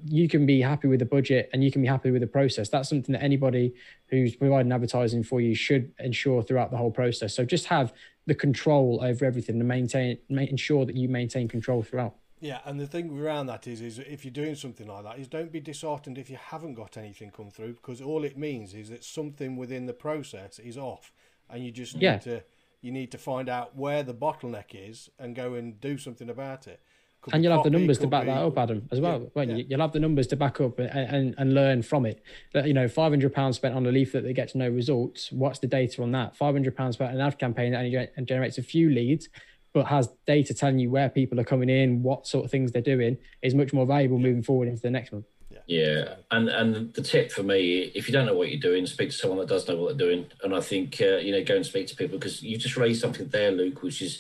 you 0.06 0.30
can 0.30 0.46
be 0.46 0.62
happy 0.62 0.88
with 0.88 1.00
the 1.00 1.08
budget 1.08 1.50
and 1.54 1.64
you 1.64 1.72
can 1.72 1.82
be 1.82 1.88
happy 1.88 2.12
with 2.12 2.22
the 2.22 2.28
process. 2.28 2.70
That's 2.70 2.88
something 2.88 3.14
that 3.14 3.24
anybody 3.24 3.74
who's 4.10 4.36
providing 4.36 4.72
advertising 4.72 5.24
for 5.24 5.42
you 5.42 5.56
should 5.56 5.92
ensure 5.98 6.44
throughout 6.44 6.70
the 6.70 6.78
whole 6.78 6.92
process. 6.92 7.34
So 7.34 7.46
just 7.46 7.66
have 7.66 7.92
the 8.28 8.36
control 8.36 9.00
over 9.02 9.26
everything 9.26 9.60
and 9.60 9.68
maintain, 9.68 10.20
ma- 10.30 10.44
ensure 10.44 10.86
that 10.86 10.96
you 10.96 11.10
maintain 11.10 11.48
control 11.48 11.82
throughout. 11.82 12.14
Yeah, 12.42 12.60
and 12.66 12.80
the 12.80 12.88
thing 12.88 13.20
around 13.20 13.48
that 13.48 13.68
is, 13.68 13.82
is 13.82 14.00
if 14.00 14.24
you're 14.24 14.32
doing 14.32 14.56
something 14.56 14.88
like 14.88 15.04
that, 15.04 15.20
is 15.20 15.28
don't 15.28 15.52
be 15.52 15.60
disheartened 15.60 16.18
if 16.18 16.30
you 16.30 16.38
haven't 16.38 16.76
got 16.76 16.96
anything 16.96 17.32
come 17.32 17.50
through, 17.50 17.74
because 17.74 18.02
all 18.02 18.24
it 18.24 18.38
means 18.38 18.74
is 18.74 18.90
that 18.90 19.04
something 19.04 19.58
within 19.58 19.86
the 19.88 19.94
process 19.94 20.58
is 20.60 20.78
off, 20.78 21.12
and 21.50 21.64
you 21.66 21.72
just 21.72 21.96
need 21.96 22.04
Yeah. 22.04 22.18
to 22.20 22.44
you 22.82 22.94
need 22.94 23.12
to 23.12 23.18
find 23.18 23.50
out 23.50 23.76
where 23.76 24.04
the 24.04 24.14
bottleneck 24.14 24.68
is 24.74 25.10
and 25.20 25.36
go 25.36 25.54
and 25.56 25.82
do 25.82 25.98
something 25.98 26.30
about 26.30 26.66
it. 26.66 26.80
Could 27.22 27.34
and 27.34 27.44
you'll 27.44 27.52
have 27.52 27.66
the 27.66 27.70
numbers 27.70 27.98
to 27.98 28.08
back 28.08 28.22
be- 28.24 28.28
that 28.28 28.42
up, 28.42 28.58
Adam, 28.58 28.88
as 28.90 29.02
well. 29.02 29.30
Yeah, 29.36 29.44
yeah. 29.44 29.56
you? 29.58 29.66
You'll 29.68 29.82
have 29.82 29.92
the 29.92 30.00
numbers 30.00 30.28
to 30.28 30.38
back 30.38 30.62
up 30.62 30.80
and, 30.80 30.90
and, 30.90 31.36
and 31.38 31.54
learn 31.54 31.82
from 31.82 32.06
it. 32.06 32.24
That 32.54 32.68
you 32.68 32.74
know, 32.74 32.88
five 32.88 33.12
hundred 33.12 33.34
pounds 33.34 33.58
spent 33.58 33.76
on 33.76 33.86
a 33.86 33.92
leaflet 33.92 34.24
that 34.24 34.32
gets 34.32 34.56
no 34.56 34.70
results. 34.70 35.30
What's 35.34 35.60
the 35.60 35.68
data 35.68 36.02
on 36.02 36.14
that? 36.14 36.38
Five 36.38 36.56
hundred 36.56 36.78
pounds 36.78 36.96
spent 36.96 37.10
on 37.10 37.16
an 37.20 37.22
ad 37.28 37.38
campaign 37.38 37.74
that 37.74 37.80
only 37.80 38.08
and 38.16 38.26
generates 38.26 38.58
a 38.58 38.64
few 38.64 38.90
leads, 38.90 39.28
but 39.74 39.86
has 39.88 40.10
data 40.26 40.54
telling 40.54 40.80
you 40.80 40.90
where 40.90 41.10
people 41.10 41.40
are 41.40 41.46
coming 41.46 41.70
in, 41.70 42.04
what 42.04 42.28
sort 42.28 42.46
of 42.46 42.52
things 42.52 42.72
they're 42.72 42.82
doing, 42.82 43.18
is 43.42 43.54
much 43.54 43.74
more 43.74 43.86
valuable 43.86 44.18
moving 44.18 44.44
forward 44.44 44.68
into 44.68 44.82
the 44.82 44.92
next 44.92 45.12
month. 45.12 45.26
Yeah, 45.70 46.16
and 46.32 46.50
and 46.50 46.92
the 46.96 47.02
tip 47.04 47.32
for 47.32 47.44
me, 47.44 47.92
if 47.94 48.08
you 48.08 48.12
don't 48.12 48.26
know 48.26 48.34
what 48.34 48.50
you're 48.50 48.60
doing, 48.60 48.88
speak 48.88 49.12
to 49.12 49.16
someone 49.16 49.38
that 49.38 49.50
does 49.50 49.68
know 49.68 49.76
what 49.76 49.90
they're 49.90 50.08
doing. 50.08 50.26
And 50.44 50.56
I 50.56 50.62
think 50.62 51.00
uh, 51.00 51.18
you 51.18 51.32
know, 51.32 51.44
go 51.44 51.56
and 51.56 51.66
speak 51.66 51.86
to 51.88 51.96
people 51.96 52.18
because 52.18 52.42
you 52.42 52.58
just 52.58 52.76
raised 52.76 53.02
something 53.02 53.28
there, 53.28 53.52
Luke, 53.52 53.84
which 53.84 54.02
is 54.02 54.20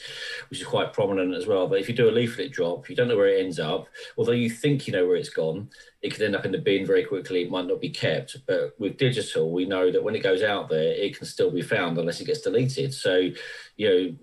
which 0.49 0.61
is 0.61 0.67
quite 0.67 0.93
prominent 0.93 1.33
as 1.33 1.47
well. 1.47 1.67
But 1.67 1.79
if 1.79 1.89
you 1.89 1.95
do 1.95 2.07
a 2.07 2.11
leaflet 2.11 2.51
drop, 2.51 2.87
you 2.87 2.95
don't 2.95 3.07
know 3.07 3.17
where 3.17 3.29
it 3.29 3.43
ends 3.43 3.59
up. 3.59 3.87
Although 4.15 4.33
you 4.33 4.47
think 4.47 4.85
you 4.85 4.93
know 4.93 5.07
where 5.07 5.15
it's 5.15 5.29
gone, 5.29 5.69
it 6.03 6.13
could 6.13 6.21
end 6.21 6.35
up 6.35 6.45
in 6.45 6.51
the 6.51 6.59
bin 6.59 6.85
very 6.85 7.03
quickly. 7.03 7.41
It 7.41 7.49
might 7.49 7.65
not 7.65 7.81
be 7.81 7.89
kept. 7.89 8.37
But 8.45 8.79
with 8.79 8.97
digital, 8.97 9.51
we 9.51 9.65
know 9.65 9.91
that 9.91 10.03
when 10.03 10.15
it 10.15 10.21
goes 10.21 10.43
out 10.43 10.69
there, 10.69 10.93
it 10.93 11.17
can 11.17 11.25
still 11.25 11.49
be 11.49 11.63
found 11.63 11.97
unless 11.97 12.21
it 12.21 12.25
gets 12.25 12.41
deleted. 12.41 12.93
So, 12.93 13.29
you 13.75 13.89
know, 13.89 14.15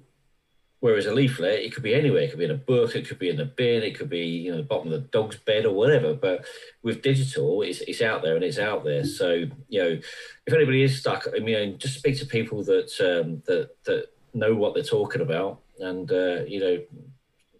Whereas 0.81 1.07
a 1.07 1.15
leaflet, 1.15 1.61
it 1.63 1.73
could 1.75 1.83
be 1.83 1.95
anywhere. 1.95 2.23
It 2.23 2.31
could 2.31 2.39
be 2.39 2.45
in 2.45 2.51
a 2.51 2.55
book, 2.55 2.95
it 2.95 3.09
could 3.09 3.19
be 3.19 3.31
in 3.31 3.41
a 3.41 3.45
bin, 3.47 3.83
it 3.83 3.99
could 3.99 4.11
be 4.11 4.27
you 4.27 4.51
know 4.51 4.59
the 4.59 4.63
bottom 4.63 4.93
of 4.93 5.01
the 5.03 5.09
dog's 5.09 5.37
bed 5.37 5.65
or 5.65 5.75
whatever. 5.75 6.13
But 6.15 6.45
with 6.83 7.03
digital, 7.03 7.63
it's, 7.63 7.81
it's 7.81 8.03
out 8.03 8.23
there 8.23 8.35
and 8.37 8.45
it's 8.45 8.59
out 8.59 8.85
there. 8.85 9.05
So 9.05 9.47
you 9.69 9.83
know, 9.83 9.99
if 10.47 10.53
anybody 10.53 10.83
is 10.83 10.99
stuck, 11.01 11.27
I 11.35 11.39
mean, 11.41 11.79
just 11.79 11.99
speak 11.99 12.19
to 12.19 12.27
people 12.27 12.63
that 12.65 12.91
um, 13.01 13.43
that 13.47 13.71
that 13.85 14.09
know 14.35 14.55
what 14.55 14.75
they're 14.75 14.83
talking 14.83 15.23
about, 15.23 15.61
and 15.81 16.11
uh, 16.13 16.45
you 16.47 16.61
know, 16.61 16.83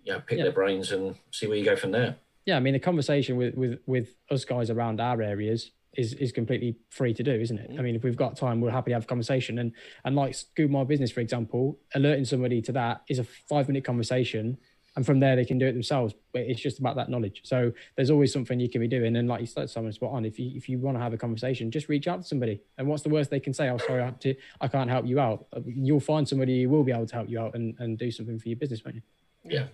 yeah, 0.05 0.19
pick 0.19 0.37
Yeah. 0.39 0.45
their 0.45 0.53
brains 0.53 0.93
and 0.93 1.17
see 1.31 1.47
where 1.47 1.57
you 1.57 1.65
go 1.65 1.75
from 1.77 1.93
there. 1.93 2.17
Yeah, 2.45 2.59
I 2.59 2.61
mean, 2.61 2.75
the 2.75 2.79
conversation 2.81 3.37
with 3.37 3.55
with 3.55 3.81
with 3.87 4.15
us 4.31 4.45
guys 4.45 4.69
around 4.71 5.01
our 5.01 5.23
areas 5.23 5.71
is 5.97 6.15
is 6.15 6.33
completely 6.33 6.77
free 6.91 7.15
to 7.15 7.23
do, 7.23 7.33
isn't 7.33 7.59
it? 7.59 7.67
I 7.69 7.75
mm-hmm. 7.75 7.83
mean, 7.83 7.97
if 7.97 8.05
we've 8.05 8.17
got 8.17 8.37
time, 8.37 8.61
we're 8.61 8.71
happy 8.71 8.91
to 8.91 8.95
have 8.95 9.05
a 9.05 9.07
conversation. 9.07 9.59
And 9.59 9.73
and 10.05 10.15
like 10.17 10.35
Scoop 10.35 10.71
My 10.71 10.85
Business, 10.85 11.11
for 11.11 11.21
example, 11.21 11.79
alerting 11.95 12.25
somebody 12.25 12.63
to 12.63 12.73
that 12.73 13.03
is 13.09 13.19
a 13.19 13.25
five 13.25 13.69
minute 13.69 13.85
conversation, 13.85 14.59
and 14.95 15.05
from 15.05 15.21
there 15.21 15.37
they 15.37 15.45
can 15.45 15.59
do 15.59 15.67
it 15.67 15.73
themselves. 15.73 16.15
But 16.33 16.43
it's 16.43 16.61
just 16.61 16.79
about 16.79 16.97
that 16.97 17.09
knowledge. 17.09 17.43
So 17.45 17.73
there's 17.97 18.11
always 18.11 18.33
something 18.33 18.61
you 18.61 18.69
can 18.69 18.81
be 18.81 18.89
doing. 18.89 19.17
And 19.17 19.29
like 19.29 19.41
you 19.41 19.47
said, 19.47 19.71
Simon, 19.71 19.93
spot 19.93 20.13
on. 20.13 20.25
If 20.25 20.39
you 20.39 20.53
if 20.55 20.69
you 20.69 20.79
want 20.79 20.97
to 20.97 21.03
have 21.03 21.13
a 21.13 21.19
conversation, 21.19 21.71
just 21.71 21.89
reach 21.89 22.07
out 22.09 22.23
to 22.23 22.27
somebody. 22.27 22.61
And 22.79 22.87
what's 22.87 23.03
the 23.03 23.11
worst 23.11 23.31
they 23.31 23.41
can 23.41 23.55
say? 23.55 23.69
Oh, 23.69 23.79
sorry, 23.79 24.03
I, 24.03 24.07
have 24.07 24.21
to, 24.21 24.35
I 24.61 24.69
can't 24.69 24.91
help 24.91 25.07
you 25.07 25.21
out. 25.21 25.47
Uh, 25.53 25.61
you'll 25.67 26.01
find 26.01 26.29
somebody 26.29 26.63
who 26.63 26.69
will 26.71 26.85
be 26.85 26.93
able 26.93 27.07
to 27.07 27.15
help 27.15 27.29
you 27.29 27.41
out 27.41 27.55
and, 27.55 27.75
and 27.79 27.99
do 27.99 28.11
something 28.11 28.39
for 28.39 28.49
your 28.49 28.57
business, 28.57 28.85
won't 28.85 28.97
you? 28.97 29.03
Yeah. 29.49 29.67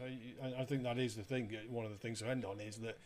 I, 0.43 0.63
I 0.63 0.65
think 0.65 0.83
that 0.83 0.99
is 0.99 1.15
the 1.17 1.23
thing. 1.23 1.51
One 1.69 1.87
of 1.87 1.93
the 1.93 1.99
things 1.99 2.21
to 2.21 2.29
end 2.29 2.45
on 2.45 2.61
is 2.61 2.77
that 2.79 2.99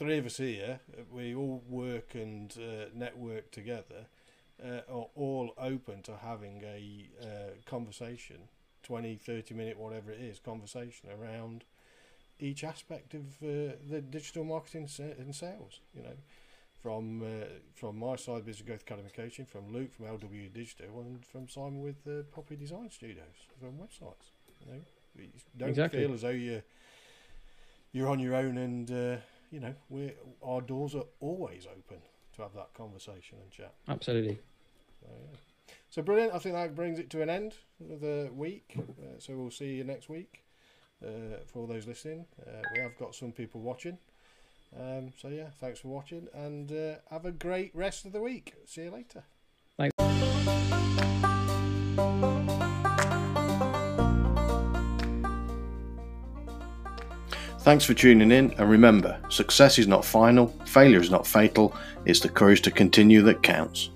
three 0.00 0.16
of 0.16 0.24
us 0.24 0.38
here, 0.38 0.80
we 1.12 1.34
all 1.34 1.62
work 1.68 2.14
and 2.14 2.56
uh, 2.56 2.86
network 2.94 3.50
together, 3.50 4.06
uh, 4.64 4.80
are 4.90 5.08
all 5.14 5.52
open 5.58 6.00
to 6.00 6.16
having 6.16 6.62
a 6.64 7.06
uh, 7.22 7.26
conversation, 7.66 8.48
20, 8.82 9.16
30 9.16 9.54
minute, 9.54 9.78
whatever 9.78 10.10
it 10.10 10.18
is, 10.18 10.38
conversation 10.38 11.10
around 11.10 11.64
each 12.38 12.64
aspect 12.64 13.12
of 13.12 13.26
uh, 13.42 13.76
the 13.90 14.00
digital 14.00 14.42
marketing 14.42 14.88
and 15.18 15.34
sales. 15.34 15.80
You 15.94 16.02
know, 16.02 16.16
from 16.82 17.20
uh, 17.22 17.44
from 17.74 17.98
my 17.98 18.16
side, 18.16 18.46
Business 18.46 18.66
Growth 18.66 18.80
Academy 18.80 19.10
Coaching, 19.14 19.44
from 19.44 19.70
Luke 19.70 19.92
from 19.92 20.06
LW 20.06 20.50
Digital, 20.50 21.02
and 21.02 21.26
from 21.26 21.46
Simon 21.46 21.82
with 21.82 22.02
the 22.04 22.24
Poppy 22.32 22.56
Design 22.56 22.90
Studios 22.90 23.36
from 23.60 23.72
websites. 23.72 24.32
You 24.64 24.72
know, 24.72 24.80
You 25.18 25.28
don't 25.58 25.68
Exactly. 25.68 26.00
feel 26.00 26.14
as 26.14 26.22
though 26.22 26.30
you 26.30 26.62
you're 27.92 28.08
on 28.08 28.18
your 28.18 28.34
own, 28.34 28.56
and 28.56 28.90
uh, 28.90 29.16
you 29.50 29.60
know, 29.60 29.74
we 29.88 30.12
our 30.42 30.60
doors 30.60 30.94
are 30.94 31.06
always 31.20 31.66
open 31.66 31.98
to 32.36 32.42
have 32.42 32.54
that 32.54 32.72
conversation 32.74 33.38
and 33.42 33.50
chat. 33.50 33.74
Absolutely. 33.88 34.38
So, 35.00 35.08
yeah. 35.10 35.74
so 35.90 36.02
brilliant. 36.02 36.34
I 36.34 36.38
think 36.38 36.54
that 36.54 36.74
brings 36.74 36.98
it 36.98 37.10
to 37.10 37.22
an 37.22 37.30
end 37.30 37.54
of 37.92 38.00
the 38.00 38.30
week. 38.32 38.76
Uh, 38.78 39.18
so 39.18 39.34
we'll 39.34 39.50
see 39.50 39.74
you 39.74 39.84
next 39.84 40.08
week. 40.08 40.44
Uh, 41.02 41.38
for 41.46 41.60
all 41.60 41.66
those 41.66 41.86
listening, 41.86 42.26
uh, 42.46 42.60
we 42.74 42.80
have 42.80 42.96
got 42.98 43.14
some 43.14 43.32
people 43.32 43.62
watching. 43.62 43.96
Um, 44.78 45.12
so 45.18 45.28
yeah, 45.28 45.48
thanks 45.58 45.80
for 45.80 45.88
watching, 45.88 46.28
and 46.34 46.70
uh, 46.70 46.96
have 47.10 47.24
a 47.24 47.32
great 47.32 47.74
rest 47.74 48.04
of 48.04 48.12
the 48.12 48.20
week. 48.20 48.54
See 48.66 48.82
you 48.82 48.90
later. 48.90 49.24
Thanks 57.62 57.84
for 57.84 57.92
tuning 57.92 58.32
in, 58.32 58.54
and 58.54 58.70
remember 58.70 59.20
success 59.28 59.78
is 59.78 59.86
not 59.86 60.02
final, 60.02 60.48
failure 60.64 60.98
is 60.98 61.10
not 61.10 61.26
fatal, 61.26 61.76
it's 62.06 62.20
the 62.20 62.28
courage 62.30 62.62
to 62.62 62.70
continue 62.70 63.20
that 63.20 63.42
counts. 63.42 63.90